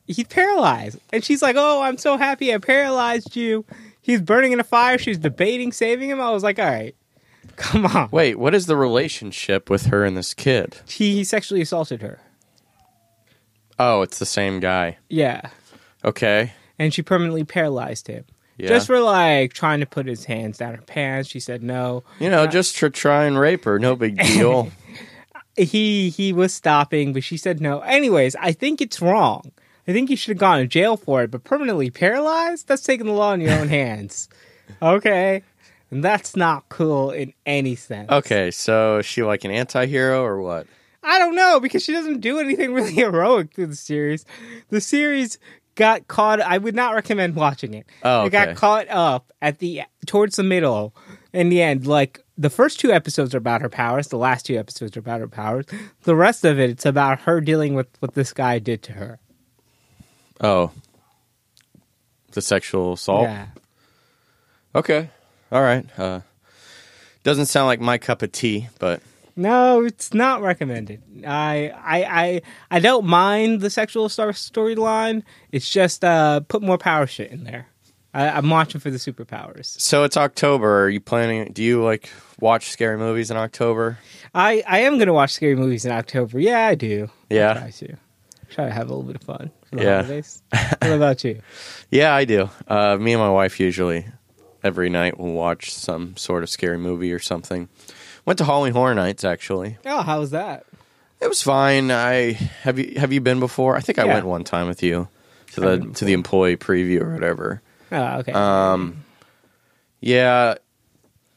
He's 0.06 0.26
paralyzed. 0.26 0.98
And 1.12 1.24
she's 1.24 1.42
like, 1.42 1.56
Oh, 1.58 1.82
I'm 1.82 1.98
so 1.98 2.16
happy 2.16 2.52
I 2.52 2.58
paralyzed 2.58 3.36
you. 3.36 3.64
He's 4.00 4.20
burning 4.20 4.52
in 4.52 4.60
a 4.60 4.64
fire. 4.64 4.98
She's 4.98 5.18
debating 5.18 5.72
saving 5.72 6.10
him. 6.10 6.20
I 6.20 6.30
was 6.30 6.42
like, 6.42 6.58
All 6.58 6.66
right, 6.66 6.94
come 7.56 7.86
on. 7.86 8.08
Wait, 8.10 8.38
what 8.38 8.54
is 8.54 8.66
the 8.66 8.76
relationship 8.76 9.70
with 9.70 9.86
her 9.86 10.04
and 10.04 10.16
this 10.16 10.34
kid? 10.34 10.76
He, 10.88 11.14
he 11.14 11.24
sexually 11.24 11.62
assaulted 11.62 12.02
her. 12.02 12.20
Oh, 13.78 14.02
it's 14.02 14.18
the 14.18 14.26
same 14.26 14.60
guy. 14.60 14.98
Yeah. 15.08 15.42
Okay. 16.04 16.52
And 16.78 16.92
she 16.92 17.02
permanently 17.02 17.44
paralyzed 17.44 18.08
him. 18.08 18.24
Yeah. 18.62 18.68
Just 18.68 18.86
for 18.86 19.00
like 19.00 19.52
trying 19.54 19.80
to 19.80 19.86
put 19.86 20.06
his 20.06 20.24
hands 20.24 20.58
down 20.58 20.74
her 20.76 20.82
pants. 20.82 21.28
She 21.28 21.40
said 21.40 21.64
no. 21.64 22.04
you 22.20 22.30
know, 22.30 22.46
just 22.46 22.76
to 22.76 22.90
try 22.90 23.24
and 23.24 23.36
rape 23.36 23.64
her. 23.64 23.80
No 23.80 23.96
big 23.96 24.16
deal. 24.24 24.70
he 25.56 26.10
he 26.10 26.32
was 26.32 26.54
stopping, 26.54 27.12
but 27.12 27.24
she 27.24 27.36
said 27.36 27.60
no. 27.60 27.80
Anyways, 27.80 28.36
I 28.36 28.52
think 28.52 28.80
it's 28.80 29.02
wrong. 29.02 29.50
I 29.88 29.92
think 29.92 30.10
you 30.10 30.16
should 30.16 30.30
have 30.30 30.38
gone 30.38 30.60
to 30.60 30.66
jail 30.68 30.96
for 30.96 31.24
it, 31.24 31.32
but 31.32 31.42
permanently 31.42 31.90
paralyzed? 31.90 32.68
That's 32.68 32.82
taking 32.84 33.06
the 33.06 33.12
law 33.12 33.32
in 33.32 33.40
your 33.40 33.52
own 33.58 33.66
hands. 33.82 34.28
Okay? 34.80 35.42
And 35.90 36.04
that's 36.04 36.36
not 36.36 36.68
cool 36.68 37.10
in 37.10 37.34
any 37.44 37.74
sense. 37.74 38.10
okay, 38.10 38.52
so 38.52 38.98
is 38.98 39.06
she 39.06 39.24
like 39.24 39.44
an 39.44 39.50
anti-hero 39.50 40.22
or 40.24 40.40
what? 40.40 40.68
I 41.02 41.18
don't 41.18 41.34
know 41.34 41.58
because 41.58 41.82
she 41.82 41.92
doesn't 41.92 42.20
do 42.20 42.38
anything 42.38 42.72
really 42.72 42.92
heroic 42.94 43.52
through 43.52 43.66
the 43.66 43.76
series. 43.76 44.24
The 44.70 44.80
series 44.80 45.36
got 45.74 46.06
caught 46.08 46.40
I 46.40 46.58
would 46.58 46.74
not 46.74 46.94
recommend 46.94 47.34
watching 47.34 47.74
it. 47.74 47.86
Oh, 48.02 48.26
It 48.26 48.30
got 48.30 48.56
caught 48.56 48.88
up 48.88 49.32
at 49.40 49.58
the 49.58 49.82
towards 50.06 50.36
the 50.36 50.42
middle 50.42 50.94
in 51.32 51.48
the 51.48 51.62
end 51.62 51.86
like 51.86 52.24
the 52.38 52.50
first 52.50 52.80
two 52.80 52.92
episodes 52.92 53.34
are 53.34 53.38
about 53.38 53.62
her 53.62 53.68
powers, 53.68 54.08
the 54.08 54.16
last 54.18 54.46
two 54.46 54.58
episodes 54.58 54.96
are 54.96 55.00
about 55.00 55.20
her 55.20 55.28
powers. 55.28 55.66
The 56.02 56.16
rest 56.16 56.44
of 56.44 56.58
it 56.58 56.70
it's 56.70 56.86
about 56.86 57.20
her 57.22 57.40
dealing 57.40 57.74
with 57.74 57.86
what 58.00 58.14
this 58.14 58.32
guy 58.32 58.58
did 58.58 58.82
to 58.84 58.92
her. 58.92 59.18
Oh. 60.40 60.70
The 62.32 62.42
sexual 62.42 62.94
assault? 62.94 63.24
Yeah. 63.24 63.46
Okay. 64.74 65.10
All 65.50 65.62
right. 65.62 65.86
Uh 65.98 66.20
doesn't 67.24 67.46
sound 67.46 67.66
like 67.66 67.80
my 67.80 67.98
cup 67.98 68.22
of 68.22 68.32
tea, 68.32 68.68
but 68.78 69.00
No, 69.36 69.84
it's 69.84 70.12
not 70.12 70.42
recommended. 70.42 71.02
I 71.26 71.70
I 71.74 72.04
I, 72.04 72.42
I 72.70 72.80
don't 72.80 73.06
mind 73.06 73.60
the 73.60 73.70
sexual 73.70 74.08
star 74.08 74.28
storyline. 74.32 75.22
It's 75.50 75.70
just 75.70 76.04
uh 76.04 76.40
put 76.40 76.62
more 76.62 76.78
power 76.78 77.06
shit 77.06 77.30
in 77.30 77.44
there. 77.44 77.68
I, 78.14 78.28
I'm 78.28 78.50
watching 78.50 78.78
for 78.80 78.90
the 78.90 78.98
superpowers. 78.98 79.80
so 79.80 80.04
it's 80.04 80.18
October. 80.18 80.84
Are 80.84 80.88
you 80.90 81.00
planning 81.00 81.50
do 81.52 81.62
you 81.62 81.82
like 81.82 82.10
watch 82.40 82.68
scary 82.70 82.98
movies 82.98 83.30
in 83.30 83.38
October? 83.38 83.98
I, 84.34 84.62
I 84.68 84.80
am 84.80 84.98
gonna 84.98 85.14
watch 85.14 85.32
scary 85.32 85.56
movies 85.56 85.84
in 85.86 85.92
October. 85.92 86.38
Yeah, 86.38 86.66
I 86.66 86.74
do. 86.74 87.08
Yeah. 87.30 87.52
I 87.52 87.54
try 87.54 87.70
to. 87.70 87.96
Try 88.50 88.66
to 88.66 88.70
have 88.70 88.90
a 88.90 88.94
little 88.94 89.04
bit 89.10 89.16
of 89.16 89.22
fun 89.22 89.50
the 89.70 89.82
Yeah. 89.82 90.02
holidays. 90.02 90.42
what 90.50 90.92
about 90.92 91.24
you? 91.24 91.40
Yeah, 91.90 92.14
I 92.14 92.26
do. 92.26 92.50
Uh 92.68 92.98
me 93.00 93.12
and 93.14 93.20
my 93.22 93.30
wife 93.30 93.58
usually 93.58 94.04
every 94.62 94.90
night 94.90 95.18
will 95.18 95.32
watch 95.32 95.72
some 95.72 96.14
sort 96.18 96.42
of 96.42 96.50
scary 96.50 96.76
movie 96.78 97.12
or 97.14 97.18
something. 97.18 97.70
Went 98.24 98.38
to 98.38 98.44
Halloween 98.44 98.72
Horror 98.72 98.94
Nights 98.94 99.24
actually. 99.24 99.78
Oh, 99.84 100.02
how 100.02 100.20
was 100.20 100.30
that? 100.30 100.64
It 101.20 101.28
was 101.28 101.42
fine. 101.42 101.90
I 101.90 102.32
have 102.62 102.78
you 102.78 102.98
have 102.98 103.12
you 103.12 103.20
been 103.20 103.40
before? 103.40 103.76
I 103.76 103.80
think 103.80 103.98
I 103.98 104.04
Yeah. 104.06 104.14
went 104.14 104.26
one 104.26 104.44
time 104.44 104.68
with 104.68 104.82
you 104.82 105.08
to 105.52 105.60
the 105.60 105.78
to 105.94 106.04
the 106.04 106.12
employee 106.12 106.56
preview 106.56 107.02
or 107.02 107.14
whatever. 107.14 107.62
Oh, 107.90 108.18
okay. 108.18 108.32
Um, 108.32 109.04
yeah, 110.00 110.54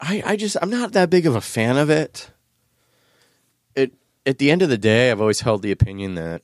I 0.02 0.24
I 0.26 0.36
just 0.36 0.58
I'm 0.62 0.70
not 0.70 0.94
that 0.94 1.10
big 1.10 1.26
of 1.28 1.36
a 1.36 1.42
fan 1.42 1.78
of 1.78 1.90
it. 1.90 2.30
It 3.76 3.94
at 4.26 4.38
the 4.40 4.50
end 4.52 4.62
of 4.62 4.70
the 4.70 4.78
day, 4.78 5.12
I've 5.12 5.22
always 5.22 5.42
held 5.42 5.62
the 5.62 5.72
opinion 5.72 6.16
that 6.16 6.42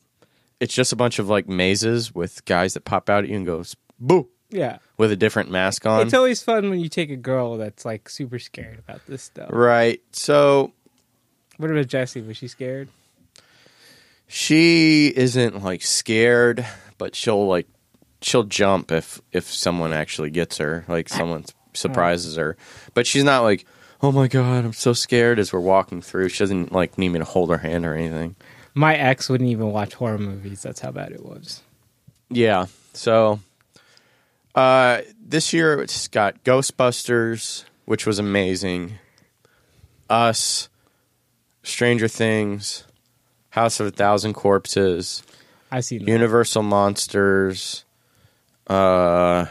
it's 0.60 0.74
just 0.76 0.94
a 0.94 0.96
bunch 0.96 1.18
of 1.18 1.28
like 1.30 1.48
mazes 1.48 2.14
with 2.14 2.46
guys 2.46 2.74
that 2.76 2.86
pop 2.86 3.10
out 3.10 3.24
at 3.24 3.30
you 3.30 3.38
and 3.38 3.46
goes 3.46 3.76
boo 4.00 4.28
yeah. 4.52 4.78
with 4.98 5.12
a 5.12 5.16
different 5.16 5.50
mask 5.50 5.86
on. 5.86 6.02
It's 6.06 6.14
always 6.14 6.44
fun 6.44 6.70
when 6.70 6.80
you 6.80 6.90
take 6.90 7.10
a 7.10 7.16
girl 7.16 7.58
that's 7.58 7.84
like 7.86 8.08
super 8.10 8.38
scared 8.40 8.80
about 8.80 9.02
this 9.08 9.24
stuff. 9.24 9.50
right. 9.52 10.02
So 10.12 10.74
What 11.58 11.72
about 11.72 11.88
Jessie? 11.88 12.22
Was 12.22 12.38
she 12.38 12.48
scared? 12.48 12.90
she 14.28 15.08
isn't 15.16 15.62
like 15.62 15.82
scared, 15.82 16.66
but 16.98 17.16
she'll 17.16 17.48
like 17.48 17.68
she'll 18.22 18.44
jump 18.44 18.92
if 18.92 19.22
if 19.32 19.46
someone 19.52 19.92
actually 19.94 20.30
gets 20.30 20.58
her, 20.58 20.86
like 20.88 21.10
someone 21.10 21.46
surprises 21.74 22.38
her. 22.38 22.56
But 22.94 23.06
she's 23.08 23.26
not 23.26 23.42
like, 23.42 23.66
"Oh 24.02 24.12
my 24.12 24.28
god, 24.28 24.64
I'm 24.64 24.74
so 24.74 24.94
scared." 24.94 25.38
As 25.38 25.52
we're 25.52 25.60
walking 25.60 26.02
through, 26.02 26.30
she 26.30 26.40
doesn't 26.40 26.72
like 26.72 26.98
need 26.98 27.10
me 27.10 27.20
to 27.20 27.26
hold 27.26 27.50
her 27.50 27.58
hand 27.58 27.86
or 27.86 27.94
anything. 27.94 28.36
My 28.74 28.96
ex 28.96 29.28
wouldn't 29.28 29.50
even 29.50 29.72
watch 29.72 29.96
horror 29.96 30.18
movies. 30.18 30.62
That's 30.62 30.80
how 30.80 30.92
bad 30.92 31.12
it 31.12 31.26
was. 31.26 31.62
Yeah. 32.30 32.68
So 32.94 33.42
uh 34.56 35.02
this 35.24 35.54
year 35.54 35.82
it's 35.82 36.08
got 36.08 36.44
Ghostbusters, 36.44 37.64
which 37.86 38.06
was 38.06 38.20
amazing. 38.20 38.94
Us, 40.10 40.68
Stranger 41.64 42.08
Things, 42.10 42.84
House 43.52 43.80
of 43.80 43.88
a 43.88 43.92
Thousand 43.92 44.34
Corpses, 44.34 45.24
I 45.72 45.80
see. 45.80 45.98
Universal 45.98 46.64
Monsters. 46.64 47.86
Uh 48.68 49.46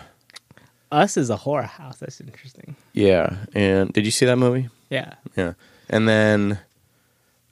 Us 0.92 1.16
is 1.16 1.30
a 1.30 1.36
horror 1.36 1.62
house. 1.62 1.98
That's 1.98 2.20
interesting. 2.20 2.76
yeah, 2.92 3.36
and 3.54 3.92
did 3.92 4.04
you 4.04 4.10
see 4.10 4.26
that 4.26 4.36
movie? 4.36 4.68
Yeah. 4.90 5.14
Yeah. 5.36 5.54
And 5.88 6.08
then 6.08 6.58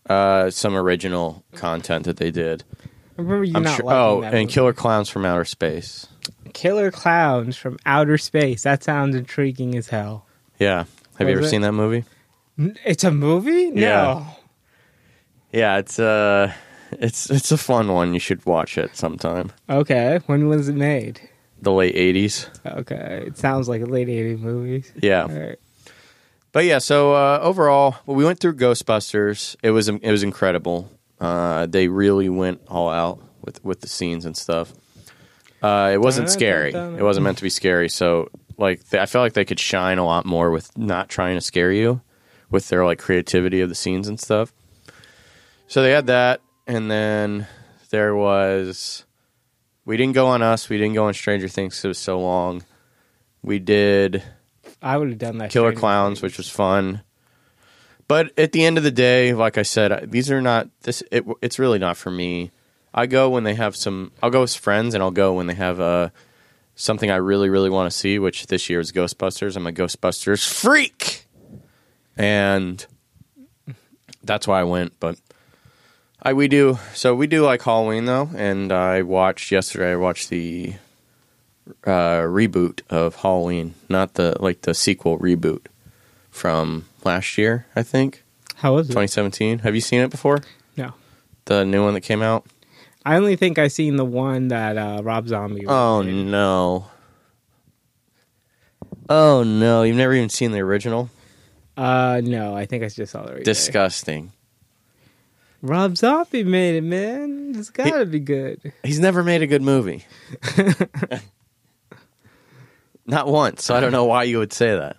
uh 0.09 0.51
some 0.51 0.75
original 0.77 1.45
content 1.55 2.05
that 2.05 2.17
they 2.19 2.31
did. 2.31 2.65
I 3.19 3.23
remember 3.23 3.45
you 3.45 3.53
I'm 3.57 3.63
not 3.63 3.77
sure 3.77 3.87
liking 3.87 4.01
Oh, 4.01 4.21
that 4.21 4.35
and 4.35 4.43
movie. 4.45 4.53
Killer 4.53 4.73
Clowns 4.73 5.09
from 5.09 5.25
Outer 5.25 5.45
Space. 5.45 6.07
Killer 6.49 6.91
Clowns 6.91 7.57
from 7.57 7.79
Outer 7.87 8.19
Space. 8.19 8.63
That 8.63 8.83
sounds 8.83 9.15
intriguing 9.15 9.77
as 9.77 9.89
hell. 9.89 10.27
Yeah. 10.59 10.85
Have 11.19 11.29
you 11.29 11.35
ever 11.35 11.45
it? 11.45 11.49
seen 11.49 11.63
that 11.63 11.73
movie? 11.73 12.05
It's 12.85 13.05
a 13.05 13.11
movie? 13.11 13.71
No. 13.71 13.81
Yeah. 13.81 14.27
Yeah, 15.53 15.79
it's 15.79 15.99
uh 15.99 16.53
it's 16.93 17.31
it's 17.31 17.53
a 17.53 17.59
fun 17.59 17.89
one. 17.89 18.15
You 18.15 18.21
should 18.21 18.45
watch 18.47 18.77
it 18.79 18.97
sometime. 18.97 19.53
Okay. 19.69 20.21
When 20.27 20.49
was 20.49 20.69
it 20.69 20.75
made? 20.75 21.21
The 21.61 21.73
late 21.73 21.97
80s. 21.97 22.49
Okay. 22.67 23.25
It 23.27 23.37
sounds 23.37 23.69
like 23.69 23.83
a 23.83 23.87
late 23.87 24.09
80s 24.09 24.39
movie. 24.39 24.85
Yeah. 25.01 25.23
Right. 25.23 25.59
But 26.53 26.65
yeah, 26.65 26.79
so 26.79 27.15
uh, 27.15 27.39
overall, 27.43 27.97
well, 28.07 28.17
we 28.17 28.25
went 28.25 28.41
through 28.41 28.55
Ghostbusters. 28.55 29.57
It 29.63 29.71
was 29.71 29.89
it 29.89 30.11
was 30.11 30.23
incredible. 30.23 30.91
Uh, 31.21 31.67
they 31.67 31.89
really 31.89 32.29
went 32.29 32.61
all 32.69 32.89
out 32.91 33.21
with 33.45 33.63
with 33.65 33.81
the 33.81 33.89
scenes 33.89 34.25
and 34.25 34.37
stuff. 34.37 34.73
Uh, 35.63 35.91
it 35.93 36.01
wasn't 36.01 36.31
scary. 36.31 36.73
It 36.73 37.03
wasn't 37.03 37.25
meant 37.25 37.39
to 37.39 37.43
be 37.45 37.51
scary. 37.51 37.89
So 37.89 38.31
like, 38.57 38.85
they, 38.91 38.99
I 39.01 39.07
felt 39.07 39.23
like 39.25 39.33
they 39.33 39.45
could 39.45 39.61
shine 39.61 39.99
a 39.99 40.05
lot 40.05 40.25
more 40.27 40.51
with 40.51 40.77
not 40.77 41.09
trying 41.09 41.37
to 41.37 41.41
scare 41.41 41.73
you, 41.73 42.01
with 42.51 42.69
their 42.69 42.85
like 42.85 42.99
creativity 42.99 43.61
of 43.61 43.69
the 43.69 43.75
scenes 43.75 44.09
and 44.09 44.21
stuff. 44.21 44.53
So 45.67 45.83
they 45.83 45.91
had 45.91 46.07
that, 46.07 46.41
and 46.67 46.91
then 46.91 47.47
there 47.91 48.15
was. 48.15 49.05
We 49.85 49.97
didn't 49.97 50.15
go 50.15 50.27
on 50.27 50.43
us. 50.43 50.69
We 50.69 50.77
didn't 50.79 50.95
go 50.95 51.07
on 51.07 51.15
Stranger 51.15 51.49
Things 51.49 51.75
'cause 51.77 51.85
it 51.85 51.89
was 51.89 51.99
so 51.99 52.21
long. 52.21 52.63
We 53.43 53.59
did. 53.59 54.23
I 54.83 54.97
would 54.97 55.09
have 55.09 55.19
done 55.19 55.39
that. 55.39 55.51
Killer 55.51 55.71
Stranger 55.71 55.81
Clowns, 55.81 56.19
Things. 56.19 56.23
which 56.23 56.37
was 56.39 56.49
fun. 56.51 57.03
But 58.07 58.39
at 58.39 58.53
the 58.53 58.65
end 58.65 58.79
of 58.79 58.85
the 58.85 58.91
day, 58.91 59.35
like 59.35 59.59
I 59.59 59.63
said, 59.63 60.11
these 60.11 60.31
are 60.31 60.41
not 60.41 60.69
this. 60.83 61.03
It, 61.11 61.25
it's 61.43 61.59
really 61.59 61.79
not 61.79 61.97
for 61.97 62.11
me. 62.11 62.51
I 62.93 63.07
go 63.07 63.31
when 63.31 63.45
they 63.45 63.55
have 63.55 63.77
some. 63.77 64.13
I'll 64.23 64.31
go 64.31 64.43
with 64.43 64.55
friends, 64.55 64.95
and 64.95 65.03
I'll 65.03 65.11
go 65.11 65.35
when 65.35 65.47
they 65.47 65.55
have 65.55 65.81
uh, 65.81 66.11
something 66.75 67.11
I 67.11 67.17
really, 67.17 67.49
really 67.49 67.71
want 67.71 67.91
to 67.91 67.97
see. 67.97 68.19
Which 68.19 68.47
this 68.47 68.69
year 68.71 68.81
is 68.81 68.93
Ghostbusters. 68.93 69.57
I'm 69.57 69.67
a 69.67 69.73
Ghostbusters 69.73 70.47
freak, 70.49 71.27
and 72.17 72.85
that's 74.23 74.47
why 74.47 74.61
I 74.61 74.65
went. 74.65 74.99
But 75.01 75.19
I 76.23 76.33
we 76.33 76.49
do 76.49 76.79
so 76.95 77.15
we 77.15 77.27
do 77.27 77.45
like 77.45 77.63
Halloween 77.63 78.07
though, 78.07 78.31
and 78.35 78.73
I 78.73 79.03
watched 79.03 79.53
yesterday. 79.53 79.93
I 79.93 79.97
watched 79.97 80.31
the 80.31 80.75
uh, 81.85 82.23
reboot 82.23 82.81
of 82.91 83.17
Halloween, 83.17 83.75
not 83.89 84.15
the 84.15 84.37
like 84.41 84.63
the 84.63 84.75
sequel 84.75 85.19
reboot 85.19 85.67
from 86.31 86.87
last 87.05 87.37
year, 87.39 87.67
I 87.75 87.83
think, 87.83 88.23
How 88.57 88.75
was 88.75 88.87
it? 88.87 88.93
2017. 88.93 89.61
Have 89.61 89.75
you 89.75 89.81
seen 89.81 90.01
it 90.01 90.11
before? 90.11 90.41
No. 90.77 90.95
The 91.47 91.65
new 91.65 91.83
one 91.83 91.95
that 91.95 92.03
came 92.03 92.23
out? 92.23 92.47
I 93.05 93.17
only 93.17 93.37
think 93.37 93.59
I 93.59 93.69
seen 93.69 93.97
the 93.97 94.05
one 94.05 94.49
that 94.49 94.77
uh, 94.77 95.01
Rob 95.03 95.29
Zombie. 95.29 95.67
Oh 95.67 96.03
no. 96.03 96.87
Oh 99.09 99.43
no, 99.43 99.83
you've 99.83 99.97
never 99.97 100.15
even 100.15 100.29
seen 100.29 100.53
the 100.53 100.61
original? 100.61 101.09
Uh, 101.77 102.21
no, 102.25 102.55
I 102.57 102.67
think 102.67 102.83
I 102.85 102.89
just 102.89 103.13
saw 103.13 103.23
the 103.23 103.31
remake. 103.31 103.45
Disgusting. 103.45 104.33
Rob 105.63 105.97
Zombie 105.97 106.45
made 106.45 106.77
it, 106.77 106.83
man. 106.83 107.55
It's 107.57 107.71
gotta 107.71 108.05
be 108.07 108.21
good. 108.21 108.73
He's 108.83 109.01
never 109.01 109.25
made 109.25 109.43
a 109.43 109.47
good 109.47 109.63
movie. 109.63 110.05
Not 113.07 113.27
once. 113.27 113.65
So 113.65 113.75
I 113.75 113.81
don't 113.81 113.93
know 113.93 114.05
why 114.05 114.25
you 114.25 114.39
would 114.39 114.53
say 114.53 114.77
that. 114.77 114.97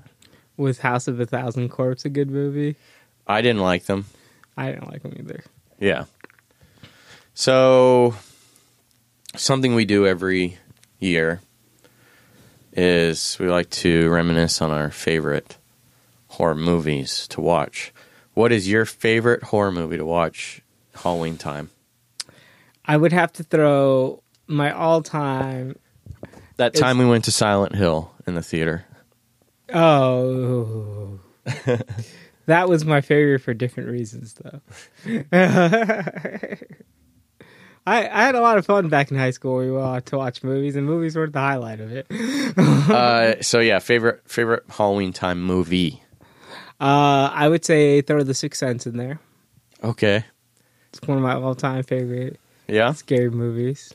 Was 0.57 0.79
House 0.79 1.07
of 1.07 1.19
a 1.19 1.25
Thousand 1.25 1.69
Corpse 1.69 2.05
a 2.05 2.09
good 2.09 2.29
movie? 2.31 2.75
I 3.27 3.41
didn't 3.41 3.61
like 3.61 3.85
them. 3.85 4.05
I 4.57 4.71
didn't 4.71 4.89
like 4.91 5.03
them 5.03 5.13
either. 5.17 5.43
Yeah. 5.79 6.05
So 7.39 8.15
something 9.37 9.73
we 9.73 9.85
do 9.85 10.05
every 10.05 10.57
year 10.99 11.39
is 12.73 13.37
we 13.39 13.47
like 13.47 13.69
to 13.69 14.09
reminisce 14.09 14.61
on 14.61 14.71
our 14.71 14.91
favorite 14.91 15.55
horror 16.27 16.53
movies 16.53 17.29
to 17.29 17.39
watch. 17.39 17.93
What 18.33 18.51
is 18.51 18.67
your 18.67 18.83
favorite 18.83 19.41
horror 19.41 19.71
movie 19.71 19.95
to 19.95 20.03
watch 20.05 20.61
Halloween 20.93 21.37
time? 21.37 21.69
I 22.83 22.97
would 22.97 23.13
have 23.13 23.31
to 23.31 23.43
throw 23.43 24.21
my 24.45 24.73
all-time. 24.73 25.77
That 26.57 26.73
It's- 26.75 26.81
time 26.81 26.97
we 26.97 27.05
went 27.05 27.23
to 27.23 27.31
Silent 27.31 27.73
Hill 27.73 28.11
in 28.27 28.35
the 28.35 28.43
theater. 28.43 28.83
Oh, 29.73 31.21
that 32.47 32.67
was 32.67 32.83
my 32.83 32.99
favorite 32.99 33.39
for 33.39 33.53
different 33.53 33.87
reasons, 33.87 34.33
though. 34.33 34.59
I 37.89 38.07
I 38.07 38.23
had 38.25 38.35
a 38.35 38.41
lot 38.41 38.57
of 38.57 38.65
fun 38.65 38.87
back 38.89 39.09
in 39.11 39.17
high 39.17 39.31
school. 39.31 39.57
We 39.57 39.71
went 39.71 40.05
to 40.07 40.17
watch 40.17 40.43
movies, 40.43 40.75
and 40.75 40.85
movies 40.85 41.15
were 41.15 41.27
the 41.27 41.39
highlight 41.39 41.79
of 41.79 41.91
it. 41.91 42.07
uh, 42.57 43.41
so 43.41 43.59
yeah, 43.59 43.79
favorite 43.79 44.21
favorite 44.25 44.63
Halloween 44.69 45.13
time 45.13 45.41
movie. 45.41 46.01
Uh, 46.79 47.29
I 47.33 47.47
would 47.49 47.65
say 47.65 48.01
throw 48.01 48.23
The 48.23 48.33
Sixth 48.33 48.59
Sense 48.59 48.87
in 48.87 48.95
there. 48.97 49.19
Okay. 49.83 50.23
It's 50.93 51.05
one 51.07 51.17
of 51.17 51.23
my 51.23 51.33
all-time 51.33 51.83
favorite 51.83 52.39
Yeah. 52.67 52.93
scary 52.93 53.29
movies. 53.29 53.93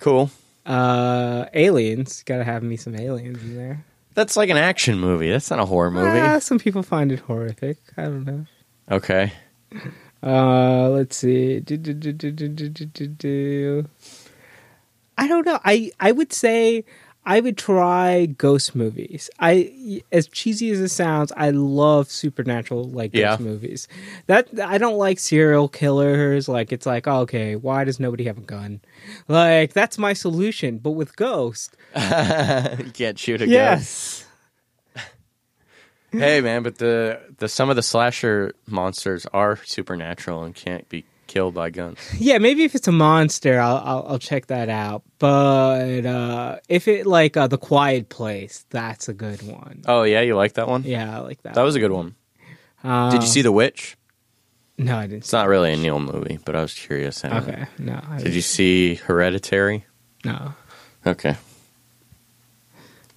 Cool. 0.00 0.30
Uh, 0.66 1.46
Aliens, 1.54 2.22
gotta 2.24 2.44
have 2.44 2.62
me 2.62 2.76
some 2.76 2.94
aliens 2.94 3.42
in 3.42 3.56
there. 3.56 3.84
That's 4.14 4.36
like 4.36 4.50
an 4.50 4.56
action 4.56 4.98
movie. 4.98 5.30
That's 5.30 5.50
not 5.50 5.58
a 5.58 5.64
horror 5.64 5.90
movie. 5.90 6.20
Ah, 6.20 6.38
some 6.38 6.58
people 6.58 6.82
find 6.82 7.10
it 7.10 7.20
horrific. 7.20 7.78
I 7.96 8.04
don't 8.04 8.24
know. 8.24 8.46
Okay. 8.90 9.32
Uh, 10.24 10.88
let's 10.88 11.16
see. 11.16 11.60
Do, 11.60 11.76
do, 11.76 11.92
do, 11.92 13.88
I 15.18 15.28
don't 15.28 15.44
know. 15.44 15.60
I 15.64 15.90
I 16.00 16.12
would 16.12 16.32
say 16.32 16.84
I 17.26 17.40
would 17.40 17.58
try 17.58 18.26
ghost 18.26 18.74
movies. 18.74 19.28
I 19.38 20.02
as 20.12 20.26
cheesy 20.28 20.70
as 20.70 20.80
it 20.80 20.88
sounds, 20.88 21.32
I 21.36 21.50
love 21.50 22.10
supernatural 22.10 22.84
like 22.84 23.12
ghost 23.12 23.22
yeah. 23.22 23.36
movies. 23.38 23.86
That 24.26 24.48
I 24.60 24.78
don't 24.78 24.96
like 24.96 25.18
serial 25.18 25.68
killers. 25.68 26.48
Like 26.48 26.72
it's 26.72 26.86
like 26.86 27.06
oh, 27.06 27.20
okay, 27.20 27.56
why 27.56 27.84
does 27.84 28.00
nobody 28.00 28.24
have 28.24 28.38
a 28.38 28.42
gun? 28.42 28.80
Like 29.28 29.74
that's 29.74 29.98
my 29.98 30.14
solution. 30.14 30.78
But 30.78 30.92
with 30.92 31.16
ghost, 31.16 31.76
you 31.94 32.90
can't 32.92 33.18
shoot 33.18 33.42
a 33.42 33.48
yes. 33.48 33.78
ghost. 33.78 34.20
Yes. 34.20 34.23
Hey 36.18 36.40
man, 36.40 36.62
but 36.62 36.78
the 36.78 37.20
the 37.38 37.48
some 37.48 37.70
of 37.70 37.76
the 37.76 37.82
slasher 37.82 38.54
monsters 38.66 39.26
are 39.32 39.56
supernatural 39.64 40.44
and 40.44 40.54
can't 40.54 40.88
be 40.88 41.04
killed 41.26 41.54
by 41.54 41.70
guns. 41.70 41.98
Yeah, 42.18 42.38
maybe 42.38 42.64
if 42.64 42.74
it's 42.74 42.86
a 42.88 42.92
monster, 42.92 43.58
I'll 43.60 43.76
I'll, 43.84 44.06
I'll 44.10 44.18
check 44.18 44.46
that 44.46 44.68
out. 44.68 45.02
But 45.18 46.04
uh, 46.06 46.58
if 46.68 46.86
it 46.88 47.06
like 47.06 47.36
uh, 47.36 47.46
the 47.46 47.58
Quiet 47.58 48.08
Place, 48.08 48.64
that's 48.70 49.08
a 49.08 49.14
good 49.14 49.42
one. 49.42 49.82
Oh 49.86 50.02
yeah, 50.04 50.20
you 50.20 50.36
like 50.36 50.54
that 50.54 50.68
one? 50.68 50.82
Yeah, 50.84 51.16
I 51.16 51.20
like 51.20 51.42
that. 51.42 51.54
That 51.54 51.62
was 51.62 51.74
a 51.76 51.80
good 51.80 51.92
one. 51.92 52.14
Uh, 52.82 53.10
Did 53.10 53.22
you 53.22 53.28
see 53.28 53.42
The 53.42 53.50
Witch? 53.52 53.96
No, 54.76 54.98
I 54.98 55.02
didn't. 55.02 55.18
It's 55.18 55.32
not 55.32 55.48
really 55.48 55.72
a 55.72 55.76
Neil 55.76 56.00
movie, 56.00 56.38
but 56.44 56.54
I 56.56 56.60
was 56.60 56.74
curious. 56.74 57.24
anyway. 57.24 57.40
Okay, 57.42 57.64
no. 57.78 58.00
I 58.06 58.18
Did 58.18 58.34
you 58.34 58.42
see 58.42 58.96
Hereditary? 58.96 59.86
No, 60.24 60.52
Okay. 61.06 61.36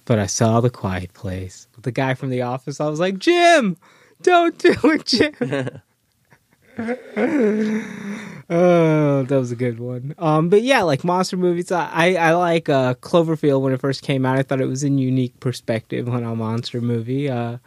But 0.08 0.18
I 0.18 0.24
saw 0.24 0.60
the 0.62 0.70
Quiet 0.70 1.12
Place 1.12 1.68
with 1.76 1.84
the 1.84 1.92
guy 1.92 2.14
from 2.14 2.30
The 2.30 2.40
Office. 2.40 2.80
I 2.80 2.88
was 2.88 2.98
like, 2.98 3.18
Jim, 3.18 3.76
don't 4.22 4.56
do 4.56 4.74
it, 4.84 5.04
Jim. 5.04 5.82
oh, 8.48 9.22
that 9.22 9.38
was 9.38 9.52
a 9.52 9.56
good 9.56 9.78
one. 9.78 10.14
Um, 10.16 10.48
but 10.48 10.62
yeah, 10.62 10.80
like 10.80 11.04
monster 11.04 11.36
movies, 11.36 11.70
I 11.70 12.14
I, 12.14 12.32
like 12.32 12.70
uh, 12.70 12.94
Cloverfield 12.94 13.60
when 13.60 13.74
it 13.74 13.80
first 13.82 14.00
came 14.00 14.24
out. 14.24 14.38
I 14.38 14.42
thought 14.42 14.62
it 14.62 14.66
was 14.66 14.82
a 14.82 14.88
unique 14.88 15.38
perspective 15.40 16.08
on 16.08 16.24
a 16.24 16.34
monster 16.34 16.80
movie. 16.80 17.28
Uh, 17.28 17.58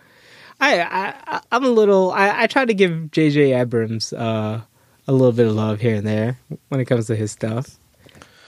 I, 0.59 0.81
I 0.81 1.41
I'm 1.51 1.63
a 1.63 1.69
little. 1.69 2.11
I, 2.11 2.43
I 2.43 2.47
try 2.47 2.65
to 2.65 2.73
give 2.73 3.11
J.J. 3.11 3.53
Abrams 3.53 4.13
uh, 4.13 4.61
a 5.07 5.11
little 5.11 5.31
bit 5.31 5.45
of 5.45 5.53
love 5.53 5.79
here 5.79 5.95
and 5.95 6.07
there 6.07 6.39
when 6.69 6.79
it 6.79 6.85
comes 6.85 7.05
to 7.05 7.15
his 7.15 7.31
stuff. 7.31 7.77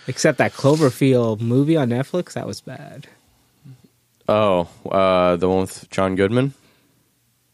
Except 0.07 0.39
that 0.39 0.53
Cloverfield 0.53 1.41
movie 1.41 1.77
on 1.77 1.89
Netflix, 1.89 2.33
that 2.33 2.47
was 2.47 2.59
bad. 2.59 3.07
Oh, 4.27 4.67
uh, 4.89 5.35
the 5.35 5.49
one 5.49 5.61
with 5.61 5.89
John 5.89 6.15
Goodman. 6.15 6.53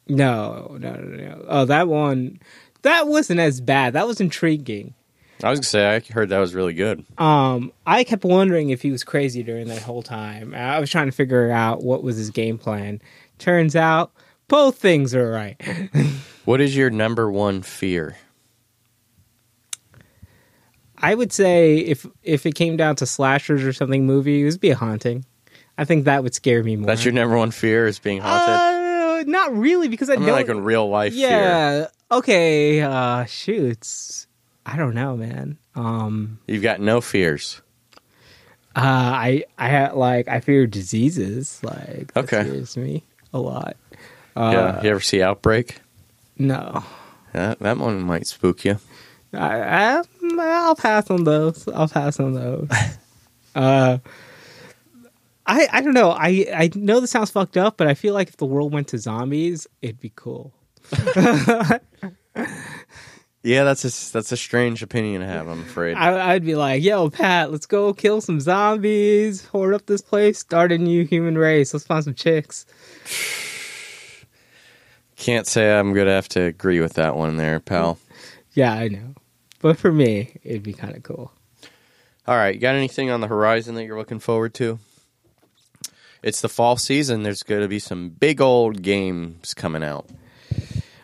No, 0.07 0.77
no, 0.79 0.93
no, 0.93 1.17
no. 1.17 1.45
Oh, 1.47 1.65
that 1.65 1.87
one, 1.87 2.39
that 2.81 3.07
wasn't 3.07 3.39
as 3.39 3.61
bad. 3.61 3.93
That 3.93 4.07
was 4.07 4.19
intriguing. 4.19 4.93
I 5.43 5.51
was 5.51 5.59
gonna 5.59 5.65
say 5.65 5.95
I 5.95 5.99
heard 5.99 6.29
that 6.29 6.39
was 6.39 6.53
really 6.53 6.73
good. 6.73 7.05
Um, 7.17 7.71
I 7.85 8.03
kept 8.03 8.25
wondering 8.25 8.71
if 8.71 8.81
he 8.81 8.91
was 8.91 9.03
crazy 9.03 9.41
during 9.41 9.67
that 9.69 9.81
whole 9.81 10.03
time. 10.03 10.53
I 10.53 10.79
was 10.79 10.89
trying 10.89 11.05
to 11.05 11.13
figure 11.13 11.49
out 11.49 11.81
what 11.81 12.03
was 12.03 12.17
his 12.17 12.29
game 12.29 12.57
plan. 12.57 13.01
Turns 13.37 13.75
out 13.75 14.11
both 14.49 14.77
things 14.77 15.15
are 15.15 15.29
right. 15.31 15.59
What 16.49 16.61
is 16.61 16.75
your 16.75 16.89
number 16.89 17.29
one 17.29 17.61
fear? 17.61 18.17
I 20.97 21.13
would 21.13 21.31
say 21.31 21.77
if 21.77 22.07
if 22.23 22.47
it 22.47 22.55
came 22.55 22.75
down 22.75 22.95
to 22.95 23.05
slashers 23.05 23.63
or 23.63 23.71
something 23.71 24.07
movie, 24.07 24.41
it 24.41 24.45
would 24.45 24.59
be 24.59 24.71
a 24.71 24.75
haunting. 24.75 25.25
I 25.79 25.85
think 25.85 26.05
that 26.05 26.23
would 26.23 26.33
scare 26.35 26.61
me 26.61 26.75
more. 26.75 26.87
That's 26.87 27.05
your 27.05 27.13
number 27.13 27.37
one 27.37 27.51
fear 27.51 27.87
is 27.87 27.99
being 27.99 28.19
haunted. 28.21 28.49
Uh, 28.53 29.23
not 29.31 29.55
really 29.57 29.87
because 29.87 30.09
I 30.09 30.13
I 30.13 30.17
mean, 30.17 30.25
don't 30.27 30.35
like 30.35 30.49
in 30.49 30.61
real 30.63 30.89
life 30.89 31.13
fear. 31.13 31.29
Yeah. 31.29 31.87
Okay. 32.11 32.81
Uh, 32.81 33.23
shoots. 33.25 34.27
I 34.65 34.75
don't 34.75 34.93
know, 34.93 35.15
man. 35.15 35.57
Um, 35.75 36.39
You've 36.47 36.63
got 36.63 36.81
no 36.81 36.99
fears. 37.01 37.61
Uh, 38.75 38.81
I 38.83 39.43
I 39.57 39.69
had 39.69 39.93
like 39.93 40.27
I 40.27 40.41
fear 40.41 40.67
diseases. 40.67 41.59
Like 41.63 42.13
that 42.13 42.25
Okay. 42.25 42.43
scares 42.43 42.77
me 42.77 43.03
a 43.33 43.39
lot. 43.39 43.77
Uh, 44.35 44.51
yeah. 44.53 44.83
You 44.83 44.89
ever 44.91 44.99
see 44.99 45.21
Outbreak? 45.21 45.79
No, 46.37 46.83
That 47.33 47.59
that 47.59 47.77
one 47.77 48.01
might 48.03 48.27
spook 48.27 48.63
you. 48.65 48.79
I, 49.33 49.61
I 49.97 50.01
I'll 50.39 50.75
pass 50.75 51.09
on 51.09 51.23
those. 51.23 51.67
I'll 51.69 51.87
pass 51.87 52.19
on 52.19 52.33
those. 52.33 52.69
uh, 53.55 53.97
I 55.49 55.67
I 55.71 55.81
don't 55.81 55.93
know. 55.93 56.11
I 56.11 56.45
I 56.53 56.69
know 56.75 56.99
this 56.99 57.11
sounds 57.11 57.31
fucked 57.31 57.57
up, 57.57 57.77
but 57.77 57.87
I 57.87 57.93
feel 57.93 58.13
like 58.13 58.29
if 58.29 58.37
the 58.37 58.45
world 58.45 58.71
went 58.71 58.89
to 58.89 58.97
zombies, 58.97 59.67
it'd 59.81 59.99
be 59.99 60.13
cool. 60.15 60.53
Yeah, 63.41 63.63
that's 63.63 63.85
a 63.85 64.11
that's 64.11 64.33
a 64.33 64.37
strange 64.37 64.83
opinion 64.83 65.21
to 65.21 65.27
have. 65.27 65.47
I'm 65.47 65.61
afraid. 65.61 65.95
I, 65.95 66.33
I'd 66.33 66.43
be 66.43 66.55
like, 66.55 66.83
"Yo, 66.83 67.09
Pat, 67.09 67.51
let's 67.51 67.65
go 67.65 67.93
kill 67.93 68.19
some 68.19 68.41
zombies, 68.41 69.45
hoard 69.45 69.73
up 69.73 69.85
this 69.85 70.01
place, 70.01 70.39
start 70.39 70.73
a 70.73 70.77
new 70.77 71.05
human 71.05 71.37
race. 71.37 71.73
Let's 71.73 71.85
find 71.85 72.03
some 72.03 72.13
chicks." 72.13 72.65
Can't 75.15 75.47
say 75.47 75.73
I'm 75.73 75.93
gonna 75.93 76.11
have 76.11 76.27
to 76.29 76.41
agree 76.41 76.81
with 76.81 76.93
that 76.93 77.15
one 77.15 77.37
there, 77.37 77.61
pal. 77.61 77.97
Yeah, 78.53 78.73
I 78.73 78.89
know, 78.89 79.15
but 79.61 79.77
for 79.77 79.91
me, 79.91 80.37
it'd 80.43 80.63
be 80.63 80.73
kind 80.73 80.97
of 80.97 81.03
cool. 81.03 81.31
All 82.27 82.35
right, 82.35 82.53
you 82.53 82.59
got 82.59 82.75
anything 82.75 83.09
on 83.09 83.21
the 83.21 83.27
horizon 83.27 83.75
that 83.75 83.85
you're 83.85 83.97
looking 83.97 84.19
forward 84.19 84.53
to? 84.55 84.79
It's 86.21 86.41
the 86.41 86.49
fall 86.49 86.77
season. 86.77 87.23
There's 87.23 87.43
going 87.43 87.61
to 87.61 87.67
be 87.67 87.79
some 87.79 88.09
big 88.09 88.41
old 88.41 88.81
games 88.81 89.53
coming 89.53 89.83
out. 89.83 90.07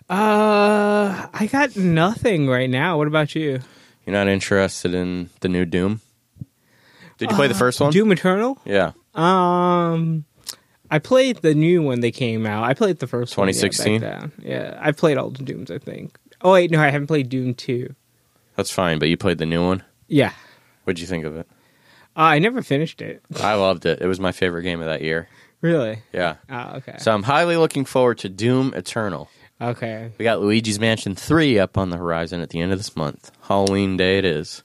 Uh, 0.10 1.28
I 1.34 1.48
got 1.52 1.76
nothing 1.76 2.48
right 2.48 2.70
now. 2.70 2.98
What 2.98 3.08
about 3.08 3.34
you? 3.34 3.62
You're 4.06 4.14
not 4.14 4.28
interested 4.28 4.94
in 4.94 5.30
the 5.40 5.48
new 5.48 5.66
Doom? 5.66 6.02
Did 7.18 7.32
you 7.32 7.36
play 7.36 7.48
the 7.48 7.54
first 7.54 7.80
one? 7.80 7.92
Doom 7.92 8.12
Eternal? 8.12 8.60
Yeah. 8.66 8.92
Um, 9.16 10.26
I 10.92 11.00
played 11.00 11.38
the 11.38 11.56
new 11.56 11.82
one 11.82 12.02
they 12.02 12.12
came 12.12 12.46
out. 12.46 12.66
I 12.66 12.74
played 12.74 13.00
the 13.00 13.08
first 13.08 13.38
one. 13.38 13.48
2016? 13.48 14.02
then. 14.02 14.32
Yeah, 14.42 14.78
I 14.80 14.92
played 14.92 15.18
all 15.18 15.30
the 15.30 15.44
Dooms. 15.44 15.72
I 15.72 15.80
think. 15.80 16.18
Oh 16.42 16.52
wait, 16.52 16.70
no, 16.72 16.80
I 16.80 16.90
haven't 16.90 17.08
played 17.08 17.30
Doom 17.30 17.54
two. 17.54 17.96
That's 18.58 18.70
fine, 18.70 19.00
but 19.00 19.08
you 19.08 19.18
played 19.18 19.38
the 19.38 19.46
new 19.46 19.66
one. 19.66 19.84
Yeah, 20.08 20.34
What'd 20.84 21.00
you 21.00 21.08
think 21.08 21.26
of 21.26 21.36
it? 21.36 21.48
Uh, 22.16 22.22
I 22.22 22.40
never 22.40 22.62
finished 22.62 23.02
it. 23.02 23.22
I 23.42 23.56
loved 23.56 23.86
it. 23.86 24.02
It 24.02 24.08
was 24.08 24.20
my 24.20 24.32
favorite 24.32 24.64
game 24.64 24.80
of 24.82 24.88
that 24.88 25.02
year. 25.02 25.28
really? 25.62 26.00
Yeah. 26.14 26.36
Oh, 26.50 26.76
okay. 26.78 26.96
So 27.00 27.12
I'm 27.14 27.24
highly 27.24 27.58
looking 27.58 27.86
forward 27.86 28.20
to 28.20 28.30
Doom 28.30 28.74
Eternal. 28.76 29.30
okay. 29.62 30.12
We 30.18 30.24
got 30.24 30.42
Luigi's 30.42 30.80
Mansion 30.80 31.16
3 31.16 31.60
up 31.60 31.78
on 31.78 31.90
the 31.90 31.98
horizon 31.98 32.42
at 32.42 32.50
the 32.50 32.60
end 32.62 32.72
of 32.72 32.80
this 32.80 32.96
month. 32.96 33.32
Halloween 33.42 33.98
day 33.98 34.18
it 34.18 34.26
is. 34.26 34.64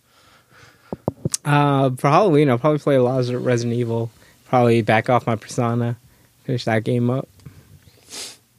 Uh, 1.44 1.90
for 1.96 2.09
Halloween, 2.09 2.51
I'll 2.51 2.59
probably 2.59 2.78
play 2.78 2.96
a 2.96 3.03
lot 3.03 3.20
of 3.20 3.44
Resident 3.44 3.78
Evil. 3.78 4.11
Probably 4.46 4.82
back 4.82 5.09
off 5.09 5.26
my 5.26 5.36
Persona, 5.36 5.96
finish 6.44 6.64
that 6.64 6.82
game 6.82 7.09
up. 7.09 7.28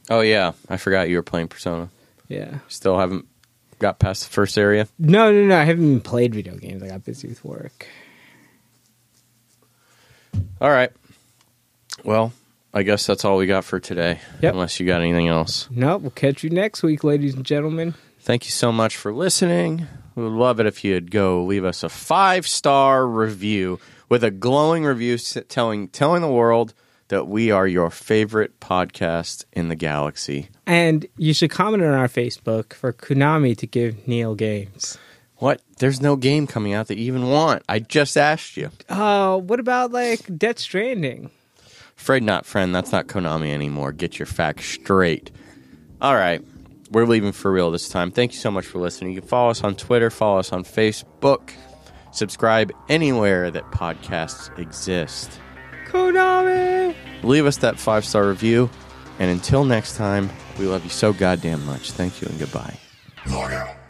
Oh 0.08 0.20
yeah, 0.20 0.52
I 0.68 0.78
forgot 0.78 1.08
you 1.08 1.16
were 1.16 1.22
playing 1.22 1.48
Persona. 1.48 1.90
Yeah. 2.28 2.58
Still 2.68 2.98
haven't 2.98 3.26
got 3.78 3.98
past 3.98 4.24
the 4.24 4.30
first 4.30 4.56
area. 4.56 4.88
No, 4.98 5.30
no, 5.30 5.44
no. 5.44 5.58
I 5.58 5.64
haven't 5.64 5.84
even 5.84 6.00
played 6.00 6.34
video 6.34 6.56
games. 6.56 6.82
I 6.82 6.88
got 6.88 7.04
busy 7.04 7.28
with 7.28 7.44
work. 7.44 7.86
All 10.60 10.70
right. 10.70 10.90
Well, 12.04 12.32
I 12.74 12.82
guess 12.82 13.06
that's 13.06 13.24
all 13.24 13.36
we 13.36 13.46
got 13.46 13.64
for 13.64 13.80
today. 13.80 14.20
Yep. 14.40 14.54
Unless 14.54 14.80
you 14.80 14.86
got 14.86 15.00
anything 15.00 15.28
else. 15.28 15.68
Nope. 15.70 16.02
We'll 16.02 16.10
catch 16.10 16.42
you 16.42 16.50
next 16.50 16.82
week, 16.82 17.04
ladies 17.04 17.34
and 17.34 17.44
gentlemen. 17.44 17.94
Thank 18.20 18.44
you 18.44 18.50
so 18.50 18.72
much 18.72 18.96
for 18.96 19.12
listening. 19.12 19.86
We 20.14 20.22
would 20.22 20.32
love 20.32 20.60
it 20.60 20.66
if 20.66 20.84
you'd 20.84 21.10
go 21.10 21.42
leave 21.44 21.64
us 21.64 21.82
a 21.82 21.88
five 21.88 22.46
star 22.46 23.06
review 23.06 23.80
with 24.08 24.22
a 24.22 24.30
glowing 24.30 24.84
review 24.84 25.18
telling 25.18 25.88
telling 25.88 26.22
the 26.22 26.30
world 26.30 26.74
that 27.08 27.26
we 27.28 27.50
are 27.50 27.66
your 27.66 27.90
favorite 27.90 28.58
podcast 28.60 29.44
in 29.52 29.68
the 29.68 29.74
galaxy. 29.76 30.48
And 30.66 31.06
you 31.16 31.34
should 31.34 31.50
comment 31.50 31.82
on 31.82 31.92
our 31.92 32.08
Facebook 32.08 32.72
for 32.72 32.92
Konami 32.92 33.56
to 33.58 33.66
give 33.66 34.06
Neil 34.08 34.34
games. 34.34 34.96
What? 35.42 35.60
There's 35.78 36.00
no 36.00 36.14
game 36.14 36.46
coming 36.46 36.72
out 36.72 36.86
that 36.86 36.98
you 36.98 37.06
even 37.06 37.28
want. 37.28 37.64
I 37.68 37.80
just 37.80 38.16
asked 38.16 38.56
you. 38.56 38.70
Uh, 38.88 39.38
what 39.38 39.58
about 39.58 39.90
like 39.90 40.38
Death 40.38 40.60
Stranding? 40.60 41.32
Afraid 41.98 42.22
not, 42.22 42.46
friend. 42.46 42.72
That's 42.72 42.92
not 42.92 43.08
Konami 43.08 43.52
anymore. 43.52 43.90
Get 43.90 44.20
your 44.20 44.26
facts 44.26 44.66
straight. 44.66 45.32
All 46.00 46.14
right. 46.14 46.44
We're 46.92 47.06
leaving 47.06 47.32
for 47.32 47.50
real 47.50 47.72
this 47.72 47.88
time. 47.88 48.12
Thank 48.12 48.34
you 48.34 48.38
so 48.38 48.52
much 48.52 48.66
for 48.66 48.78
listening. 48.78 49.14
You 49.14 49.20
can 49.20 49.28
follow 49.28 49.50
us 49.50 49.64
on 49.64 49.74
Twitter, 49.74 50.10
follow 50.10 50.38
us 50.38 50.52
on 50.52 50.62
Facebook, 50.62 51.50
subscribe 52.12 52.70
anywhere 52.88 53.50
that 53.50 53.64
podcasts 53.72 54.56
exist. 54.60 55.40
Konami. 55.88 56.94
Leave 57.24 57.46
us 57.46 57.56
that 57.56 57.80
five 57.80 58.04
star 58.04 58.28
review. 58.28 58.70
And 59.18 59.28
until 59.28 59.64
next 59.64 59.96
time, 59.96 60.30
we 60.56 60.66
love 60.66 60.84
you 60.84 60.90
so 60.90 61.12
goddamn 61.12 61.66
much. 61.66 61.90
Thank 61.90 62.22
you 62.22 62.28
and 62.28 62.38
goodbye. 62.38 62.78
Log 63.26 63.50
out. 63.50 63.81